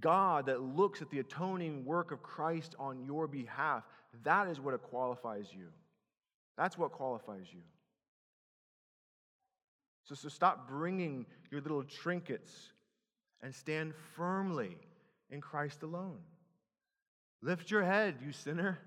God 0.00 0.46
that 0.46 0.60
looks 0.60 1.02
at 1.02 1.10
the 1.10 1.18
atoning 1.18 1.84
work 1.84 2.12
of 2.12 2.22
Christ 2.22 2.76
on 2.78 3.04
your 3.04 3.26
behalf. 3.26 3.82
That 4.22 4.48
is 4.48 4.60
what 4.60 4.74
it 4.74 4.82
qualifies 4.82 5.46
you. 5.52 5.68
That's 6.56 6.78
what 6.78 6.92
qualifies 6.92 7.46
you. 7.52 7.60
So, 10.08 10.14
so 10.14 10.30
stop 10.30 10.66
bringing 10.66 11.26
your 11.50 11.60
little 11.60 11.84
trinkets 11.84 12.72
and 13.42 13.54
stand 13.54 13.92
firmly 14.16 14.78
in 15.30 15.42
Christ 15.42 15.82
alone. 15.82 16.20
Lift 17.42 17.70
your 17.70 17.84
head, 17.84 18.16
you 18.24 18.32
sinner. 18.32 18.78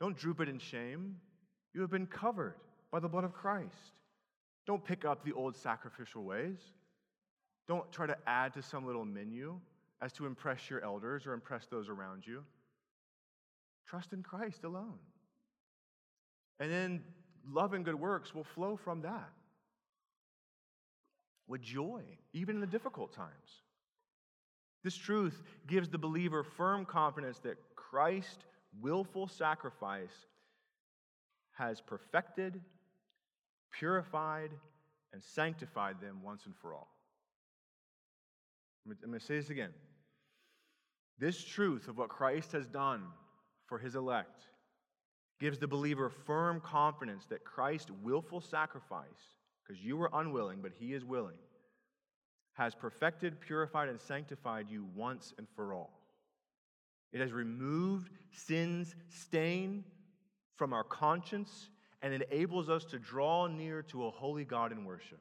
Don't 0.00 0.18
droop 0.18 0.40
it 0.40 0.50
in 0.50 0.58
shame. 0.58 1.16
You 1.72 1.80
have 1.80 1.90
been 1.90 2.06
covered 2.06 2.56
by 2.92 3.00
the 3.00 3.08
blood 3.08 3.24
of 3.24 3.32
Christ. 3.32 3.72
Don't 4.66 4.84
pick 4.84 5.06
up 5.06 5.24
the 5.24 5.32
old 5.32 5.56
sacrificial 5.56 6.24
ways. 6.24 6.58
Don't 7.66 7.90
try 7.90 8.06
to 8.06 8.16
add 8.26 8.52
to 8.54 8.62
some 8.62 8.86
little 8.86 9.06
menu 9.06 9.58
as 10.02 10.12
to 10.12 10.26
impress 10.26 10.68
your 10.68 10.84
elders 10.84 11.26
or 11.26 11.32
impress 11.32 11.66
those 11.68 11.88
around 11.88 12.26
you. 12.26 12.44
Trust 13.86 14.12
in 14.12 14.22
Christ 14.22 14.64
alone. 14.64 14.98
And 16.60 16.70
then 16.70 17.02
love 17.50 17.72
and 17.72 17.82
good 17.82 17.94
works 17.94 18.34
will 18.34 18.44
flow 18.44 18.76
from 18.76 19.00
that 19.02 19.30
with 21.46 21.60
joy, 21.60 22.02
even 22.32 22.56
in 22.56 22.60
the 22.60 22.66
difficult 22.66 23.12
times. 23.12 23.62
This 24.82 24.96
truth 24.96 25.42
gives 25.66 25.88
the 25.88 25.98
believer 25.98 26.42
firm 26.42 26.84
confidence 26.84 27.38
that 27.40 27.56
Christ's 27.74 28.44
willful 28.80 29.28
sacrifice 29.28 30.26
has 31.52 31.80
perfected, 31.80 32.60
purified, 33.72 34.50
and 35.12 35.22
sanctified 35.22 36.00
them 36.00 36.20
once 36.22 36.44
and 36.46 36.54
for 36.56 36.74
all. 36.74 36.88
I'm 38.84 38.96
going 39.06 39.18
to 39.18 39.24
say 39.24 39.36
this 39.36 39.50
again. 39.50 39.72
This 41.18 41.42
truth 41.42 41.88
of 41.88 41.96
what 41.96 42.08
Christ 42.08 42.52
has 42.52 42.66
done 42.66 43.04
for 43.66 43.78
his 43.78 43.94
elect 43.94 44.48
gives 45.40 45.58
the 45.58 45.68
believer 45.68 46.10
firm 46.10 46.60
confidence 46.60 47.24
that 47.26 47.44
Christ's 47.44 47.90
willful 48.02 48.40
sacrifice, 48.40 49.06
because 49.64 49.82
you 49.82 49.96
were 49.96 50.10
unwilling, 50.12 50.58
but 50.62 50.72
he 50.78 50.92
is 50.92 51.04
willing, 51.04 51.38
has 52.54 52.74
perfected, 52.74 53.40
purified, 53.40 53.88
and 53.88 54.00
sanctified 54.00 54.66
you 54.68 54.86
once 54.94 55.32
and 55.38 55.46
for 55.56 55.72
all. 55.72 56.00
It 57.12 57.20
has 57.20 57.32
removed 57.32 58.10
sin's 58.32 58.94
stain 59.08 59.84
from 60.56 60.72
our 60.72 60.84
conscience 60.84 61.68
and 62.02 62.12
enables 62.12 62.68
us 62.68 62.84
to 62.86 62.98
draw 62.98 63.46
near 63.46 63.82
to 63.82 64.06
a 64.06 64.10
holy 64.10 64.44
God 64.44 64.72
in 64.72 64.84
worship. 64.84 65.20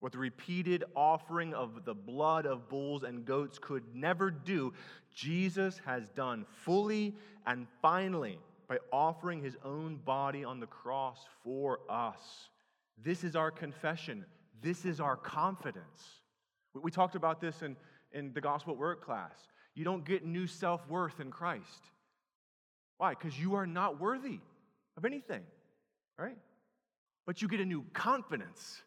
What 0.00 0.12
the 0.12 0.18
repeated 0.18 0.84
offering 0.94 1.54
of 1.54 1.84
the 1.84 1.94
blood 1.94 2.46
of 2.46 2.68
bulls 2.68 3.02
and 3.02 3.24
goats 3.24 3.58
could 3.58 3.82
never 3.94 4.30
do, 4.30 4.72
Jesus 5.14 5.80
has 5.86 6.08
done 6.10 6.44
fully 6.64 7.16
and 7.46 7.66
finally 7.80 8.38
by 8.68 8.78
offering 8.92 9.42
his 9.42 9.56
own 9.64 9.96
body 9.96 10.44
on 10.44 10.60
the 10.60 10.66
cross 10.66 11.18
for 11.42 11.80
us. 11.88 12.50
This 13.02 13.24
is 13.24 13.36
our 13.36 13.50
confession. 13.50 14.24
This 14.62 14.84
is 14.84 15.00
our 15.00 15.16
confidence. 15.16 16.22
We 16.74 16.90
talked 16.90 17.14
about 17.14 17.40
this 17.40 17.62
in, 17.62 17.76
in 18.12 18.32
the 18.32 18.40
gospel 18.40 18.74
work 18.74 19.04
class. 19.04 19.34
You 19.74 19.84
don't 19.84 20.04
get 20.04 20.24
new 20.24 20.46
self 20.46 20.86
worth 20.88 21.20
in 21.20 21.30
Christ. 21.30 21.84
Why? 22.98 23.10
Because 23.10 23.38
you 23.38 23.54
are 23.54 23.66
not 23.66 24.00
worthy 24.00 24.40
of 24.96 25.04
anything, 25.04 25.42
right? 26.18 26.36
But 27.26 27.42
you 27.42 27.48
get 27.48 27.60
a 27.60 27.64
new 27.64 27.84
confidence. 27.92 28.82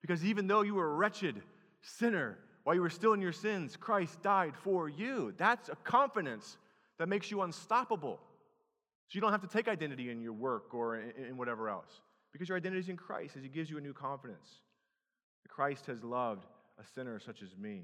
Because 0.00 0.24
even 0.24 0.46
though 0.46 0.62
you 0.62 0.74
were 0.74 0.90
a 0.90 0.94
wretched 0.94 1.42
sinner, 1.82 2.38
while 2.64 2.74
you 2.74 2.82
were 2.82 2.90
still 2.90 3.12
in 3.12 3.20
your 3.20 3.32
sins, 3.32 3.76
Christ 3.76 4.22
died 4.22 4.54
for 4.56 4.88
you. 4.88 5.34
That's 5.36 5.68
a 5.68 5.76
confidence 5.76 6.56
that 6.98 7.08
makes 7.08 7.30
you 7.30 7.42
unstoppable. 7.42 8.20
So 9.08 9.16
you 9.16 9.20
don't 9.20 9.32
have 9.32 9.42
to 9.42 9.48
take 9.48 9.68
identity 9.68 10.10
in 10.10 10.20
your 10.20 10.32
work 10.32 10.74
or 10.74 10.96
in 10.96 11.36
whatever 11.36 11.68
else. 11.68 12.00
Because 12.32 12.48
your 12.48 12.58
identity 12.58 12.80
is 12.80 12.88
in 12.88 12.96
Christ 12.96 13.36
as 13.36 13.42
He 13.42 13.48
gives 13.48 13.70
you 13.70 13.78
a 13.78 13.80
new 13.80 13.92
confidence. 13.92 14.48
Christ 15.48 15.86
has 15.86 16.04
loved 16.04 16.46
a 16.78 16.84
sinner 16.94 17.18
such 17.18 17.42
as 17.42 17.56
me. 17.56 17.82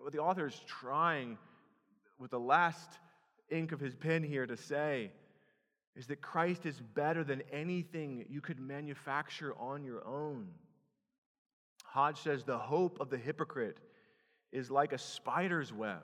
What 0.00 0.12
the 0.12 0.20
author 0.20 0.46
is 0.46 0.60
trying 0.66 1.36
with 2.18 2.30
the 2.30 2.38
last 2.38 2.88
ink 3.50 3.72
of 3.72 3.80
his 3.80 3.96
pen 3.96 4.22
here 4.22 4.46
to 4.46 4.56
say 4.56 5.10
is 5.96 6.06
that 6.06 6.20
Christ 6.20 6.66
is 6.66 6.80
better 6.80 7.24
than 7.24 7.42
anything 7.52 8.24
you 8.28 8.40
could 8.40 8.60
manufacture 8.60 9.52
on 9.58 9.82
your 9.82 10.06
own. 10.06 10.46
Hodge 11.84 12.20
says 12.20 12.44
the 12.44 12.58
hope 12.58 13.00
of 13.00 13.10
the 13.10 13.18
hypocrite 13.18 13.78
is 14.52 14.70
like 14.70 14.92
a 14.92 14.98
spider's 14.98 15.72
web. 15.72 16.02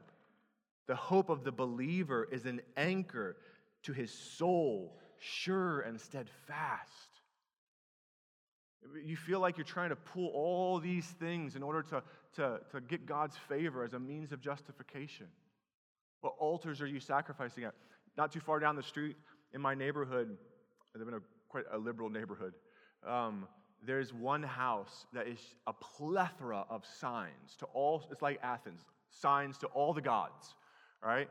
The 0.88 0.96
hope 0.96 1.30
of 1.30 1.44
the 1.44 1.52
believer 1.52 2.26
is 2.30 2.44
an 2.44 2.60
anchor 2.76 3.36
to 3.84 3.92
his 3.92 4.10
soul, 4.10 4.98
sure 5.18 5.80
and 5.80 6.00
steadfast. 6.00 6.90
You 9.04 9.16
feel 9.16 9.40
like 9.40 9.56
you're 9.56 9.64
trying 9.64 9.90
to 9.90 9.96
pull 9.96 10.28
all 10.28 10.78
these 10.78 11.06
things 11.18 11.56
in 11.56 11.62
order 11.62 11.82
to, 11.82 12.02
to, 12.36 12.60
to 12.70 12.80
get 12.80 13.06
God's 13.06 13.36
favor 13.48 13.82
as 13.82 13.94
a 13.94 13.98
means 13.98 14.32
of 14.32 14.40
justification. 14.40 15.26
What 16.20 16.34
altars 16.38 16.80
are 16.80 16.86
you 16.86 17.00
sacrificing 17.00 17.64
at? 17.64 17.74
Not 18.16 18.32
too 18.32 18.40
far 18.40 18.60
down 18.60 18.76
the 18.76 18.82
street 18.82 19.16
in 19.52 19.60
my 19.60 19.74
neighborhood, 19.74 20.36
I 20.94 20.98
live 20.98 21.08
in 21.08 21.14
a 21.14 21.20
quite 21.48 21.64
a 21.72 21.78
liberal 21.78 22.10
neighborhood. 22.10 22.54
Um, 23.06 23.46
there's 23.84 24.12
one 24.12 24.42
house 24.42 25.06
that 25.12 25.28
is 25.28 25.38
a 25.66 25.72
plethora 25.72 26.64
of 26.68 26.84
signs 27.00 27.56
to 27.58 27.66
all, 27.66 28.02
it's 28.10 28.22
like 28.22 28.38
Athens, 28.42 28.80
signs 29.10 29.58
to 29.58 29.66
all 29.68 29.92
the 29.92 30.00
gods, 30.00 30.54
right? 31.02 31.28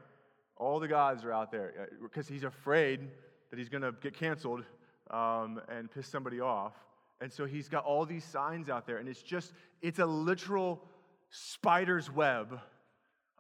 All 0.58 0.80
the 0.80 0.88
gods 0.88 1.24
are 1.26 1.34
out 1.34 1.52
there 1.52 1.90
because 2.02 2.30
uh, 2.30 2.34
he's 2.34 2.44
afraid 2.44 3.02
that 3.50 3.60
he's 3.60 3.70
going 3.70 3.84
to 3.84 3.94
get 4.02 4.14
canceled 4.14 4.64
um, 5.12 5.62
and 5.70 5.92
piss 5.92 6.08
somebody 6.08 6.40
off. 6.40 6.74
And 7.22 7.32
so 7.32 7.46
he's 7.46 7.70
got 7.70 7.86
all 7.86 8.06
these 8.06 8.24
signs 8.24 8.70
out 8.70 8.86
there, 8.86 8.98
and 8.98 9.08
it's 9.08 9.22
just, 9.22 9.54
it's 9.82 10.00
a 10.00 10.06
literal 10.06 10.84
spider's 11.30 12.12
web 12.12 12.60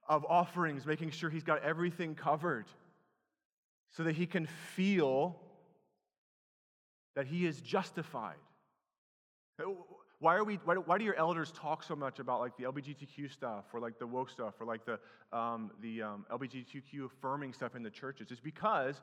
of 0.07 0.25
offerings, 0.25 0.85
making 0.85 1.11
sure 1.11 1.29
he's 1.29 1.43
got 1.43 1.63
everything 1.63 2.15
covered 2.15 2.67
so 3.91 4.03
that 4.03 4.15
he 4.15 4.25
can 4.25 4.45
feel 4.75 5.35
that 7.15 7.25
he 7.25 7.45
is 7.45 7.59
justified. 7.61 8.35
Why, 10.19 10.35
are 10.35 10.43
we, 10.43 10.55
why, 10.63 10.75
why, 10.75 10.97
do 10.97 11.03
your 11.03 11.15
elders 11.15 11.51
talk 11.51 11.83
so 11.83 11.95
much 11.95 12.19
about 12.19 12.39
like 12.39 12.55
the 12.57 12.63
LGBTQ 12.63 13.31
stuff 13.31 13.65
or 13.73 13.79
like 13.79 13.99
the 13.99 14.07
woke 14.07 14.29
stuff 14.29 14.53
or 14.59 14.65
like 14.65 14.85
the, 14.85 14.99
um, 15.37 15.71
the 15.81 16.01
um, 16.03 16.25
LGBTQ 16.31 17.05
affirming 17.05 17.53
stuff 17.53 17.75
in 17.75 17.83
the 17.83 17.89
churches? 17.89 18.31
It's 18.31 18.39
because 18.39 19.01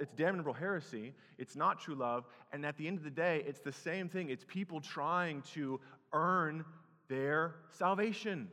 it's 0.00 0.14
damnable 0.14 0.54
heresy, 0.54 1.14
it's 1.36 1.54
not 1.54 1.80
true 1.80 1.94
love, 1.94 2.24
and 2.52 2.64
at 2.64 2.76
the 2.78 2.86
end 2.86 2.98
of 2.98 3.04
the 3.04 3.10
day, 3.10 3.44
it's 3.46 3.60
the 3.60 3.72
same 3.72 4.08
thing. 4.08 4.30
It's 4.30 4.44
people 4.48 4.80
trying 4.80 5.42
to 5.54 5.80
earn 6.12 6.64
their 7.08 7.54
salvation 7.70 8.48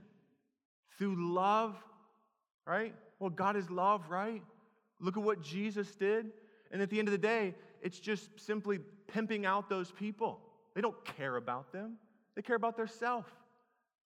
through 0.97 1.33
love, 1.33 1.75
right? 2.65 2.93
Well, 3.19 3.29
God 3.29 3.55
is 3.55 3.69
love, 3.69 4.09
right? 4.09 4.41
Look 4.99 5.17
at 5.17 5.23
what 5.23 5.41
Jesus 5.41 5.95
did. 5.95 6.31
And 6.71 6.81
at 6.81 6.89
the 6.89 6.99
end 6.99 7.07
of 7.07 7.11
the 7.11 7.17
day, 7.17 7.55
it's 7.81 7.99
just 7.99 8.29
simply 8.37 8.79
pimping 9.07 9.45
out 9.45 9.69
those 9.69 9.91
people. 9.91 10.41
They 10.75 10.81
don't 10.81 11.03
care 11.05 11.37
about 11.37 11.71
them, 11.71 11.95
they 12.35 12.41
care 12.41 12.55
about 12.55 12.75
their 12.75 12.87
self 12.87 13.25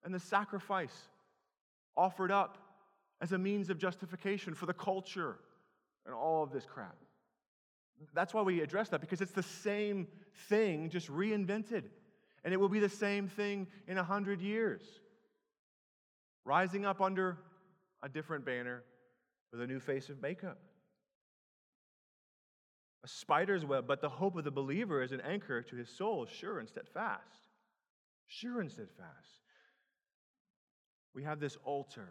and 0.04 0.14
the 0.14 0.20
sacrifice 0.20 1.10
offered 1.98 2.32
up 2.32 2.58
as 3.22 3.32
a 3.32 3.38
means 3.38 3.70
of 3.70 3.78
justification 3.78 4.54
for 4.54 4.66
the 4.66 4.74
culture 4.74 5.38
and 6.06 6.16
all 6.16 6.44
of 6.44 6.52
this 6.52 6.66
crap. 6.66 6.96
That's 8.14 8.34
why 8.34 8.42
we 8.44 8.62
address 8.62 8.90
that 8.90 9.02
because 9.02 9.20
it's 9.20 9.34
the 9.34 9.44
same 9.44 10.08
thing, 10.48 10.90
just 10.90 11.10
reinvented. 11.10 11.84
And 12.46 12.54
it 12.54 12.58
will 12.58 12.70
be 12.70 12.80
the 12.80 12.88
same 12.88 13.28
thing 13.28 13.68
in 13.88 13.98
a 13.98 14.04
hundred 14.04 14.42
years. 14.42 14.82
Rising 16.46 16.86
up 16.86 17.02
under 17.02 17.38
a 18.02 18.08
different 18.08 18.46
banner 18.46 18.84
with 19.52 19.62
a 19.62 19.68
new 19.68 19.82
face 19.82 20.08
of 20.08 20.22
makeup 20.22 20.58
a 23.04 23.08
spider's 23.08 23.66
web, 23.66 23.86
but 23.88 24.02
the 24.02 24.10
hope 24.10 24.36
of 24.36 24.44
the 24.44 24.52
believer 24.52 25.02
is 25.02 25.12
an 25.12 25.22
anchor 25.22 25.62
to 25.62 25.76
his 25.76 25.90
soul, 25.90 26.26
sure 26.26 26.60
and 26.60 26.68
steadfast. 26.68 27.48
Sure 28.28 28.62
and 28.62 28.70
steadfast. 28.70 29.40
We 31.16 31.24
have 31.24 31.40
this 31.40 31.58
altar, 31.64 32.10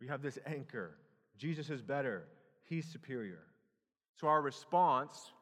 we 0.00 0.08
have 0.08 0.22
this 0.22 0.38
anchor. 0.46 0.96
Jesus 1.36 1.70
is 1.70 1.82
better, 1.82 2.24
he's 2.64 2.86
superior. 2.86 3.44
So 4.14 4.26
our 4.26 4.42
response 4.42 5.32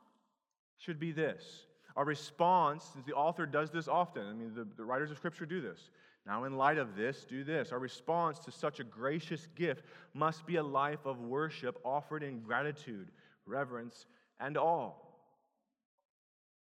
should 0.79 0.99
be 0.99 1.13
this. 1.13 1.67
Our 1.97 2.05
response, 2.05 2.93
the 3.07 3.15
author 3.15 3.47
does 3.47 3.71
this 3.71 3.89
often. 3.89 4.27
I 4.27 4.33
mean, 4.33 4.55
the, 4.55 4.67
the 4.77 4.85
writers 4.85 5.11
of 5.11 5.17
Scripture 5.17 5.45
do 5.45 5.61
this. 5.61 5.91
Now, 6.27 6.45
in 6.45 6.57
light 6.57 6.79
of 6.79 6.95
this, 6.97 7.25
do 7.25 7.43
this. 7.43 7.73
Our 7.73 7.79
response 7.79 8.39
to 8.41 8.53
such 8.53 8.79
a 8.79 8.85
gracious 8.85 9.49
gift 9.57 9.85
must 10.15 10.47
be 10.47 10.57
a 10.57 10.63
life 10.63 11.05
of 11.05 11.21
worship 11.21 11.79
offered 11.85 12.23
in 12.23 12.41
gratitude, 12.41 13.09
reverence, 13.47 14.07
and 14.41 14.57
all. 14.57 15.23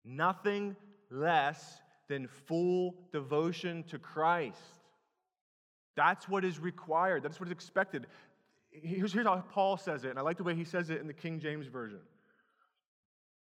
Nothing 0.05 0.77
less 1.11 1.81
than 2.09 2.29
full 2.47 2.95
devotion 3.13 3.85
to 3.85 3.99
Christ. 3.99 4.59
That's 5.97 6.29
what 6.29 6.45
is 6.45 6.59
required, 6.59 7.23
that's 7.23 7.41
what 7.41 7.49
is 7.49 7.53
expected. 7.53 8.07
Here's, 8.71 9.13
how 9.13 9.43
Paul 9.51 9.77
says 9.77 10.05
it, 10.05 10.11
and 10.11 10.19
I 10.19 10.23
like 10.23 10.37
the 10.37 10.45
way 10.45 10.55
he 10.55 10.65
says 10.65 10.91
it 10.91 11.01
in 11.01 11.07
the 11.07 11.13
King 11.13 11.41
James 11.41 11.67
Version. 11.67 12.01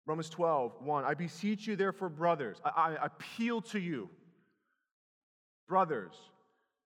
Romans 0.05 0.29
12, 0.29 0.73
1. 0.81 1.03
I 1.03 1.15
beseech 1.15 1.65
you, 1.67 1.75
therefore, 1.75 2.09
brothers, 2.09 2.57
I, 2.63 2.95
I 3.01 3.05
appeal 3.05 3.61
to 3.61 3.79
you, 3.79 4.09
brothers, 5.67 6.13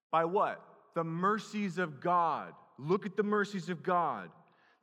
by 0.10 0.26
what? 0.26 0.64
The 0.96 1.04
mercies 1.04 1.78
of 1.78 2.00
God. 2.00 2.54
Look 2.78 3.06
at 3.06 3.18
the 3.18 3.24
mercies 3.24 3.70
of 3.70 3.84
God 3.84 4.30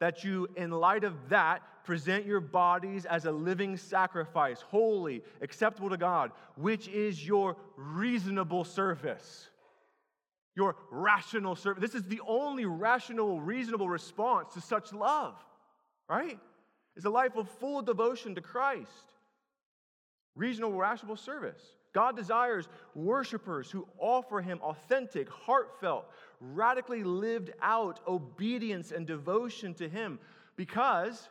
that 0.01 0.24
you, 0.24 0.49
in 0.57 0.70
light 0.70 1.05
of 1.05 1.14
that, 1.28 1.62
present 1.84 2.26
your 2.26 2.40
bodies 2.40 3.07
as 3.07 3.24
a 3.24 3.32
living 3.32 3.76
sacrifice, 3.76 4.61
holy, 4.61 5.22
acceptable 5.40 5.88
to 5.88 5.97
God, 5.97 6.32
which 6.57 6.88
is 6.88 7.26
your 7.26 7.57
reasonable 7.76 8.64
service. 8.64 9.49
Your 10.57 10.76
rational 10.90 11.55
service. 11.55 11.80
This 11.80 11.94
is 11.94 12.09
the 12.09 12.20
only 12.26 12.64
rational, 12.64 13.40
reasonable 13.40 13.88
response 13.88 14.55
to 14.55 14.61
such 14.61 14.92
love, 14.92 15.34
right? 16.09 16.38
It's 16.97 17.05
a 17.05 17.11
life 17.11 17.36
of 17.36 17.49
full 17.49 17.82
devotion 17.82 18.34
to 18.34 18.40
Christ. 18.40 18.90
Reasonable, 20.34 20.78
rational 20.78 21.16
service. 21.16 21.62
God 21.97 22.14
desires 22.14 22.68
worshipers 22.94 23.70
who 23.70 23.88
offer 23.99 24.42
Him 24.42 24.61
authentic, 24.62 25.30
heartfelt, 25.30 26.05
radically 26.42 27.03
lived 27.03 27.53
out 27.62 28.01
obedience 28.07 28.92
and 28.92 29.07
devotion 29.07 29.72
to 29.76 29.88
Him 29.88 30.18
because 30.57 31.30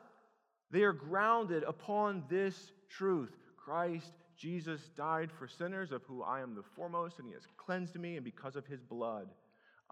they 0.72 0.82
are 0.82 0.92
grounded 0.92 1.62
upon 1.68 2.24
this 2.30 2.72
truth 2.90 3.38
Christ 3.56 4.14
Jesus 4.36 4.90
died 4.98 5.32
for 5.32 5.48
sinners, 5.48 5.92
of 5.92 6.02
whom 6.06 6.24
I 6.26 6.42
am 6.42 6.56
the 6.56 6.64
foremost, 6.76 7.20
and 7.20 7.28
He 7.28 7.36
has 7.36 7.46
cleansed 7.58 8.00
me, 8.00 8.16
and 8.16 8.26
because 8.26 8.56
of 8.56 8.66
His 8.66 8.82
blood, 8.82 9.28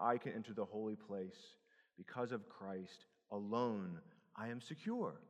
I 0.00 0.18
can 0.18 0.32
enter 0.32 0.54
the 0.54 0.64
holy 0.64 0.96
place. 0.96 1.38
Because 1.96 2.32
of 2.32 2.48
Christ 2.48 3.06
alone, 3.30 4.00
I 4.34 4.48
am 4.48 4.60
secure. 4.60 5.20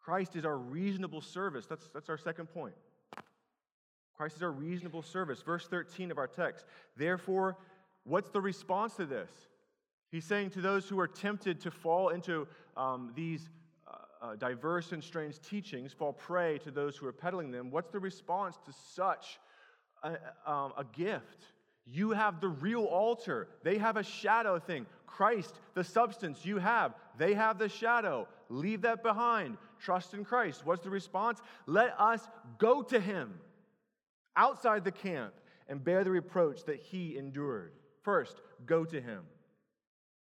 Christ 0.00 0.34
is 0.34 0.44
our 0.44 0.58
reasonable 0.58 1.20
service. 1.20 1.66
That's, 1.66 1.88
that's 1.94 2.08
our 2.08 2.18
second 2.18 2.46
point. 2.46 2.74
Christ 4.22 4.36
is 4.36 4.42
our 4.44 4.52
reasonable 4.52 5.02
service. 5.02 5.42
Verse 5.42 5.66
13 5.66 6.12
of 6.12 6.16
our 6.16 6.28
text. 6.28 6.64
Therefore, 6.96 7.56
what's 8.04 8.30
the 8.30 8.40
response 8.40 8.94
to 8.94 9.04
this? 9.04 9.28
He's 10.12 10.24
saying 10.24 10.50
to 10.50 10.60
those 10.60 10.88
who 10.88 11.00
are 11.00 11.08
tempted 11.08 11.60
to 11.62 11.72
fall 11.72 12.10
into 12.10 12.46
um, 12.76 13.10
these 13.16 13.50
uh, 13.84 13.94
uh, 14.24 14.36
diverse 14.36 14.92
and 14.92 15.02
strange 15.02 15.40
teachings, 15.40 15.92
fall 15.92 16.12
prey 16.12 16.58
to 16.58 16.70
those 16.70 16.96
who 16.96 17.04
are 17.08 17.12
peddling 17.12 17.50
them, 17.50 17.72
what's 17.72 17.90
the 17.90 17.98
response 17.98 18.60
to 18.64 18.72
such 18.94 19.40
a, 20.04 20.10
um, 20.48 20.72
a 20.78 20.84
gift? 20.92 21.42
You 21.84 22.12
have 22.12 22.40
the 22.40 22.46
real 22.46 22.84
altar. 22.84 23.48
They 23.64 23.78
have 23.78 23.96
a 23.96 24.04
shadow 24.04 24.60
thing. 24.60 24.86
Christ, 25.04 25.58
the 25.74 25.82
substance 25.82 26.46
you 26.46 26.58
have, 26.58 26.94
they 27.18 27.34
have 27.34 27.58
the 27.58 27.68
shadow. 27.68 28.28
Leave 28.48 28.82
that 28.82 29.02
behind. 29.02 29.56
Trust 29.80 30.14
in 30.14 30.24
Christ. 30.24 30.64
What's 30.64 30.84
the 30.84 30.90
response? 30.90 31.42
Let 31.66 31.98
us 31.98 32.20
go 32.58 32.82
to 32.84 33.00
him 33.00 33.34
outside 34.36 34.84
the 34.84 34.92
camp 34.92 35.34
and 35.68 35.82
bear 35.82 36.04
the 36.04 36.10
reproach 36.10 36.64
that 36.64 36.80
he 36.80 37.16
endured. 37.16 37.72
First, 38.02 38.40
go 38.66 38.84
to 38.84 39.00
him. 39.00 39.22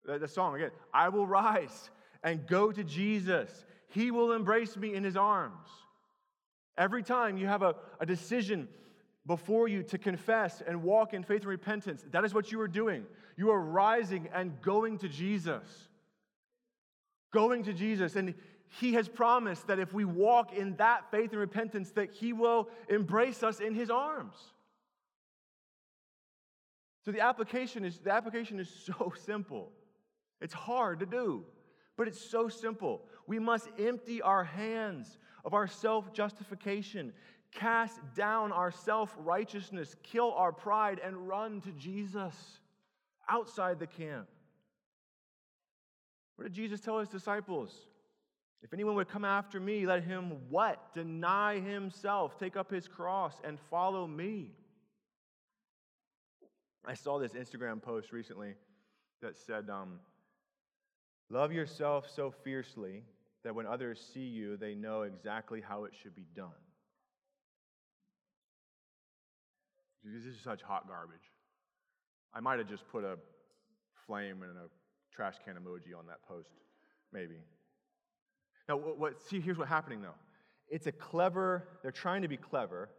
The 0.06 0.28
song 0.28 0.56
again, 0.56 0.72
I 0.94 1.10
will 1.10 1.28
rise 1.28 1.90
and 2.24 2.48
go 2.48 2.72
to 2.72 2.84
Jesus. 2.84 3.66
He 3.90 4.12
will 4.12 4.32
embrace 4.32 4.76
me 4.78 4.94
in 4.94 5.04
his 5.04 5.18
arms. 5.18 5.70
Every 6.78 7.04
time 7.04 7.38
you 7.38 7.48
have 7.48 7.62
a, 7.62 7.76
a 8.00 8.06
decision 8.06 8.68
before 9.26 9.68
you 9.68 9.84
to 9.84 9.98
confess 9.98 10.62
and 10.66 10.84
walk 10.84 11.14
in 11.14 11.24
faith 11.24 11.42
and 11.42 11.50
repentance, 11.50 12.06
that 12.12 12.24
is 12.24 12.34
what 12.34 12.52
you 12.52 12.62
are 12.62 12.68
doing. 12.68 13.06
You 13.36 13.52
are 13.52 13.60
rising 13.60 14.30
and 14.34 14.62
going 14.62 14.98
to 15.00 15.10
Jesus. 15.10 15.64
Going 17.34 17.64
to 17.64 17.74
Jesus. 17.74 18.16
And 18.16 18.34
he 18.70 18.94
has 18.94 19.08
promised 19.08 19.68
that 19.68 19.80
if 19.80 19.94
we 19.94 20.06
walk 20.06 20.54
in 20.54 20.76
that 20.78 21.10
faith 21.12 21.32
and 21.32 21.40
repentance, 21.40 21.92
that 21.92 22.12
he 22.12 22.34
will 22.34 22.70
embrace 22.90 23.44
us 23.44 23.60
in 23.60 23.74
his 23.74 23.90
arms. 23.90 24.36
So 27.06 27.12
the 27.12 27.22
application 27.22 27.86
is 27.86 28.00
the 28.00 28.12
application 28.12 28.60
is 28.60 28.70
so 28.86 29.14
simple. 29.26 29.72
It's 30.42 30.54
hard 30.54 31.00
to 31.00 31.06
do, 31.06 31.46
but 31.96 32.08
it's 32.08 32.22
so 32.22 32.48
simple. 32.50 33.04
We 33.26 33.40
must 33.40 33.70
empty 33.80 34.22
our 34.22 34.44
hands 34.44 35.18
of 35.46 35.54
our 35.54 35.68
self-justification, 35.68 37.14
cast 37.52 38.00
down 38.16 38.52
our 38.52 38.72
self-righteousness, 38.72 39.96
kill 40.04 40.34
our 40.34 40.52
pride 40.52 41.00
and 41.04 41.28
run 41.28 41.62
to 41.62 41.72
Jesus 41.72 42.36
outside 43.30 43.80
the 43.80 43.88
camp. 43.88 44.28
What 46.36 46.44
did 46.44 46.54
Jesus 46.54 46.82
tell 46.82 47.00
his 47.00 47.10
disciples? 47.10 47.72
If 48.64 48.74
anyone 48.74 48.96
would 48.96 49.08
come 49.08 49.24
after 49.24 49.60
me, 49.60 49.86
let 49.86 50.04
him 50.04 50.50
what? 50.50 50.94
Deny 50.94 51.60
himself, 51.60 52.38
take 52.38 52.58
up 52.58 52.72
his 52.72 52.88
cross, 52.88 53.36
and 53.44 53.60
follow 53.70 54.08
me. 54.08 54.52
I 56.86 56.94
saw 56.94 57.20
this 57.20 57.34
Instagram 57.34 57.82
post 57.82 58.12
recently 58.12 58.56
that 59.22 59.38
said, 59.38 59.70
um, 59.70 60.00
Love 61.30 61.52
yourself 61.52 62.10
so 62.10 62.32
fiercely 62.32 63.04
that 63.44 63.54
when 63.54 63.66
others 63.66 64.02
see 64.14 64.26
you, 64.26 64.56
they 64.58 64.74
know 64.74 65.02
exactly 65.02 65.62
how 65.62 65.84
it 65.84 65.94
should 66.02 66.16
be 66.16 66.26
done. 66.36 66.50
This 70.04 70.24
is 70.24 70.40
such 70.42 70.62
hot 70.62 70.88
garbage. 70.88 71.32
I 72.34 72.40
might 72.40 72.60
have 72.60 72.70
just 72.70 72.88
put 72.88 73.04
a 73.04 73.18
flame 74.06 74.42
and 74.44 74.58
a 74.58 74.70
trash 75.14 75.36
can 75.44 75.56
emoji 75.56 75.98
on 75.98 76.08
that 76.08 76.24
post, 76.28 76.50
maybe. 77.12 77.36
Now, 78.68 78.78
what, 78.78 78.98
what, 78.98 79.22
see, 79.30 79.40
here's 79.40 79.58
what's 79.58 79.70
happening 79.70 80.02
though. 80.02 80.16
It's 80.70 80.88
a 80.88 80.92
clever, 80.92 81.68
they're 81.82 81.92
trying 81.92 82.22
to 82.24 82.28
be 82.28 82.38
clever 82.38 82.90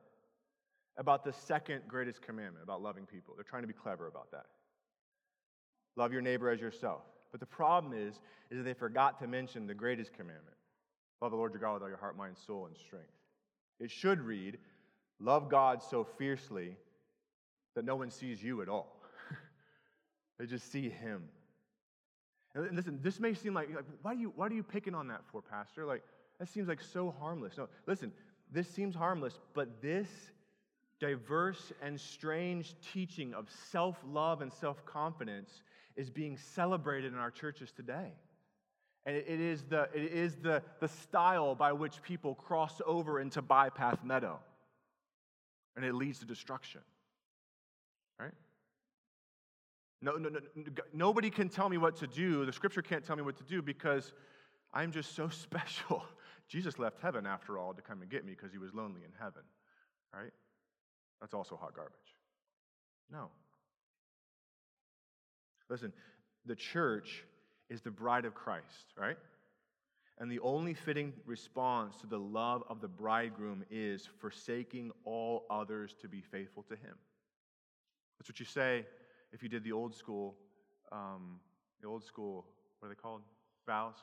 about 0.97 1.25
the 1.25 1.33
second 1.33 1.83
greatest 1.87 2.23
commandment, 2.23 2.63
about 2.63 2.83
loving 2.83 3.05
people. 3.07 3.35
They're 3.35 3.45
trying 3.45 3.63
to 3.63 3.69
be 3.69 3.75
clever 3.75 4.07
about 4.07 4.31
that. 4.33 4.47
Love 5.97 6.13
your 6.13 6.23
neighbor 6.23 6.51
as 6.51 6.61
yourself. 6.61 7.03
But 7.31 7.41
the 7.41 7.47
problem 7.47 7.93
is, 7.93 8.21
is 8.51 8.59
that 8.59 8.65
they 8.65 8.73
forgot 8.73 9.19
to 9.21 9.27
mention 9.27 9.67
the 9.67 9.75
greatest 9.75 10.13
commandment. 10.13 10.57
Love 11.21 11.33
the 11.33 11.37
Lord 11.37 11.53
your 11.53 11.61
God 11.61 11.75
with 11.75 11.83
all 11.83 11.89
your 11.89 11.99
heart, 11.99 12.17
mind, 12.17 12.37
soul, 12.39 12.67
and 12.67 12.77
strength. 12.77 13.07
It 13.81 13.91
should 13.91 14.21
read, 14.21 14.59
love 15.21 15.49
God 15.49 15.83
so 15.83 16.05
fiercely 16.05 16.77
that 17.75 17.85
no 17.85 17.97
one 17.97 18.11
sees 18.11 18.43
you 18.43 18.63
at 18.63 18.69
all. 18.69 19.03
they 20.39 20.47
just 20.47 20.71
see 20.73 20.89
him. 20.89 21.25
And 22.67 22.77
listen, 22.77 22.99
this 23.03 23.21
may 23.21 23.35
seem 23.35 23.55
like, 23.55 23.69
like 23.75 23.85
why, 24.03 24.13
are 24.13 24.15
you, 24.15 24.33
why 24.35 24.47
are 24.47 24.53
you 24.53 24.63
picking 24.63 24.95
on 24.95 25.09
that 25.09 25.23
for, 25.31 25.43
Pastor? 25.43 25.87
Like, 25.87 26.03
that 26.39 26.49
seems 26.49 26.69
like 26.69 26.81
so 26.83 27.15
harmless. 27.21 27.57
No, 27.57 27.69
listen, 27.87 28.13
this 28.53 28.69
seems 28.69 28.95
harmless, 28.95 29.39
but 29.55 29.83
this 29.83 30.09
diverse 31.01 31.73
and 31.83 32.01
strange 32.01 32.75
teaching 32.93 33.35
of 33.35 33.49
self 33.71 33.97
love 34.07 34.43
and 34.43 34.53
self 34.53 34.85
confidence 34.85 35.63
is 35.97 36.11
being 36.11 36.37
celebrated 36.37 37.13
in 37.13 37.19
our 37.19 37.31
churches 37.31 37.73
today. 37.73 38.13
And 39.07 39.17
it 39.17 39.41
is, 39.41 39.63
the, 39.63 39.89
it 39.95 40.13
is 40.13 40.37
the, 40.37 40.63
the 40.81 40.89
stile 40.89 41.55
by 41.55 41.73
which 41.73 42.03
people 42.03 42.35
cross 42.35 42.81
over 42.87 43.21
into 43.21 43.41
bypath 43.41 44.05
meadow. 44.05 44.39
And 45.77 45.85
it 45.85 45.95
leads 45.95 46.19
to 46.19 46.27
destruction. 46.27 46.83
Right? 48.21 48.33
No, 50.01 50.13
no, 50.13 50.29
no, 50.29 50.41
nobody 50.93 51.29
can 51.29 51.49
tell 51.49 51.69
me 51.69 51.77
what 51.77 51.97
to 51.97 52.07
do. 52.07 52.47
The 52.47 52.53
scripture 52.53 52.83
can't 52.83 53.05
tell 53.05 53.17
me 53.17 53.23
what 53.23 53.37
to 53.39 53.45
do 53.45 53.63
because 53.63 54.13
I'm 54.73 54.93
just 54.93 55.17
so 55.17 55.29
special. 55.29 56.03
Jesus 56.49 56.79
left 56.79 57.01
heaven, 57.01 57.27
after 57.27 57.59
all, 57.59 57.75
to 57.75 57.83
come 57.83 58.01
and 58.01 58.11
get 58.11 58.25
me 58.25 58.33
because 58.33 58.53
he 58.53 58.59
was 58.59 58.73
lonely 58.73 59.03
in 59.05 59.11
heaven, 59.19 59.43
right? 60.15 60.33
That's 61.21 61.35
also 61.35 61.57
hot 61.57 61.75
garbage. 61.75 61.97
No. 63.11 63.29
Listen, 65.69 65.93
the 66.47 66.55
church 66.55 67.25
is 67.69 67.83
the 67.83 67.91
bride 67.91 68.25
of 68.25 68.35
Christ, 68.35 68.95
right? 68.97 69.19
And 70.19 70.31
the 70.31 70.41
only 70.41 70.75
fitting 70.75 71.13
response 71.27 71.97
to 72.01 72.07
the 72.07 72.19
love 72.19 72.63
of 72.69 72.81
the 72.81 72.89
bridegroom 72.89 73.65
is 73.71 74.09
forsaking 74.19 74.91
all 75.05 75.45
others 75.51 75.95
to 76.01 76.09
be 76.09 76.23
faithful 76.23 76.63
to 76.65 76.75
him. 76.75 76.95
That's 78.19 78.31
what 78.31 78.41
you 78.41 78.47
say 78.47 78.85
if 79.33 79.43
you 79.43 79.49
did 79.49 79.65
the 79.65 79.73
old 79.73 79.95
school, 79.95 80.37
um, 80.93 81.41
the 81.81 81.89
old 81.89 82.05
school, 82.05 82.47
what 82.79 82.87
are 82.87 82.89
they 82.91 82.95
called? 82.95 83.23
Vows? 83.67 83.97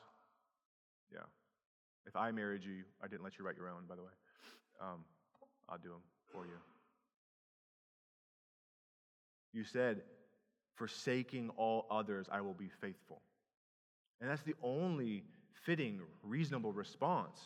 Yeah. 1.12 1.20
If 2.06 2.14
I 2.16 2.30
married 2.30 2.64
you, 2.64 2.84
I 3.02 3.08
didn't 3.08 3.24
let 3.24 3.38
you 3.38 3.44
write 3.44 3.56
your 3.56 3.68
own, 3.68 3.82
by 3.88 3.96
the 3.96 4.02
way. 4.02 4.12
Um, 4.80 5.04
I'll 5.68 5.78
do 5.78 5.88
them 5.88 6.02
for 6.32 6.44
you. 6.44 6.52
You 9.52 9.64
said, 9.64 10.02
forsaking 10.74 11.50
all 11.56 11.86
others, 11.90 12.26
I 12.30 12.40
will 12.40 12.54
be 12.54 12.68
faithful. 12.80 13.22
And 14.20 14.30
that's 14.30 14.42
the 14.42 14.54
only 14.62 15.24
fitting, 15.64 16.00
reasonable 16.22 16.72
response. 16.72 17.40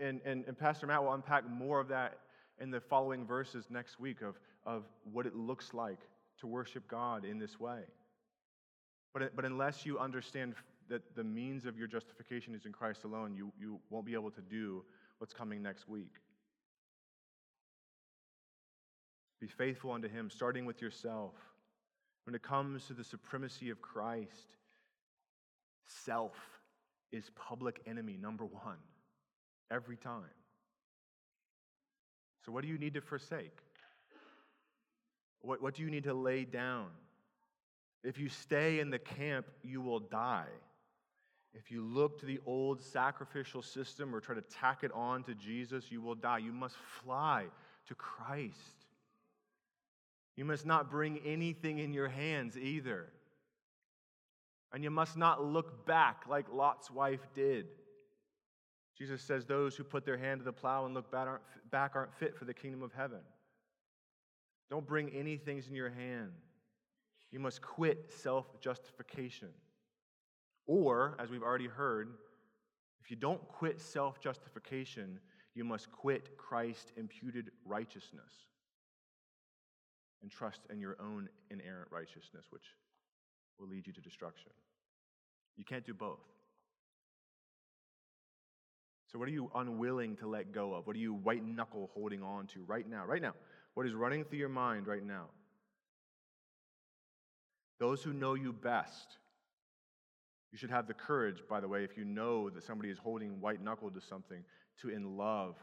And, 0.00 0.20
and, 0.24 0.44
and 0.46 0.58
Pastor 0.58 0.86
Matt 0.86 1.02
will 1.02 1.14
unpack 1.14 1.48
more 1.48 1.80
of 1.80 1.88
that 1.88 2.18
in 2.60 2.70
the 2.70 2.80
following 2.80 3.26
verses 3.26 3.66
next 3.70 3.98
week 3.98 4.20
of, 4.20 4.38
of 4.66 4.84
what 5.10 5.26
it 5.26 5.34
looks 5.34 5.72
like 5.72 6.00
to 6.40 6.46
worship 6.46 6.88
God 6.88 7.24
in 7.24 7.38
this 7.38 7.58
way. 7.58 7.80
But, 9.12 9.34
but 9.34 9.44
unless 9.44 9.84
you 9.84 9.98
understand 9.98 10.54
that 10.88 11.14
the 11.14 11.24
means 11.24 11.66
of 11.66 11.76
your 11.78 11.86
justification 11.86 12.54
is 12.54 12.66
in 12.66 12.72
Christ 12.72 13.04
alone, 13.04 13.34
you, 13.34 13.52
you 13.58 13.80
won't 13.90 14.06
be 14.06 14.14
able 14.14 14.30
to 14.32 14.40
do 14.40 14.84
what's 15.18 15.32
coming 15.32 15.62
next 15.62 15.88
week. 15.88 16.14
Be 19.40 19.48
faithful 19.48 19.92
unto 19.92 20.08
Him, 20.08 20.30
starting 20.30 20.66
with 20.66 20.82
yourself. 20.82 21.34
When 22.24 22.34
it 22.34 22.42
comes 22.42 22.86
to 22.86 22.92
the 22.92 23.04
supremacy 23.04 23.70
of 23.70 23.80
Christ, 23.80 24.56
Self 26.04 26.36
is 27.10 27.30
public 27.34 27.80
enemy 27.86 28.16
number 28.20 28.44
one 28.44 28.78
every 29.72 29.96
time. 29.96 30.22
So, 32.44 32.52
what 32.52 32.62
do 32.62 32.68
you 32.68 32.78
need 32.78 32.94
to 32.94 33.00
forsake? 33.00 33.58
What, 35.42 35.62
what 35.62 35.74
do 35.74 35.82
you 35.82 35.90
need 35.90 36.04
to 36.04 36.14
lay 36.14 36.44
down? 36.44 36.88
If 38.02 38.18
you 38.18 38.28
stay 38.28 38.80
in 38.80 38.90
the 38.90 38.98
camp, 38.98 39.46
you 39.62 39.80
will 39.80 40.00
die. 40.00 40.48
If 41.52 41.70
you 41.70 41.82
look 41.82 42.20
to 42.20 42.26
the 42.26 42.40
old 42.46 42.80
sacrificial 42.80 43.62
system 43.62 44.14
or 44.14 44.20
try 44.20 44.34
to 44.34 44.42
tack 44.42 44.84
it 44.84 44.92
on 44.92 45.24
to 45.24 45.34
Jesus, 45.34 45.90
you 45.90 46.00
will 46.00 46.14
die. 46.14 46.38
You 46.38 46.52
must 46.52 46.76
fly 46.76 47.46
to 47.88 47.94
Christ. 47.94 48.86
You 50.36 50.44
must 50.44 50.64
not 50.64 50.90
bring 50.90 51.18
anything 51.24 51.78
in 51.78 51.92
your 51.92 52.08
hands 52.08 52.56
either. 52.56 53.06
And 54.72 54.84
you 54.84 54.90
must 54.90 55.16
not 55.16 55.44
look 55.44 55.84
back 55.86 56.22
like 56.28 56.46
Lot's 56.52 56.90
wife 56.90 57.26
did. 57.34 57.66
Jesus 58.96 59.20
says, 59.20 59.44
Those 59.44 59.74
who 59.74 59.82
put 59.82 60.04
their 60.04 60.16
hand 60.16 60.40
to 60.40 60.44
the 60.44 60.52
plow 60.52 60.86
and 60.86 60.94
look 60.94 61.10
back 61.10 61.26
aren't, 61.26 61.42
back 61.70 61.92
aren't 61.96 62.14
fit 62.14 62.36
for 62.36 62.44
the 62.44 62.54
kingdom 62.54 62.82
of 62.82 62.92
heaven. 62.92 63.20
Don't 64.70 64.86
bring 64.86 65.10
any 65.10 65.36
things 65.36 65.66
in 65.66 65.74
your 65.74 65.90
hand. 65.90 66.30
You 67.32 67.40
must 67.40 67.60
quit 67.60 68.12
self 68.12 68.60
justification. 68.60 69.48
Or, 70.66 71.16
as 71.18 71.30
we've 71.30 71.42
already 71.42 71.66
heard, 71.66 72.14
if 73.02 73.10
you 73.10 73.16
don't 73.16 73.46
quit 73.48 73.80
self 73.80 74.20
justification, 74.20 75.18
you 75.54 75.64
must 75.64 75.90
quit 75.90 76.36
Christ 76.36 76.92
imputed 76.96 77.50
righteousness 77.64 78.32
and 80.22 80.30
trust 80.30 80.60
in 80.70 80.78
your 80.78 80.96
own 81.00 81.28
inherent 81.50 81.88
righteousness, 81.90 82.46
which 82.50 82.64
will 83.58 83.68
lead 83.68 83.86
you 83.86 83.92
to 83.92 84.00
destruction. 84.00 84.52
You 85.56 85.64
can't 85.64 85.84
do 85.84 85.94
both. 85.94 86.20
So, 89.10 89.18
what 89.18 89.26
are 89.26 89.32
you 89.32 89.50
unwilling 89.54 90.16
to 90.16 90.28
let 90.28 90.52
go 90.52 90.72
of? 90.74 90.86
What 90.86 90.94
are 90.94 91.00
you 91.00 91.14
white 91.14 91.44
knuckle 91.44 91.90
holding 91.94 92.22
on 92.22 92.46
to 92.48 92.62
right 92.62 92.88
now? 92.88 93.04
Right 93.04 93.22
now. 93.22 93.34
What 93.74 93.86
is 93.86 93.94
running 93.94 94.24
through 94.24 94.38
your 94.38 94.48
mind 94.48 94.86
right 94.86 95.04
now? 95.04 95.26
Those 97.78 98.02
who 98.02 98.12
know 98.12 98.34
you 98.34 98.52
best. 98.52 99.16
You 100.52 100.58
should 100.58 100.70
have 100.70 100.86
the 100.86 100.94
courage, 100.94 101.42
by 101.48 101.60
the 101.60 101.68
way, 101.68 101.84
if 101.84 101.96
you 101.96 102.04
know 102.04 102.50
that 102.50 102.64
somebody 102.64 102.90
is 102.90 102.98
holding 102.98 103.40
white 103.40 103.62
knuckle 103.62 103.90
to 103.90 104.00
something, 104.00 104.44
to 104.82 104.90
in 104.90 105.16
love 105.16 105.56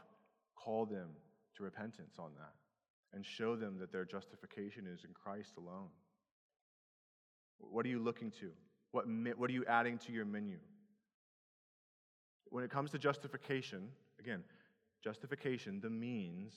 call 0.56 0.86
them 0.86 1.08
to 1.56 1.62
repentance 1.62 2.14
on 2.18 2.30
that 2.36 2.54
and 3.14 3.24
show 3.24 3.56
them 3.56 3.78
that 3.78 3.92
their 3.92 4.04
justification 4.04 4.86
is 4.86 5.04
in 5.04 5.10
Christ 5.12 5.56
alone. 5.56 5.88
What 7.58 7.86
are 7.86 7.88
you 7.88 7.98
looking 7.98 8.30
to? 8.40 8.50
What, 8.92 9.06
what 9.36 9.50
are 9.50 9.52
you 9.52 9.64
adding 9.66 9.98
to 9.98 10.12
your 10.12 10.24
menu? 10.24 10.58
When 12.50 12.64
it 12.64 12.70
comes 12.70 12.90
to 12.92 12.98
justification, 12.98 13.88
again, 14.18 14.42
justification, 15.02 15.80
the 15.80 15.90
means, 15.90 16.54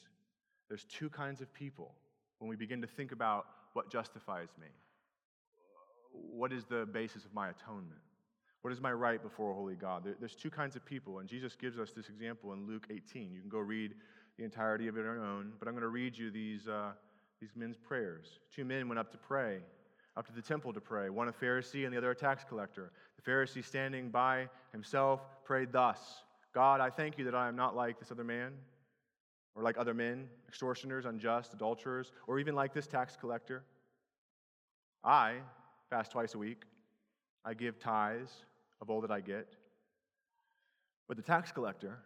there's 0.72 0.86
two 0.86 1.10
kinds 1.10 1.42
of 1.42 1.54
people 1.54 1.92
when 2.40 2.48
we 2.48 2.56
begin 2.56 2.80
to 2.80 2.88
think 2.88 3.12
about 3.12 3.46
what 3.74 3.92
justifies 3.92 4.48
me. 4.58 4.68
What 6.14 6.54
is 6.54 6.64
the 6.64 6.86
basis 6.86 7.26
of 7.26 7.34
my 7.34 7.50
atonement? 7.50 8.00
What 8.62 8.72
is 8.72 8.80
my 8.80 8.94
right 8.94 9.22
before 9.22 9.52
a 9.52 9.54
holy 9.54 9.76
God? 9.76 10.08
There's 10.18 10.34
two 10.34 10.50
kinds 10.50 10.78
of 10.78 10.86
people, 10.86 11.20
and 11.20 11.28
Jesus 11.28 11.58
gives 11.58 11.78
us 11.78 11.92
this 11.92 12.08
example 12.08 12.54
in 12.54 12.66
Luke 12.68 12.88
18. 12.90 13.34
You 13.34 13.42
can 13.42 13.50
go 13.50 13.60
read 13.60 13.96
the 14.38 14.46
entirety 14.46 14.88
of 14.88 14.96
it 14.96 15.02
on 15.02 15.06
your 15.08 15.20
own, 15.20 15.52
but 15.60 15.68
I'm 15.68 15.74
going 15.74 15.82
to 15.82 15.90
read 15.90 16.18
you 16.18 16.32
these, 16.32 16.70
uh, 16.70 16.92
these 17.42 17.50
men's 17.54 17.76
prayers. 17.76 18.40
Two 18.56 18.64
men 18.64 18.88
went 18.88 18.98
up 18.98 19.12
to 19.12 19.18
pray, 19.18 19.58
up 20.16 20.26
to 20.28 20.32
the 20.32 20.42
temple 20.42 20.72
to 20.72 20.80
pray, 20.80 21.10
one 21.10 21.28
a 21.28 21.34
Pharisee 21.34 21.84
and 21.84 21.92
the 21.94 21.98
other 21.98 22.12
a 22.12 22.16
tax 22.16 22.46
collector. 22.48 22.94
The 23.22 23.30
Pharisee, 23.30 23.66
standing 23.66 24.10
by 24.10 24.48
himself, 24.72 25.20
prayed 25.44 25.74
thus 25.74 26.00
God, 26.54 26.80
I 26.80 26.90
thank 26.90 27.18
you 27.18 27.26
that 27.26 27.36
I 27.36 27.50
am 27.50 27.58
not 27.58 27.76
like 27.76 28.00
this 28.00 28.10
other 28.10 28.24
man 28.24 28.54
or 29.56 29.64
like 29.64 29.78
other 29.78 29.94
men, 29.94 30.28
extortioners, 30.48 31.06
unjust, 31.06 31.54
adulterers, 31.54 32.12
or 32.28 32.40
even 32.40 32.56
like 32.56 32.74
this 32.74 32.88
tax 32.88 33.16
collector. 33.16 33.64
I 35.04 35.38
fast 35.90 36.12
twice 36.12 36.36
a 36.36 36.38
week. 36.38 36.64
I 37.44 37.54
give 37.54 37.80
tithes 37.80 38.32
of 38.82 38.90
all 38.90 39.02
that 39.02 39.12
I 39.12 39.20
get. 39.20 39.56
But 41.08 41.18
the 41.18 41.24
tax 41.24 41.52
collector, 41.52 41.98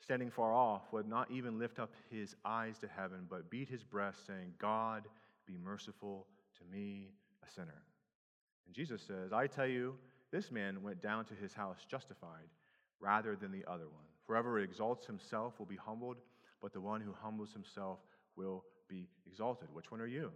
standing 0.00 0.30
far 0.30 0.54
off, 0.54 0.82
would 0.92 1.08
not 1.08 1.30
even 1.30 1.58
lift 1.58 1.78
up 1.78 1.92
his 2.10 2.34
eyes 2.44 2.78
to 2.78 2.88
heaven, 2.88 3.26
but 3.28 3.50
beat 3.50 3.68
his 3.68 3.82
breast, 3.82 4.26
saying, 4.26 4.54
God, 4.58 5.04
be 5.46 5.56
merciful 5.62 6.26
to 6.58 6.76
me, 6.76 7.10
a 7.46 7.50
sinner. 7.50 7.82
And 8.66 8.74
Jesus 8.74 9.02
says, 9.02 9.32
I 9.32 9.46
tell 9.46 9.66
you, 9.66 9.94
this 10.30 10.50
man 10.50 10.82
went 10.82 11.02
down 11.02 11.24
to 11.26 11.34
his 11.34 11.52
house 11.52 11.84
justified 11.88 12.48
rather 13.00 13.36
than 13.36 13.52
the 13.52 13.64
other 13.66 13.84
one. 13.84 14.04
Whoever 14.26 14.60
exalts 14.60 15.06
himself 15.06 15.58
will 15.58 15.66
be 15.66 15.76
humbled 15.76 16.16
but 16.64 16.72
the 16.72 16.80
one 16.80 17.02
who 17.02 17.12
humbles 17.12 17.52
himself 17.52 17.98
will 18.36 18.64
be 18.88 19.06
exalted. 19.26 19.68
Which 19.74 19.90
one 19.90 20.00
are 20.00 20.06
you? 20.06 20.30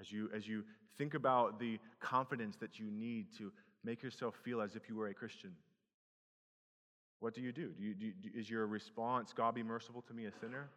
As 0.00 0.10
you, 0.10 0.30
as 0.34 0.48
you 0.48 0.64
think 0.96 1.12
about 1.12 1.60
the 1.60 1.78
confidence 2.00 2.56
that 2.60 2.78
you 2.78 2.90
need 2.90 3.26
to 3.36 3.52
make 3.84 4.02
yourself 4.02 4.34
feel 4.42 4.62
as 4.62 4.74
if 4.74 4.88
you 4.88 4.96
were 4.96 5.08
a 5.08 5.14
Christian, 5.14 5.52
what 7.20 7.34
do 7.34 7.42
you 7.42 7.52
do? 7.52 7.68
do, 7.78 7.84
you, 7.84 7.94
do, 7.94 8.12
do 8.22 8.30
is 8.34 8.48
your 8.48 8.66
response, 8.66 9.34
God 9.36 9.54
be 9.54 9.62
merciful 9.62 10.00
to 10.08 10.14
me, 10.14 10.24
a 10.24 10.32
sinner? 10.32 10.70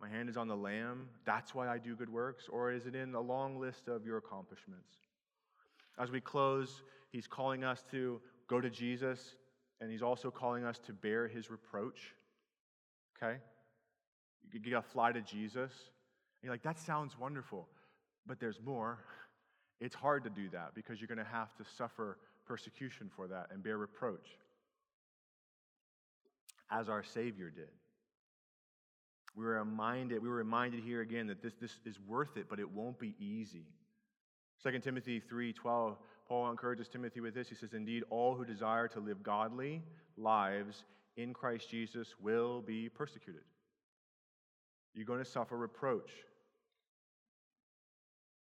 My 0.00 0.08
hand 0.08 0.28
is 0.28 0.36
on 0.36 0.46
the 0.46 0.56
Lamb. 0.56 1.08
That's 1.24 1.52
why 1.52 1.68
I 1.68 1.78
do 1.78 1.96
good 1.96 2.08
works. 2.08 2.44
Or 2.48 2.70
is 2.70 2.86
it 2.86 2.94
in 2.94 3.16
a 3.16 3.20
long 3.20 3.58
list 3.58 3.88
of 3.88 4.06
your 4.06 4.18
accomplishments? 4.18 4.94
As 5.98 6.12
we 6.12 6.20
close, 6.20 6.84
he's 7.10 7.26
calling 7.26 7.64
us 7.64 7.84
to 7.90 8.20
go 8.46 8.60
to 8.60 8.70
Jesus, 8.70 9.34
and 9.80 9.90
he's 9.90 10.02
also 10.02 10.30
calling 10.30 10.64
us 10.64 10.78
to 10.86 10.92
bear 10.92 11.26
his 11.26 11.50
reproach 11.50 12.14
okay? 13.22 13.38
You 14.52 14.60
get 14.60 14.72
a 14.74 14.82
fly 14.82 15.12
to 15.12 15.20
Jesus. 15.20 15.72
You're 16.42 16.52
like, 16.52 16.62
that 16.62 16.78
sounds 16.78 17.18
wonderful, 17.18 17.68
but 18.26 18.40
there's 18.40 18.60
more. 18.64 18.98
It's 19.82 19.94
hard 19.94 20.24
to 20.24 20.30
do 20.30 20.50
that 20.50 20.74
because 20.74 21.00
you're 21.00 21.08
going 21.08 21.16
to 21.16 21.24
have 21.24 21.56
to 21.56 21.64
suffer 21.78 22.18
persecution 22.44 23.10
for 23.16 23.26
that 23.28 23.46
and 23.50 23.62
bear 23.62 23.78
reproach, 23.78 24.28
as 26.70 26.90
our 26.90 27.02
Savior 27.02 27.48
did. 27.48 27.70
We 29.34 29.46
were 29.46 29.54
reminded, 29.54 30.22
we 30.22 30.28
were 30.28 30.34
reminded 30.34 30.80
here 30.84 31.00
again 31.00 31.28
that 31.28 31.40
this, 31.40 31.54
this 31.62 31.78
is 31.86 31.98
worth 32.06 32.36
it, 32.36 32.44
but 32.50 32.60
it 32.60 32.70
won't 32.70 32.98
be 32.98 33.14
easy. 33.18 33.64
2 34.62 34.78
Timothy 34.80 35.18
3:12, 35.18 35.96
Paul 36.28 36.50
encourages 36.50 36.88
Timothy 36.88 37.20
with 37.20 37.34
this. 37.34 37.48
He 37.48 37.54
says, 37.54 37.72
Indeed, 37.72 38.04
all 38.10 38.34
who 38.34 38.44
desire 38.44 38.86
to 38.88 39.00
live 39.00 39.22
godly 39.22 39.82
lives 40.18 40.84
in 41.16 41.34
Christ 41.34 41.70
Jesus 41.70 42.14
will 42.20 42.62
be 42.62 42.88
persecuted. 42.88 43.42
You're 44.94 45.06
going 45.06 45.22
to 45.22 45.30
suffer 45.30 45.56
reproach. 45.56 46.10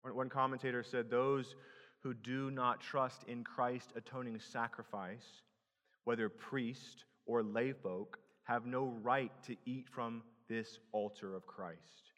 One 0.02 0.28
commentator 0.28 0.82
said, 0.82 1.10
Those 1.10 1.54
who 2.02 2.14
do 2.14 2.50
not 2.50 2.80
trust 2.80 3.24
in 3.28 3.44
Christ's 3.44 3.92
atoning 3.94 4.40
sacrifice, 4.40 5.42
whether 6.04 6.28
priest 6.28 7.04
or 7.26 7.42
layfolk, 7.42 8.14
have 8.44 8.66
no 8.66 8.86
right 9.02 9.30
to 9.44 9.56
eat 9.64 9.88
from 9.88 10.22
this 10.48 10.80
altar 10.90 11.36
of 11.36 11.46
Christ, 11.46 12.10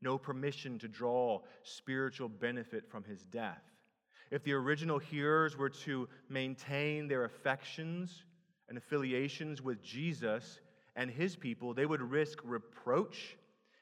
no 0.00 0.16
permission 0.16 0.78
to 0.78 0.88
draw 0.88 1.40
spiritual 1.64 2.28
benefit 2.28 2.88
from 2.88 3.02
his 3.02 3.24
death. 3.24 3.62
If 4.30 4.44
the 4.44 4.52
original 4.52 4.98
hearers 4.98 5.56
were 5.56 5.70
to 5.70 6.08
maintain 6.28 7.08
their 7.08 7.24
affections 7.24 8.24
and 8.68 8.78
affiliations 8.78 9.62
with 9.62 9.82
Jesus 9.82 10.60
and 10.96 11.10
his 11.10 11.36
people, 11.36 11.74
they 11.74 11.86
would 11.86 12.00
risk 12.00 12.38
reproach 12.44 13.36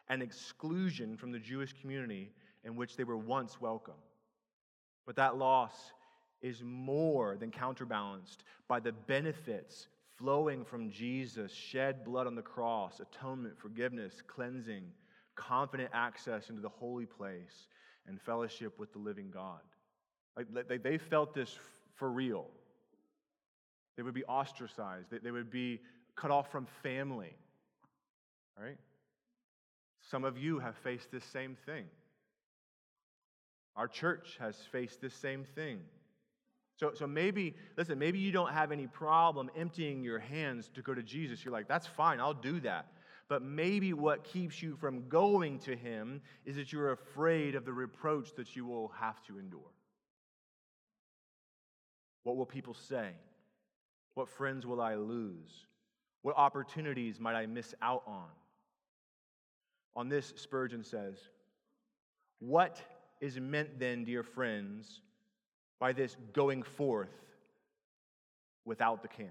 and 0.09 0.23
exclusion 0.23 1.17
from 1.17 1.33
the 1.33 1.39
Jewish 1.39 1.73
community 1.81 2.31
in 2.65 2.77
which 2.77 2.97
they 2.97 3.05
were 3.05 3.17
once 3.17 3.61
welcome. 3.61 3.95
But 5.07 5.17
that 5.17 5.37
loss 5.37 5.93
is 6.41 6.63
more 6.65 7.37
than 7.37 7.51
counterbalanced 7.51 8.45
by 8.69 8.81
the 8.81 8.93
benefits 8.93 9.89
flowing 10.19 10.65
from 10.65 10.91
Jesus' 10.91 11.53
shed 11.53 12.05
blood 12.05 12.27
on 12.27 12.35
the 12.35 12.43
cross, 12.43 13.01
atonement, 13.01 13.59
forgiveness, 13.59 14.23
cleansing, 14.27 14.85
confident 15.35 15.91
access 15.93 16.51
into 16.51 16.61
the 16.61 16.69
holy 16.69 17.07
place, 17.07 17.69
and 18.07 18.21
fellowship 18.21 18.79
with 18.79 18.93
the 18.93 18.99
living 18.99 19.31
God. 19.33 19.61
Like 20.37 20.83
they 20.83 20.99
felt 20.99 21.35
this 21.35 21.59
for 21.95 22.11
real. 22.11 22.47
They 23.97 24.03
would 24.03 24.15
be 24.15 24.25
ostracized. 24.25 25.11
They, 25.11 25.19
they 25.19 25.31
would 25.31 25.51
be 25.51 25.81
cut 26.17 26.31
off 26.31 26.51
from 26.51 26.67
family. 26.83 27.37
Right? 28.61 28.79
Some 30.11 30.25
of 30.25 30.37
you 30.37 30.59
have 30.59 30.77
faced 30.77 31.11
this 31.11 31.25
same 31.25 31.57
thing. 31.67 31.85
Our 33.77 33.89
church 33.89 34.37
has 34.39 34.57
faced 34.71 35.01
this 35.01 35.15
same 35.15 35.45
thing. 35.55 35.81
So, 36.77 36.93
so 36.95 37.07
maybe, 37.07 37.55
listen, 37.77 37.99
maybe 37.99 38.19
you 38.19 38.33
don't 38.33 38.53
have 38.53 38.73
any 38.73 38.87
problem 38.87 39.51
emptying 39.57 40.03
your 40.03 40.19
hands 40.19 40.71
to 40.75 40.83
go 40.83 40.95
to 40.95 41.03
Jesus. 41.03 41.45
You're 41.45 41.53
like, 41.53 41.69
that's 41.69 41.87
fine, 41.87 42.21
I'll 42.21 42.35
do 42.35 42.61
that. 42.61 42.87
But 43.29 43.43
maybe 43.43 43.93
what 43.93 44.25
keeps 44.25 44.63
you 44.63 44.77
from 44.77 45.09
going 45.09 45.59
to 45.61 45.77
him 45.77 46.21
is 46.45 46.57
that 46.57 46.73
you're 46.73 46.93
afraid 46.93 47.55
of 47.55 47.65
the 47.65 47.73
reproach 47.73 48.35
that 48.35 48.57
you 48.57 48.67
will 48.67 48.89
have 48.99 49.23
to 49.25 49.39
endure. 49.39 49.71
What 52.25 52.37
will 52.37 52.47
people 52.47 52.75
say? 52.75 53.13
What 54.15 54.29
friends 54.29 54.67
will 54.67 54.81
I 54.81 54.95
lose? 54.95 55.67
What 56.23 56.37
opportunities 56.37 57.19
might 57.19 57.35
I 57.35 57.47
miss 57.47 57.75
out 57.83 58.03
on? 58.07 58.29
On 59.97 60.09
this, 60.09 60.33
Spurgeon 60.37 60.85
says, 60.85 61.17
What 62.39 62.81
is 63.21 63.39
meant 63.39 63.79
then, 63.79 64.05
dear 64.05 64.23
friends, 64.23 65.01
by 65.79 65.93
this 65.93 66.17
going 66.33 66.63
forth 66.63 67.11
without 68.65 69.03
the 69.03 69.09
camp? 69.09 69.31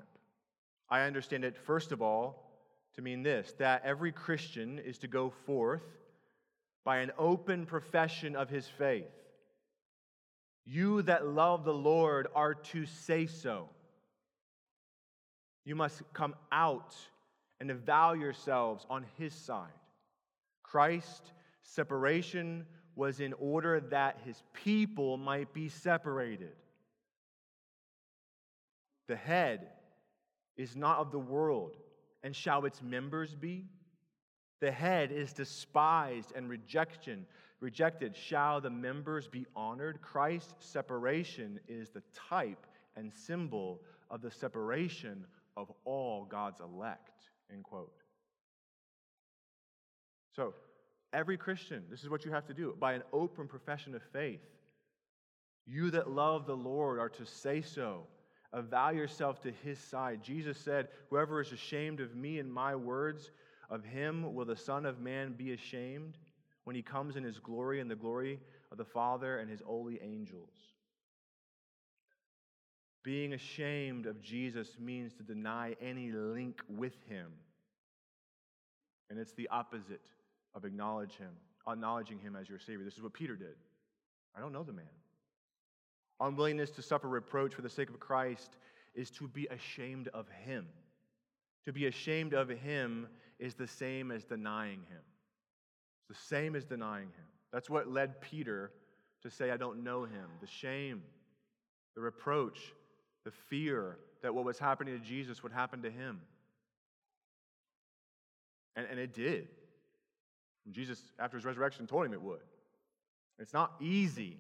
I 0.90 1.02
understand 1.02 1.46
it, 1.46 1.58
first 1.58 1.92
of 1.92 2.02
all, 2.02 2.52
to 2.96 3.02
mean 3.02 3.24
this 3.24 3.54
that 3.58 3.84
every 3.86 4.12
Christian 4.12 4.80
is 4.80 4.98
to 5.00 5.08
go 5.08 5.30
forth 5.46 5.84
by 6.84 6.98
an 6.98 7.12
open 7.18 7.66
profession 7.66 8.36
of 8.36 8.50
his 8.50 8.68
faith. 8.68 9.06
You 10.66 11.02
that 11.04 11.26
love 11.28 11.64
the 11.64 11.74
Lord 11.74 12.28
are 12.36 12.54
to 12.54 12.86
say 12.86 13.26
so. 13.28 13.70
You 15.66 15.76
must 15.76 16.01
come 16.14 16.36
out 16.51 16.95
and 17.59 17.70
avow 17.70 18.14
yourselves 18.14 18.86
on 18.89 19.05
his 19.18 19.34
side. 19.34 19.70
Christ's 20.64 21.32
separation 21.64 22.66
was 22.95 23.20
in 23.20 23.34
order 23.34 23.80
that 23.80 24.18
his 24.26 24.41
people 24.53 25.18
might 25.18 25.53
be 25.53 25.70
separated. 25.70 26.53
The 29.07 29.16
head 29.16 29.68
is 30.57 30.76
not 30.76 30.99
of 30.99 31.12
the 31.12 31.20
world, 31.20 31.78
and 32.24 32.36
shall 32.36 32.66
its 32.66 32.82
members 32.82 33.36
be? 33.36 33.66
The 34.59 34.72
head 34.72 35.12
is 35.12 35.34
despised 35.34 36.34
and 36.36 36.49
rejection, 36.49 37.26
rejected. 37.59 38.16
Shall 38.16 38.62
the 38.62 38.70
members 38.70 39.28
be 39.28 39.45
honored? 39.55 40.01
Christ's 40.01 40.53
separation 40.59 41.59
is 41.68 41.89
the 41.89 42.03
type 42.30 42.66
and 42.95 43.12
symbol 43.14 43.82
of 44.09 44.22
the 44.22 44.32
separation 44.32 45.26
of 45.58 45.72
all 45.86 46.26
God's 46.26 46.60
elect. 46.60 47.12
End 47.52 47.64
quote. 47.64 47.93
So, 50.36 50.54
every 51.14 51.38
Christian, 51.38 51.84
this 51.89 52.04
is 52.04 52.10
what 52.10 52.24
you 52.24 52.32
have 52.32 52.45
to 52.47 52.54
do 52.54 52.76
by 52.80 52.93
an 52.93 53.04
open 53.12 53.47
profession 53.47 53.95
of 53.95 54.02
faith. 54.14 54.41
You 55.66 55.91
that 55.91 56.10
love 56.10 56.45
the 56.45 56.56
Lord 56.56 56.99
are 56.99 57.10
to 57.10 57.26
say 57.26 57.62
so. 57.62 58.04
Avow 58.54 58.89
yourself 58.89 59.41
to 59.41 59.52
his 59.64 59.80
side. 59.80 60.22
Jesus 60.24 60.58
said, 60.58 60.89
Whoever 61.10 61.41
is 61.41 61.52
ashamed 61.52 61.99
of 61.99 62.16
me 62.16 62.39
and 62.39 62.52
my 62.52 62.76
words, 62.76 63.32
of 63.70 63.86
him 63.86 64.34
will 64.34 64.45
the 64.45 64.56
Son 64.56 64.86
of 64.86 64.99
Man 64.99 65.34
be 65.34 65.54
ashamed 65.54 66.18
when 66.66 66.76
he 66.76 66.82
comes 66.82 67.16
in 67.16 67.24
his 67.24 67.39
glory 67.39 67.80
and 67.80 67.89
the 67.89 67.95
glory 67.95 68.39
of 68.72 68.78
the 68.78 68.86
Father 68.86 69.39
and 69.39 69.49
his 69.49 69.62
holy 69.62 69.99
angels. 70.02 70.49
Being 73.04 73.34
ashamed 73.34 74.06
of 74.06 74.22
Jesus 74.22 74.78
means 74.80 75.14
to 75.14 75.24
deny 75.24 75.76
any 75.82 76.12
link 76.12 76.62
with 76.70 76.95
him. 77.10 77.28
And 79.10 79.20
it's 79.20 79.34
the 79.34 79.49
opposite 79.49 80.08
of 80.54 80.66
acknowledge 80.66 81.18
him, 81.18 81.32
acknowledging 81.68 82.20
him 82.20 82.36
as 82.36 82.47
your 82.47 82.60
Savior. 82.60 82.86
This 82.86 82.95
is 82.95 83.02
what 83.02 83.14
Peter 83.14 83.36
did. 83.36 83.56
I 84.36 84.39
don't 84.39 84.54
know 84.54 84.64
the 84.64 84.74
man. 84.74 84.86
Unwillingness 86.20 86.70
to 86.72 86.82
suffer 86.82 87.10
reproach 87.10 87.56
for 87.56 87.64
the 87.64 87.70
sake 87.70 87.89
of 87.89 87.99
Christ 87.99 88.58
is 88.93 89.10
to 89.12 89.28
be 89.28 89.47
ashamed 89.47 90.08
of 90.10 90.28
him. 90.45 90.68
To 91.66 91.74
be 91.74 91.88
ashamed 91.88 92.34
of 92.34 92.49
him 92.49 93.08
is 93.39 93.56
the 93.56 93.68
same 93.68 94.12
as 94.12 94.24
denying 94.24 94.80
him. 94.89 95.02
It's 95.99 96.20
the 96.20 96.36
same 96.36 96.56
as 96.56 96.66
denying 96.66 97.08
him. 97.08 97.26
That's 97.52 97.70
what 97.70 97.88
led 97.88 98.22
Peter 98.22 98.72
to 99.24 99.30
say, 99.30 99.52
I 99.52 99.58
don't 99.58 99.84
know 99.84 100.04
him. 100.04 100.28
The 100.39 100.47
shame, 100.47 101.02
the 101.95 102.02
reproach, 102.02 102.74
the 103.24 103.32
fear 103.32 103.97
that 104.22 104.34
what 104.34 104.45
was 104.45 104.59
happening 104.59 104.97
to 104.97 105.05
Jesus 105.05 105.43
would 105.43 105.51
happen 105.51 105.82
to 105.84 105.89
him. 105.89 106.22
And, 108.76 108.88
and 108.89 108.99
it 108.99 109.13
did. 109.13 109.47
Jesus, 110.72 111.01
after 111.19 111.38
his 111.38 111.45
resurrection, 111.45 111.88
told 111.88 112.05
him 112.05 112.13
it 112.13 112.22
would. 112.22 112.39
It's 113.39 113.53
not 113.53 113.74
easy. 113.80 114.38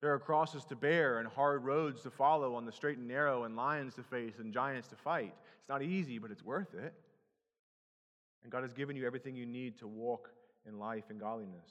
There 0.00 0.12
are 0.12 0.18
crosses 0.18 0.64
to 0.66 0.76
bear 0.76 1.18
and 1.18 1.28
hard 1.28 1.64
roads 1.64 2.02
to 2.02 2.10
follow 2.10 2.56
on 2.56 2.66
the 2.66 2.72
straight 2.72 2.98
and 2.98 3.08
narrow, 3.08 3.44
and 3.44 3.56
lions 3.56 3.94
to 3.94 4.02
face 4.02 4.34
and 4.38 4.52
giants 4.52 4.88
to 4.88 4.96
fight. 4.96 5.34
It's 5.60 5.68
not 5.68 5.82
easy, 5.82 6.18
but 6.18 6.30
it's 6.30 6.44
worth 6.44 6.74
it. 6.74 6.92
And 8.42 8.52
God 8.52 8.62
has 8.62 8.74
given 8.74 8.96
you 8.96 9.06
everything 9.06 9.34
you 9.34 9.46
need 9.46 9.78
to 9.78 9.86
walk 9.86 10.28
in 10.66 10.78
life 10.78 11.04
and 11.08 11.18
godliness. 11.18 11.70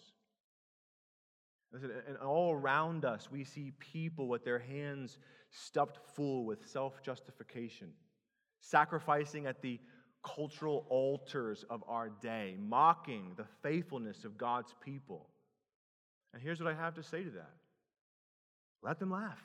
Listen, 1.72 1.92
and 2.08 2.18
all 2.18 2.54
around 2.54 3.04
us, 3.04 3.30
we 3.32 3.44
see 3.44 3.74
people 3.80 4.28
with 4.28 4.46
their 4.46 4.60
hands 4.60 5.18
stuffed 5.54 6.00
full 6.16 6.46
with 6.46 6.68
self 6.68 7.02
justification, 7.04 7.92
sacrificing 8.60 9.46
at 9.46 9.62
the 9.62 9.80
cultural 10.24 10.86
altars 10.90 11.64
of 11.70 11.84
our 11.88 12.10
day, 12.10 12.56
mocking 12.60 13.34
the 13.36 13.46
faithfulness 13.62 14.26
of 14.26 14.38
God's 14.38 14.74
people. 14.84 15.30
And 16.34 16.42
here's 16.42 16.60
what 16.60 16.72
I 16.72 16.76
have 16.76 16.96
to 16.96 17.04
say 17.04 17.24
to 17.24 17.30
that 17.32 17.52
let 18.82 19.00
them 19.00 19.12
laugh. 19.12 19.42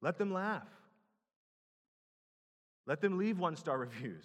Let 0.00 0.18
them 0.18 0.32
laugh. 0.32 0.68
Let 2.86 3.00
them 3.00 3.18
leave 3.18 3.38
one 3.38 3.56
star 3.56 3.78
reviews. 3.78 4.24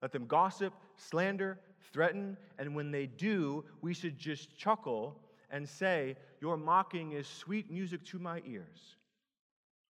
Let 0.00 0.12
them 0.12 0.26
gossip, 0.26 0.72
slander, 0.96 1.60
threaten, 1.92 2.36
and 2.58 2.74
when 2.74 2.90
they 2.90 3.06
do, 3.06 3.64
we 3.82 3.94
should 3.94 4.18
just 4.18 4.56
chuckle 4.56 5.20
and 5.50 5.68
say, 5.68 6.16
Your 6.40 6.56
mocking 6.56 7.12
is 7.12 7.26
sweet 7.26 7.70
music 7.70 8.04
to 8.06 8.18
my 8.18 8.42
ears. 8.46 8.96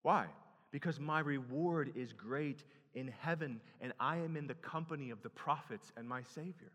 Why? 0.03 0.27
Because 0.71 0.99
my 0.99 1.21
reward 1.21 1.93
is 1.95 2.13
great 2.13 2.65
in 2.95 3.09
heaven, 3.21 3.61
and 3.81 3.93
I 4.01 4.17
am 4.17 4.37
in 4.37 4.47
the 4.47 4.55
company 4.55 5.11
of 5.11 5.23
the 5.23 5.29
prophets 5.29 5.93
and 5.97 6.09
my 6.09 6.23
Savior. 6.35 6.73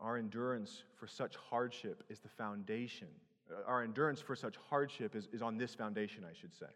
Our 0.00 0.16
endurance 0.16 0.84
for 0.96 1.06
such 1.06 1.34
hardship 1.50 2.04
is 2.08 2.20
the 2.20 2.28
foundation. 2.28 3.08
Uh, 3.50 3.68
our 3.68 3.82
endurance 3.82 4.20
for 4.20 4.36
such 4.36 4.54
hardship 4.70 5.16
is, 5.16 5.28
is 5.32 5.42
on 5.42 5.58
this 5.58 5.74
foundation, 5.74 6.24
I 6.24 6.38
should 6.38 6.54
say. 6.54 6.66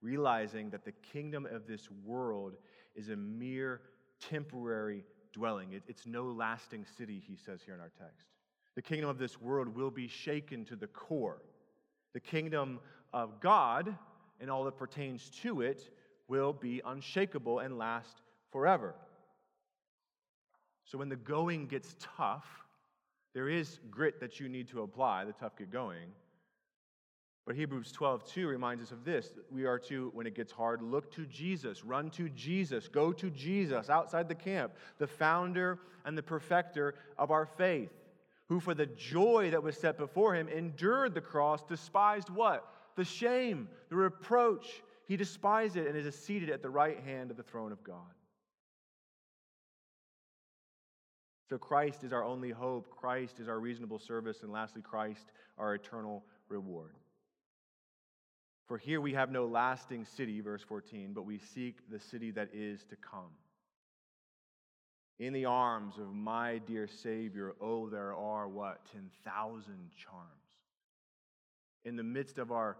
Realizing 0.00 0.70
that 0.70 0.84
the 0.84 0.92
kingdom 1.12 1.46
of 1.46 1.66
this 1.66 1.88
world 2.04 2.54
is 2.94 3.10
a 3.10 3.16
mere 3.16 3.82
temporary 4.20 5.04
dwelling. 5.32 5.72
It, 5.72 5.82
it's 5.86 6.06
no 6.06 6.24
lasting 6.24 6.86
city, 6.96 7.22
he 7.26 7.36
says 7.36 7.60
here 7.64 7.74
in 7.74 7.80
our 7.80 7.92
text. 7.98 8.26
The 8.74 8.82
kingdom 8.82 9.10
of 9.10 9.18
this 9.18 9.40
world 9.40 9.74
will 9.74 9.90
be 9.90 10.08
shaken 10.08 10.64
to 10.66 10.76
the 10.76 10.86
core. 10.86 11.42
The 12.14 12.20
kingdom 12.20 12.80
of 13.12 13.40
God 13.40 13.94
and 14.40 14.50
all 14.50 14.64
that 14.64 14.76
pertains 14.76 15.30
to 15.42 15.62
it 15.62 15.90
will 16.28 16.52
be 16.52 16.80
unshakable 16.84 17.58
and 17.60 17.78
last 17.78 18.22
forever. 18.50 18.94
So 20.84 20.98
when 20.98 21.08
the 21.08 21.16
going 21.16 21.66
gets 21.66 21.96
tough, 21.98 22.46
there 23.34 23.48
is 23.48 23.80
grit 23.90 24.20
that 24.20 24.40
you 24.40 24.48
need 24.48 24.68
to 24.68 24.82
apply, 24.82 25.24
the 25.24 25.32
tough 25.32 25.56
get 25.56 25.70
going. 25.70 26.08
But 27.48 27.56
Hebrews 27.56 27.92
12, 27.92 28.26
2 28.26 28.46
reminds 28.46 28.82
us 28.82 28.92
of 28.92 29.06
this. 29.06 29.30
We 29.50 29.64
are 29.64 29.78
to, 29.78 30.10
when 30.12 30.26
it 30.26 30.34
gets 30.34 30.52
hard, 30.52 30.82
look 30.82 31.10
to 31.12 31.24
Jesus, 31.24 31.82
run 31.82 32.10
to 32.10 32.28
Jesus, 32.28 32.88
go 32.88 33.10
to 33.10 33.30
Jesus 33.30 33.88
outside 33.88 34.28
the 34.28 34.34
camp, 34.34 34.74
the 34.98 35.06
founder 35.06 35.78
and 36.04 36.16
the 36.16 36.22
perfecter 36.22 36.94
of 37.16 37.30
our 37.30 37.46
faith, 37.46 37.90
who 38.50 38.60
for 38.60 38.74
the 38.74 38.84
joy 38.84 39.48
that 39.50 39.62
was 39.62 39.78
set 39.78 39.96
before 39.96 40.34
him 40.34 40.46
endured 40.48 41.14
the 41.14 41.22
cross, 41.22 41.62
despised 41.62 42.28
what? 42.28 42.70
The 42.96 43.04
shame, 43.06 43.66
the 43.88 43.96
reproach. 43.96 44.82
He 45.06 45.16
despised 45.16 45.78
it 45.78 45.86
and 45.86 45.96
is 45.96 46.14
seated 46.14 46.50
at 46.50 46.60
the 46.60 46.68
right 46.68 47.00
hand 47.00 47.30
of 47.30 47.38
the 47.38 47.42
throne 47.42 47.72
of 47.72 47.82
God. 47.82 48.12
So 51.48 51.56
Christ 51.56 52.04
is 52.04 52.12
our 52.12 52.24
only 52.24 52.50
hope. 52.50 52.90
Christ 52.90 53.40
is 53.40 53.48
our 53.48 53.58
reasonable 53.58 54.00
service. 54.00 54.42
And 54.42 54.52
lastly, 54.52 54.82
Christ, 54.82 55.28
our 55.56 55.74
eternal 55.74 56.26
reward. 56.50 56.92
For 58.68 58.78
here 58.78 59.00
we 59.00 59.14
have 59.14 59.30
no 59.30 59.46
lasting 59.46 60.04
city, 60.04 60.40
verse 60.40 60.62
14, 60.62 61.12
but 61.14 61.24
we 61.24 61.38
seek 61.38 61.90
the 61.90 61.98
city 61.98 62.30
that 62.32 62.50
is 62.52 62.84
to 62.90 62.96
come. 62.96 63.32
In 65.18 65.32
the 65.32 65.46
arms 65.46 65.98
of 65.98 66.14
my 66.14 66.58
dear 66.58 66.86
Savior, 66.86 67.54
oh, 67.60 67.88
there 67.88 68.14
are 68.14 68.46
what? 68.46 68.84
10,000 68.92 69.64
charms. 69.96 70.28
In 71.84 71.96
the 71.96 72.02
midst 72.02 72.38
of 72.38 72.52
our 72.52 72.76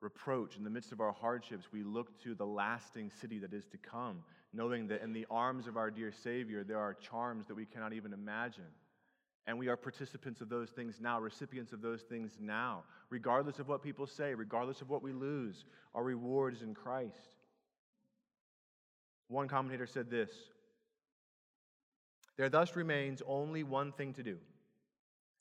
reproach, 0.00 0.56
in 0.56 0.64
the 0.64 0.70
midst 0.70 0.90
of 0.90 1.00
our 1.00 1.12
hardships, 1.12 1.66
we 1.72 1.82
look 1.84 2.20
to 2.22 2.34
the 2.34 2.46
lasting 2.46 3.10
city 3.20 3.38
that 3.38 3.52
is 3.52 3.66
to 3.66 3.76
come 3.76 4.24
knowing 4.56 4.88
that 4.88 5.02
in 5.02 5.12
the 5.12 5.26
arms 5.30 5.66
of 5.66 5.76
our 5.76 5.90
dear 5.90 6.10
Savior, 6.10 6.64
there 6.64 6.78
are 6.78 6.94
charms 6.94 7.46
that 7.46 7.54
we 7.54 7.66
cannot 7.66 7.92
even 7.92 8.12
imagine. 8.12 8.64
And 9.46 9.58
we 9.58 9.68
are 9.68 9.76
participants 9.76 10.40
of 10.40 10.48
those 10.48 10.70
things 10.70 10.96
now, 11.00 11.20
recipients 11.20 11.72
of 11.72 11.80
those 11.80 12.02
things 12.02 12.32
now. 12.40 12.82
Regardless 13.10 13.58
of 13.60 13.68
what 13.68 13.82
people 13.82 14.06
say, 14.06 14.34
regardless 14.34 14.80
of 14.80 14.90
what 14.90 15.02
we 15.02 15.12
lose, 15.12 15.64
our 15.94 16.02
reward 16.02 16.54
is 16.54 16.62
in 16.62 16.74
Christ. 16.74 17.36
One 19.28 19.48
commentator 19.48 19.86
said 19.86 20.10
this 20.10 20.30
There 22.36 22.48
thus 22.48 22.74
remains 22.74 23.22
only 23.26 23.62
one 23.62 23.92
thing 23.92 24.12
to 24.14 24.22
do 24.22 24.38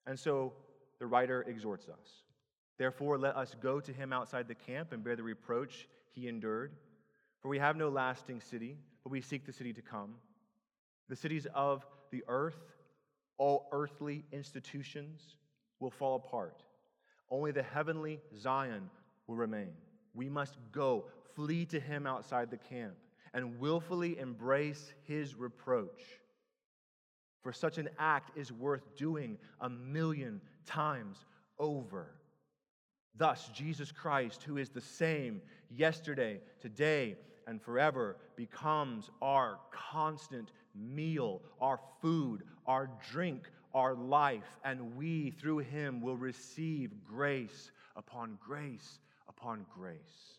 And 0.05 0.19
so 0.19 0.53
the 0.99 1.07
writer 1.07 1.43
exhorts 1.47 1.87
us. 1.87 2.23
Therefore, 2.77 3.17
let 3.17 3.35
us 3.35 3.55
go 3.61 3.79
to 3.79 3.93
him 3.93 4.11
outside 4.11 4.47
the 4.47 4.55
camp 4.55 4.91
and 4.91 5.03
bear 5.03 5.15
the 5.15 5.23
reproach 5.23 5.87
he 6.13 6.27
endured. 6.27 6.73
For 7.41 7.47
we 7.47 7.59
have 7.59 7.77
no 7.77 7.89
lasting 7.89 8.41
city, 8.41 8.77
but 9.03 9.11
we 9.11 9.21
seek 9.21 9.45
the 9.45 9.53
city 9.53 9.71
to 9.73 9.81
come. 9.81 10.15
The 11.09 11.15
cities 11.15 11.47
of 11.53 11.85
the 12.11 12.23
earth, 12.27 12.74
all 13.37 13.67
earthly 13.71 14.23
institutions, 14.31 15.35
will 15.79 15.91
fall 15.91 16.15
apart. 16.15 16.63
Only 17.29 17.51
the 17.51 17.63
heavenly 17.63 18.21
Zion 18.37 18.89
will 19.27 19.35
remain. 19.35 19.73
We 20.13 20.29
must 20.29 20.57
go, 20.71 21.05
flee 21.35 21.65
to 21.65 21.79
him 21.79 22.07
outside 22.07 22.49
the 22.49 22.57
camp, 22.57 22.95
and 23.33 23.59
willfully 23.59 24.17
embrace 24.17 24.93
his 25.03 25.35
reproach. 25.35 26.01
For 27.43 27.51
such 27.51 27.77
an 27.77 27.89
act 27.99 28.37
is 28.37 28.51
worth 28.51 28.95
doing 28.95 29.37
a 29.59 29.69
million 29.69 30.41
times 30.65 31.25
over. 31.59 32.15
Thus, 33.17 33.49
Jesus 33.53 33.91
Christ, 33.91 34.43
who 34.43 34.57
is 34.57 34.69
the 34.69 34.81
same 34.81 35.41
yesterday, 35.69 36.39
today, 36.59 37.17
and 37.47 37.61
forever, 37.61 38.17
becomes 38.35 39.09
our 39.21 39.59
constant 39.71 40.51
meal, 40.75 41.41
our 41.61 41.79
food, 42.01 42.43
our 42.65 42.89
drink, 43.11 43.49
our 43.73 43.95
life, 43.95 44.59
and 44.63 44.95
we, 44.95 45.31
through 45.31 45.59
him, 45.59 46.01
will 46.01 46.15
receive 46.15 46.91
grace 47.07 47.71
upon 47.95 48.37
grace 48.45 48.99
upon 49.27 49.65
grace. 49.73 50.37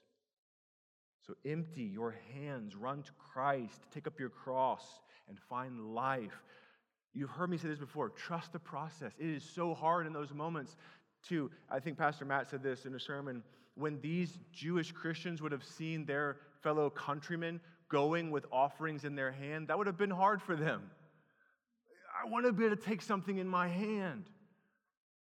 So 1.26 1.34
empty 1.44 1.82
your 1.82 2.14
hands, 2.34 2.76
run 2.76 3.02
to 3.02 3.12
Christ, 3.18 3.82
take 3.92 4.06
up 4.06 4.18
your 4.18 4.28
cross, 4.28 5.00
and 5.28 5.38
find 5.38 5.94
life. 5.94 6.42
You've 7.14 7.30
heard 7.30 7.50
me 7.50 7.58
say 7.58 7.68
this 7.68 7.78
before 7.78 8.10
trust 8.10 8.52
the 8.52 8.58
process. 8.58 9.12
It 9.18 9.28
is 9.28 9.42
so 9.42 9.74
hard 9.74 10.06
in 10.06 10.12
those 10.12 10.32
moments 10.32 10.76
to, 11.28 11.50
I 11.70 11.80
think 11.80 11.98
Pastor 11.98 12.24
Matt 12.24 12.48
said 12.48 12.62
this 12.62 12.86
in 12.86 12.94
a 12.94 13.00
sermon, 13.00 13.42
when 13.74 14.00
these 14.00 14.38
Jewish 14.52 14.92
Christians 14.92 15.42
would 15.42 15.52
have 15.52 15.64
seen 15.64 16.06
their 16.06 16.36
fellow 16.62 16.88
countrymen 16.90 17.60
going 17.88 18.30
with 18.30 18.46
offerings 18.52 19.04
in 19.04 19.14
their 19.14 19.32
hand, 19.32 19.68
that 19.68 19.78
would 19.78 19.86
have 19.86 19.98
been 19.98 20.10
hard 20.10 20.42
for 20.42 20.56
them. 20.56 20.90
I 22.22 22.28
want 22.28 22.46
to 22.46 22.52
be 22.52 22.64
able 22.64 22.76
to 22.76 22.82
take 22.82 23.02
something 23.02 23.38
in 23.38 23.48
my 23.48 23.68
hand 23.68 24.24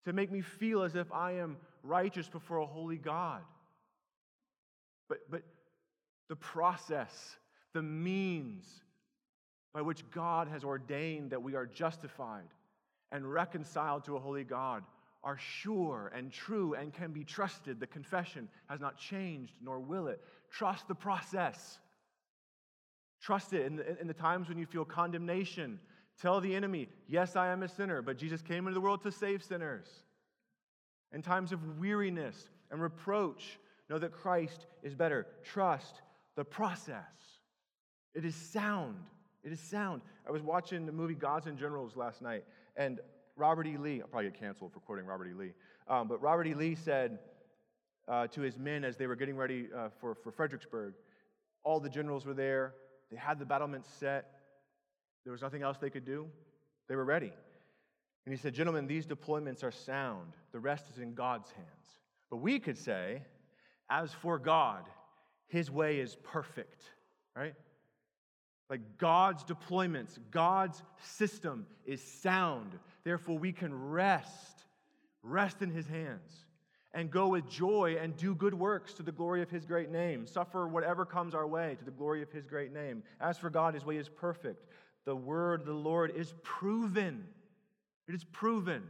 to 0.05 0.13
make 0.13 0.31
me 0.31 0.41
feel 0.41 0.83
as 0.83 0.95
if 0.95 1.11
I 1.11 1.33
am 1.33 1.57
righteous 1.83 2.27
before 2.27 2.57
a 2.57 2.65
holy 2.65 2.97
God. 2.97 3.41
But, 5.07 5.19
but 5.29 5.43
the 6.29 6.35
process, 6.35 7.35
the 7.73 7.81
means 7.81 8.65
by 9.73 9.81
which 9.81 10.09
God 10.11 10.47
has 10.47 10.63
ordained 10.63 11.31
that 11.31 11.41
we 11.41 11.55
are 11.55 11.65
justified 11.65 12.47
and 13.11 13.31
reconciled 13.31 14.05
to 14.05 14.15
a 14.15 14.19
holy 14.19 14.43
God 14.43 14.83
are 15.23 15.37
sure 15.37 16.11
and 16.15 16.31
true 16.31 16.75
and 16.75 16.93
can 16.93 17.11
be 17.11 17.23
trusted. 17.23 17.79
The 17.79 17.87
confession 17.87 18.47
has 18.67 18.79
not 18.79 18.97
changed, 18.97 19.53
nor 19.61 19.79
will 19.79 20.07
it. 20.07 20.21
Trust 20.51 20.87
the 20.87 20.95
process. 20.95 21.79
Trust 23.21 23.53
it 23.53 23.65
in 23.65 23.75
the, 23.75 23.99
in 23.99 24.07
the 24.07 24.13
times 24.13 24.47
when 24.47 24.57
you 24.57 24.65
feel 24.65 24.85
condemnation. 24.85 25.79
Tell 26.21 26.41
the 26.41 26.55
enemy, 26.55 26.87
Yes, 27.07 27.35
I 27.35 27.49
am 27.49 27.63
a 27.63 27.67
sinner, 27.67 28.01
but 28.01 28.17
Jesus 28.17 28.41
came 28.41 28.67
into 28.67 28.73
the 28.73 28.81
world 28.81 29.01
to 29.03 29.11
save 29.11 29.43
sinners. 29.43 29.87
In 31.11 31.21
times 31.21 31.51
of 31.51 31.79
weariness 31.79 32.49
and 32.71 32.81
reproach, 32.81 33.59
know 33.89 33.97
that 33.97 34.11
Christ 34.11 34.67
is 34.83 34.93
better. 34.93 35.25
Trust 35.43 36.01
the 36.35 36.45
process. 36.45 37.03
It 38.13 38.25
is 38.25 38.35
sound. 38.35 38.97
It 39.43 39.51
is 39.51 39.59
sound. 39.59 40.01
I 40.27 40.31
was 40.31 40.41
watching 40.41 40.85
the 40.85 40.91
movie 40.91 41.15
Gods 41.15 41.47
and 41.47 41.57
Generals 41.57 41.95
last 41.95 42.21
night, 42.21 42.43
and 42.75 42.99
Robert 43.35 43.67
E. 43.67 43.77
Lee, 43.77 44.01
I'll 44.01 44.07
probably 44.07 44.29
get 44.29 44.39
canceled 44.39 44.73
for 44.73 44.79
quoting 44.81 45.05
Robert 45.05 45.27
E. 45.27 45.33
Lee, 45.33 45.53
um, 45.87 46.07
but 46.07 46.21
Robert 46.21 46.45
E. 46.47 46.53
Lee 46.53 46.75
said 46.75 47.19
uh, 48.07 48.27
to 48.27 48.41
his 48.41 48.57
men 48.57 48.83
as 48.83 48.97
they 48.97 49.07
were 49.07 49.15
getting 49.15 49.35
ready 49.35 49.67
uh, 49.75 49.89
for, 49.99 50.15
for 50.15 50.31
Fredericksburg, 50.31 50.93
all 51.63 51.79
the 51.79 51.89
generals 51.89 52.25
were 52.25 52.33
there, 52.33 52.73
they 53.11 53.17
had 53.17 53.39
the 53.39 53.45
battlements 53.45 53.89
set, 53.99 54.39
there 55.23 55.31
was 55.31 55.41
nothing 55.41 55.61
else 55.61 55.77
they 55.77 55.89
could 55.89 56.05
do, 56.05 56.27
they 56.87 56.95
were 56.95 57.05
ready. 57.05 57.33
And 58.25 58.35
he 58.35 58.37
said, 58.37 58.53
Gentlemen, 58.53 58.87
these 58.87 59.05
deployments 59.05 59.63
are 59.63 59.71
sound. 59.71 60.33
The 60.51 60.59
rest 60.59 60.85
is 60.91 60.99
in 60.99 61.13
God's 61.13 61.51
hands. 61.51 61.67
But 62.29 62.37
we 62.37 62.59
could 62.59 62.77
say, 62.77 63.23
as 63.89 64.13
for 64.13 64.37
God, 64.37 64.85
his 65.47 65.71
way 65.71 65.99
is 65.99 66.15
perfect, 66.15 66.83
right? 67.35 67.55
Like 68.69 68.81
God's 68.97 69.43
deployments, 69.43 70.19
God's 70.29 70.83
system 71.01 71.65
is 71.85 72.03
sound. 72.03 72.77
Therefore, 73.03 73.39
we 73.39 73.51
can 73.51 73.73
rest, 73.73 74.65
rest 75.23 75.61
in 75.61 75.71
his 75.71 75.87
hands, 75.87 76.45
and 76.93 77.11
go 77.11 77.27
with 77.27 77.47
joy 77.47 77.97
and 78.01 78.17
do 78.17 78.33
good 78.33 78.53
works 78.53 78.93
to 78.93 79.03
the 79.03 79.11
glory 79.11 79.41
of 79.41 79.49
his 79.49 79.65
great 79.65 79.91
name. 79.91 80.25
Suffer 80.25 80.67
whatever 80.67 81.05
comes 81.05 81.35
our 81.35 81.47
way 81.47 81.75
to 81.77 81.85
the 81.85 81.91
glory 81.91 82.21
of 82.21 82.31
his 82.31 82.45
great 82.45 82.73
name. 82.73 83.03
As 83.21 83.37
for 83.37 83.49
God, 83.49 83.75
his 83.75 83.85
way 83.85 83.97
is 83.97 84.09
perfect. 84.09 84.65
The 85.05 85.15
word 85.15 85.61
of 85.61 85.67
the 85.67 85.73
Lord 85.73 86.13
is 86.15 86.33
proven. 86.41 87.25
It 88.07 88.15
is 88.15 88.23
proven. 88.23 88.83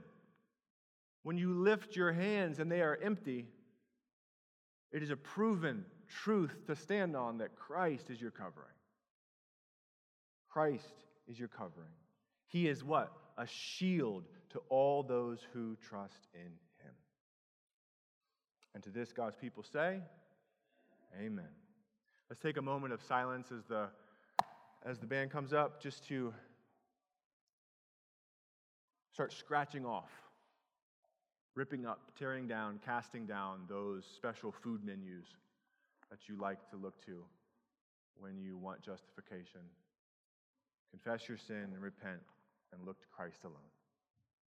When 1.24 1.38
you 1.38 1.54
lift 1.54 1.96
your 1.96 2.14
hands 2.14 2.60
and 2.60 2.72
they 2.72 2.82
are 2.82 2.98
empty, 3.04 3.48
it 4.92 5.04
is 5.04 5.10
a 5.10 5.18
proven 5.18 5.86
truth 6.08 6.56
to 6.68 6.76
stand 6.76 7.16
on 7.16 7.40
that 7.40 7.56
Christ 7.56 8.10
is 8.10 8.22
your 8.22 8.32
covering. 8.32 8.68
Christ 10.50 11.04
is 11.28 11.38
your 11.38 11.50
covering. 11.50 11.92
He 12.48 12.68
is 12.68 12.84
what? 12.84 13.12
A 13.38 13.46
shield 13.46 14.24
to 14.52 14.62
all 14.70 15.04
those 15.04 15.40
who 15.54 15.78
trust 15.88 16.28
in 16.34 16.42
him. 16.42 16.69
And 18.74 18.84
to 18.84 18.90
this, 18.90 19.12
God's 19.12 19.36
people 19.36 19.64
say, 19.64 20.00
Amen. 21.20 21.50
Let's 22.30 22.40
take 22.40 22.58
a 22.58 22.62
moment 22.62 22.94
of 22.94 23.02
silence 23.02 23.52
as 23.52 23.66
the, 23.66 23.88
as 24.86 25.00
the 25.00 25.08
band 25.08 25.32
comes 25.32 25.54
up 25.54 25.82
just 25.82 26.08
to 26.10 26.32
start 29.12 29.34
scratching 29.34 29.86
off 29.86 30.12
ripping 31.60 31.86
up, 31.86 32.00
tearing 32.18 32.48
down, 32.48 32.80
casting 32.86 33.26
down 33.26 33.60
those 33.68 34.06
special 34.16 34.50
food 34.50 34.82
menus 34.82 35.26
that 36.10 36.30
you 36.30 36.38
like 36.40 36.70
to 36.70 36.78
look 36.78 37.06
to 37.06 37.24
when 38.18 38.40
you 38.40 38.58
want 38.58 38.82
justification. 38.82 39.60
Confess 40.90 41.28
your 41.28 41.38
sin 41.38 41.68
and 41.74 41.82
repent 41.82 42.22
and 42.72 42.86
look 42.86 43.02
to 43.02 43.08
Christ 43.08 43.44
alone. 43.44 43.58